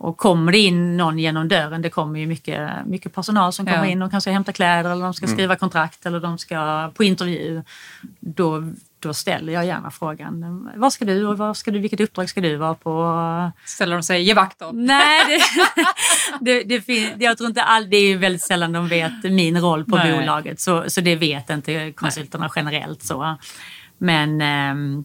och 0.03 0.17
kommer 0.17 0.53
det 0.53 0.59
in 0.59 0.97
någon 0.97 1.19
genom 1.19 1.49
dörren, 1.49 1.83
det 1.83 1.91
kommer 1.91 2.21
ju 2.21 2.27
mycket, 2.27 2.71
mycket 2.87 3.15
personal 3.15 3.53
som 3.53 3.67
kommer 3.67 3.85
ja. 3.85 3.91
in 3.91 4.03
och 4.03 4.11
kanske 4.11 4.31
hämta 4.31 4.53
kläder 4.53 4.91
eller 4.91 5.03
de 5.03 5.15
ska 5.15 5.27
mm. 5.27 5.37
skriva 5.37 5.57
kontrakt 5.57 6.07
eller 6.07 6.21
de 6.21 6.39
ska 6.39 6.91
på 6.95 7.05
intervju. 7.05 7.63
Då, 8.21 8.73
då 8.99 9.15
ställer 9.15 9.53
jag 9.53 9.67
gärna 9.67 9.91
frågan, 9.91 10.71
vad 10.77 10.93
ska 10.93 11.05
du 11.05 11.27
och 11.27 11.39
vad 11.39 11.57
ska 11.57 11.71
du, 11.71 11.79
vilket 11.79 12.01
uppdrag 12.01 12.29
ska 12.29 12.41
du 12.41 12.57
vara 12.57 12.75
på? 12.75 13.51
Ställer 13.65 13.97
de 13.97 14.03
sig, 14.03 14.23
ge 14.23 14.35
vakt 14.35 14.59
då? 14.59 14.71
Nej, 14.73 15.41
det, 16.41 16.63
det, 16.65 16.79
det, 16.79 17.25
jag 17.25 17.39
tror 17.39 17.49
inte 17.49 17.63
all, 17.63 17.91
det 17.91 17.97
är 17.97 18.17
väldigt 18.17 18.43
sällan 18.43 18.73
de 18.73 18.89
vet 18.89 19.23
min 19.23 19.61
roll 19.61 19.85
på 19.85 19.97
Nej. 19.97 20.13
bolaget 20.13 20.61
så, 20.61 20.85
så 20.89 21.01
det 21.01 21.17
vet 21.17 21.51
inte 21.51 21.93
konsulterna 21.93 22.45
Nej. 22.45 22.53
generellt 22.57 23.03
så. 23.03 23.37
Men 23.99 24.41
ähm, 24.41 25.05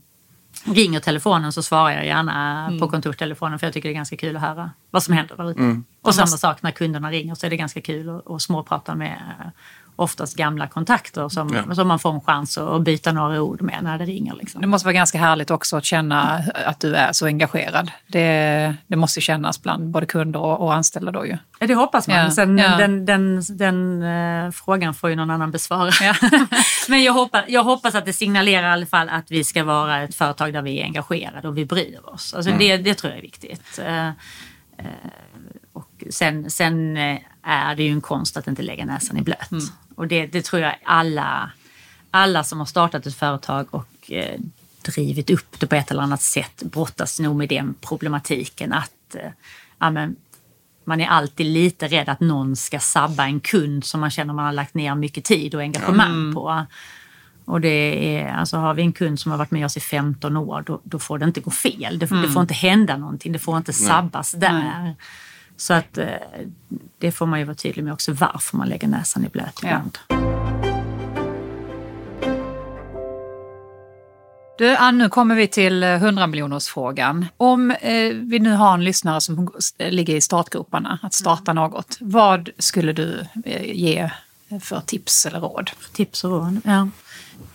ringer 0.74 1.00
telefonen 1.00 1.54
så 1.54 1.64
svarar 1.64 1.92
jag 1.92 2.06
gärna 2.06 2.68
mm. 2.68 2.80
på 2.80 2.88
kontorstelefonen 2.88 3.60
för 3.60 3.68
jag 3.68 3.74
tycker 3.74 3.90
det 3.90 3.94
är 3.94 3.96
ganska 3.96 4.18
kul 4.18 4.36
att 4.36 4.42
höra 4.42 4.72
vad 4.92 5.04
som 5.04 5.14
händer 5.14 5.38
där 5.38 5.52
ute. 5.52 5.60
Mm. 5.60 5.84
Och 6.02 6.16
samma 6.16 6.28
sak 6.28 6.62
när 6.62 6.72
kunderna 6.72 7.12
ringer 7.12 7.36
så 7.36 7.46
är 7.46 7.50
det 7.50 7.58
ganska 7.58 7.82
kul 7.82 8.10
att, 8.10 8.32
att 8.32 8.42
småprata 8.42 8.96
med 8.96 9.52
oftast 9.98 10.36
gamla 10.36 10.68
kontakter 10.68 11.30
som, 11.30 11.64
ja. 11.68 11.76
som 11.76 11.88
man 11.88 12.00
får 12.00 12.14
en 12.14 12.22
chans 12.22 12.58
att 12.58 12.82
byta 12.82 13.12
några 13.12 13.42
ord 13.42 13.62
med 13.62 13.84
när 13.84 13.98
det 13.98 14.06
ringer. 14.06 14.36
Liksom. 14.36 14.62
Det 14.62 14.68
måste 14.68 14.86
vara 14.86 14.94
ganska 14.94 15.18
härligt 15.18 15.52
också 15.52 15.78
att 15.78 15.86
känna 15.86 16.44
att 16.66 16.80
du 16.80 16.96
är 16.96 17.14
så 17.14 17.26
engagerad. 17.26 17.92
Det, 18.08 18.76
det 18.88 18.96
måste 18.96 19.22
kännas 19.22 19.62
bland 19.62 19.90
både 19.90 20.06
kunder 20.06 20.40
och, 20.40 20.62
och 20.62 20.74
anställda 20.74 21.12
då 21.12 21.26
ju. 21.26 21.38
Ja, 21.60 21.68
det 21.68 21.76
hoppas 21.76 22.08
man. 22.08 22.18
Ja. 22.18 22.32
Sen, 22.32 22.58
ja. 22.58 22.78
Den, 22.78 23.06
den, 23.06 23.44
den 23.50 24.04
uh, 24.04 24.52
frågan 24.52 24.94
får 24.94 25.10
ju 25.10 25.16
någon 25.16 25.30
annan 25.30 25.52
besvara. 25.52 25.92
Ja. 26.02 26.16
Men 26.90 27.04
jag 27.04 27.14
hoppas, 27.14 27.44
jag 27.48 27.64
hoppas 27.64 27.96
att 27.96 28.06
det 28.06 28.14
signalerar 28.14 28.70
i 28.70 28.72
alla 28.72 28.86
fall 28.86 29.10
att 29.10 29.32
vi 29.32 29.44
ska 29.44 29.64
vara 29.64 30.04
ett 30.04 30.16
företag 30.16 30.54
där 30.54 30.62
vi 30.62 30.80
är 30.80 30.84
engagerade 30.84 31.48
och 31.48 31.58
vi 31.58 31.66
bryr 31.66 32.00
oss. 32.04 32.34
Alltså 32.34 32.52
mm. 32.52 32.60
det, 32.60 32.78
det 32.78 32.94
tror 32.94 33.12
jag 33.12 33.18
är 33.18 33.22
viktigt. 33.22 33.80
Uh, 33.80 34.08
uh, 34.08 34.12
och 35.74 36.04
sen, 36.10 36.52
sen 36.52 36.98
är 37.44 37.76
det 37.76 37.84
ju 37.84 37.92
en 37.92 38.02
konst 38.02 38.38
att 38.38 38.48
inte 38.48 38.62
lägga 38.62 38.86
näsan 38.86 39.18
i 39.18 39.22
blöt. 39.22 39.52
Mm. 39.52 39.64
Och 39.98 40.08
det, 40.08 40.26
det, 40.26 40.46
tror 40.46 40.62
jag 40.62 40.76
alla, 40.84 41.52
alla 42.12 42.44
som 42.44 42.60
har 42.60 42.66
startat 42.66 43.06
ett 43.06 43.16
företag 43.16 43.68
och 43.72 44.12
eh, 44.12 44.40
drivit 44.82 45.30
upp 45.30 45.60
det 45.60 45.68
på 45.68 45.76
ett 45.76 45.92
eller 45.92 46.02
annat 46.02 46.22
sätt 46.22 46.64
brottas 46.64 47.20
nog 47.20 47.36
med 47.36 47.50
den 47.50 47.76
problematiken 47.82 48.74
att 48.74 49.16
eh, 49.16 49.32
ja, 49.80 49.90
men, 49.90 50.16
man 50.84 51.02
är 51.02 51.08
alltid 51.08 51.46
lite 51.46 51.88
rädd 51.88 52.10
att 52.10 52.20
någon 52.20 52.56
ska 52.56 52.80
sabba 52.80 53.26
en 53.26 53.40
kund 53.40 53.86
som 53.86 54.00
man 54.00 54.12
känner 54.12 54.34
man 54.34 54.46
har 54.46 54.54
lagt 54.54 54.74
ner 54.74 54.96
mycket 54.96 55.24
tid 55.24 55.56
och 55.56 55.62
engagemang 55.62 56.12
mm. 56.12 56.34
på. 56.34 56.66
Och 57.46 57.62
det 57.62 58.18
är, 58.20 58.34
alltså 58.34 58.58
har 58.58 58.74
vi 58.74 58.82
en 58.82 58.94
kund 58.94 59.20
som 59.20 59.32
har 59.32 59.38
varit 59.38 59.52
med 59.52 59.66
oss 59.66 59.78
i 59.78 59.80
15 59.80 60.38
år, 60.38 60.64
då, 60.66 60.82
då 60.84 61.00
får 61.00 61.18
det 61.18 61.26
inte 61.26 61.42
gå 61.42 61.52
fel. 61.52 62.00
Det, 62.00 62.12
mm. 62.12 62.24
det, 62.24 62.30
får 62.30 62.42
inte 62.42 62.54
hända 62.54 62.98
någonting, 62.98 63.32
det 63.32 63.40
får 63.40 63.58
inte 63.58 63.74
sabbas 63.74 64.34
Nej. 64.34 64.40
där. 64.40 64.82
Nej. 64.84 64.96
Så 65.58 65.74
att 65.74 65.98
eh, 65.98 66.08
det 66.98 67.12
får 67.12 67.26
man 67.26 67.40
ju 67.40 67.46
vara 67.46 67.56
tydlig 67.56 67.84
med 67.84 67.94
också 67.94 68.14
varför 68.14 68.58
man 68.58 68.70
lägger 68.70 68.88
näsan 68.88 69.26
i 69.26 69.30
blöt 69.30 69.60
ibland. 69.64 69.98
Ja. 70.08 70.18
Du, 74.58 74.76
Ann, 74.76 74.98
nu 74.98 75.10
kommer 75.10 75.36
vi 75.36 75.48
till 75.48 75.84
100 75.84 76.28
miljonersfrågan. 76.28 77.26
Om 77.38 77.72
eh, 77.72 78.14
vi 78.14 78.40
nu 78.40 78.52
har 78.52 78.74
en 78.74 78.84
lyssnare 78.84 79.22
som 79.22 79.52
ligger 79.78 80.16
i 80.16 80.22
startgroparna 80.22 81.00
att 81.02 81.14
starta 81.14 81.52
mm. 81.52 81.64
något, 81.64 81.98
vad 82.00 82.50
skulle 82.58 82.94
du 82.94 83.26
eh, 83.46 83.76
ge 83.76 84.10
för 84.62 84.82
tips 84.86 85.26
eller 85.26 85.40
råd? 85.40 85.72
Tips 85.94 86.24
och 86.24 86.32
råd, 86.32 86.62
ja. 86.64 86.88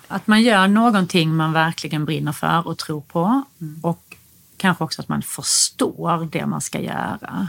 Att 0.08 0.26
man 0.26 0.42
gör 0.42 0.68
någonting 0.68 1.34
man 1.34 1.52
verkligen 1.52 2.04
brinner 2.04 2.32
för 2.32 2.66
och 2.66 2.78
tror 2.78 3.00
på 3.00 3.42
mm. 3.60 3.80
och 3.82 4.16
kanske 4.56 4.84
också 4.84 5.02
att 5.02 5.08
man 5.08 5.22
förstår 5.22 6.28
det 6.32 6.46
man 6.46 6.60
ska 6.60 6.80
göra. 6.80 7.48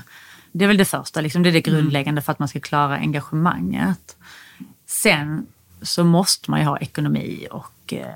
Det 0.55 0.63
är 0.65 0.67
väl 0.67 0.77
det 0.77 0.85
första, 0.85 1.21
liksom, 1.21 1.43
det 1.43 1.49
är 1.49 1.53
det 1.53 1.67
mm. 1.67 1.79
grundläggande 1.79 2.21
för 2.21 2.31
att 2.31 2.39
man 2.39 2.47
ska 2.47 2.59
klara 2.59 2.95
engagemanget. 2.95 4.17
Sen 4.85 5.47
så 5.81 6.03
måste 6.03 6.51
man 6.51 6.59
ju 6.59 6.65
ha 6.65 6.77
ekonomi 6.77 7.47
och 7.51 7.93
eh, 7.93 8.07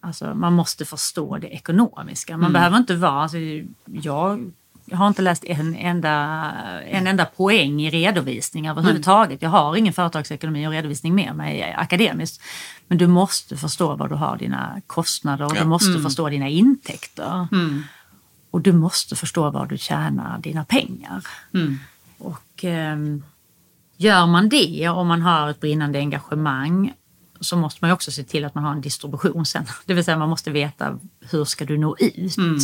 alltså, 0.00 0.34
man 0.34 0.52
måste 0.52 0.84
förstå 0.84 1.38
det 1.38 1.48
ekonomiska. 1.48 2.32
Man 2.32 2.40
mm. 2.40 2.52
behöver 2.52 2.76
inte 2.76 2.94
vara, 2.94 3.22
alltså, 3.22 3.38
jag 3.86 4.52
jag 4.88 4.96
har 4.96 5.08
inte 5.08 5.22
läst 5.22 5.44
en 5.44 5.76
enda, 5.76 6.52
en 6.86 7.06
enda 7.06 7.24
poäng 7.24 7.82
i 7.82 7.90
redovisning 7.90 8.68
överhuvudtaget. 8.68 9.42
Jag 9.42 9.50
har 9.50 9.76
ingen 9.76 9.92
företagsekonomi 9.92 10.66
och 10.66 10.70
redovisning 10.70 11.14
med 11.14 11.36
mig 11.36 11.74
akademiskt. 11.76 12.42
Men 12.88 12.98
du 12.98 13.06
måste 13.06 13.56
förstå 13.56 13.96
var 13.96 14.08
du 14.08 14.14
har 14.14 14.36
dina 14.36 14.80
kostnader 14.86 15.44
och 15.44 15.56
ja. 15.56 15.60
du 15.60 15.66
måste 15.66 15.90
mm. 15.90 16.02
förstå 16.02 16.28
dina 16.28 16.48
intäkter. 16.48 17.48
Mm. 17.52 17.82
Och 18.56 18.62
du 18.62 18.72
måste 18.72 19.16
förstå 19.16 19.50
var 19.50 19.66
du 19.66 19.78
tjänar 19.78 20.38
dina 20.38 20.64
pengar. 20.64 21.26
Mm. 21.54 21.78
Och 22.18 22.64
eh, 22.64 22.96
gör 23.96 24.26
man 24.26 24.48
det 24.48 24.88
och 24.88 25.06
man 25.06 25.22
har 25.22 25.50
ett 25.50 25.60
brinnande 25.60 25.98
engagemang 25.98 26.92
så 27.40 27.56
måste 27.56 27.84
man 27.84 27.90
också 27.90 28.10
se 28.10 28.24
till 28.24 28.44
att 28.44 28.54
man 28.54 28.64
har 28.64 28.72
en 28.72 28.80
distribution 28.80 29.46
sen. 29.46 29.64
Det 29.86 29.94
vill 29.94 30.04
säga 30.04 30.18
man 30.18 30.28
måste 30.28 30.50
veta 30.50 30.98
hur 31.20 31.44
ska 31.44 31.64
du 31.64 31.78
nå 31.78 31.96
ut. 31.98 32.36
Mm. 32.36 32.58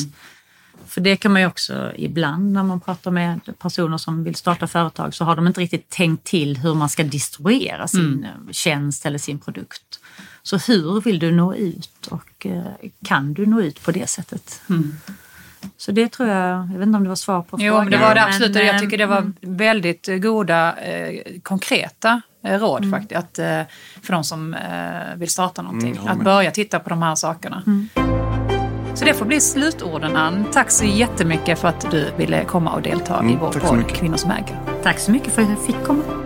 För 0.87 1.01
det 1.01 1.17
kan 1.17 1.33
man 1.33 1.41
ju 1.41 1.47
också 1.47 1.93
ibland 1.97 2.53
när 2.53 2.63
man 2.63 2.81
pratar 2.81 3.11
med 3.11 3.41
personer 3.59 3.99
som 3.99 4.25
vill 4.25 4.35
starta 4.35 4.67
företag 4.67 5.15
så 5.15 5.25
har 5.25 5.37
de 5.37 5.47
inte 5.47 5.61
riktigt 5.61 5.89
tänkt 5.89 6.25
till 6.25 6.57
hur 6.57 6.75
man 6.75 6.89
ska 6.89 7.03
distribuera 7.03 7.89
sin 7.89 8.25
mm. 8.25 8.53
tjänst 8.53 9.07
eller 9.07 9.19
sin 9.19 9.39
produkt. 9.39 10.01
Så 10.43 10.57
hur 10.57 11.01
vill 11.01 11.19
du 11.19 11.33
nå 11.33 11.55
ut 11.55 12.07
och 12.11 12.47
eh, 12.47 12.91
kan 13.05 13.35
du 13.35 13.47
nå 13.47 13.61
ut 13.61 13.83
på 13.83 13.93
det 13.93 14.07
sättet? 14.07 14.61
Mm. 14.69 14.97
Så 15.77 15.93
det 15.93 16.09
tror 16.09 16.29
jag, 16.29 16.69
jag 16.73 16.79
vet 16.79 16.87
inte 16.87 16.97
om 16.97 17.03
det 17.03 17.09
var 17.09 17.17
svar 17.17 17.43
på 17.43 17.59
frågan. 17.59 17.85
Jo, 17.85 17.91
det 17.91 17.99
var 17.99 18.15
det 18.15 18.25
absolut. 18.25 18.55
Men, 18.55 18.67
jag 18.67 18.79
tycker 18.79 18.99
det 18.99 19.07
var 19.07 19.19
mm. 19.19 19.35
väldigt 19.41 20.09
goda 20.23 20.75
eh, 20.77 21.21
konkreta 21.43 22.23
eh, 22.45 22.59
råd 22.59 22.85
mm. 22.85 23.01
faktiskt. 23.01 23.19
Att, 23.19 23.39
eh, 23.39 23.61
för 24.03 24.13
de 24.13 24.25
som 24.25 24.55
eh, 24.55 25.17
vill 25.17 25.31
starta 25.31 25.63
någonting. 25.63 25.97
Mm, 25.97 26.09
att 26.09 26.25
börja 26.25 26.51
titta 26.51 26.81
på 26.81 26.89
de 26.89 27.03
här 27.03 27.15
sakerna. 27.15 27.63
Mm. 27.67 27.89
Så 28.95 29.05
det 29.05 29.15
får 29.15 29.27
bli 29.27 29.41
slutorden 29.41 30.17
Ann. 30.17 30.45
Tack 30.53 30.71
så 30.71 30.85
jättemycket 30.85 31.59
för 31.59 31.69
att 31.69 31.91
du 31.91 32.11
ville 32.17 32.45
komma 32.45 32.73
och 32.73 32.83
delta 32.83 33.17
i 33.17 33.27
mm, 33.27 33.39
vår 33.39 33.53
podd 33.53 33.89
Kvinnor 33.89 34.17
som 34.17 34.31
äger. 34.31 34.59
Tack 34.83 34.99
så 34.99 35.11
mycket 35.11 35.33
för 35.33 35.43
att 35.43 35.49
jag 35.49 35.67
fick 35.67 35.85
komma. 35.85 36.22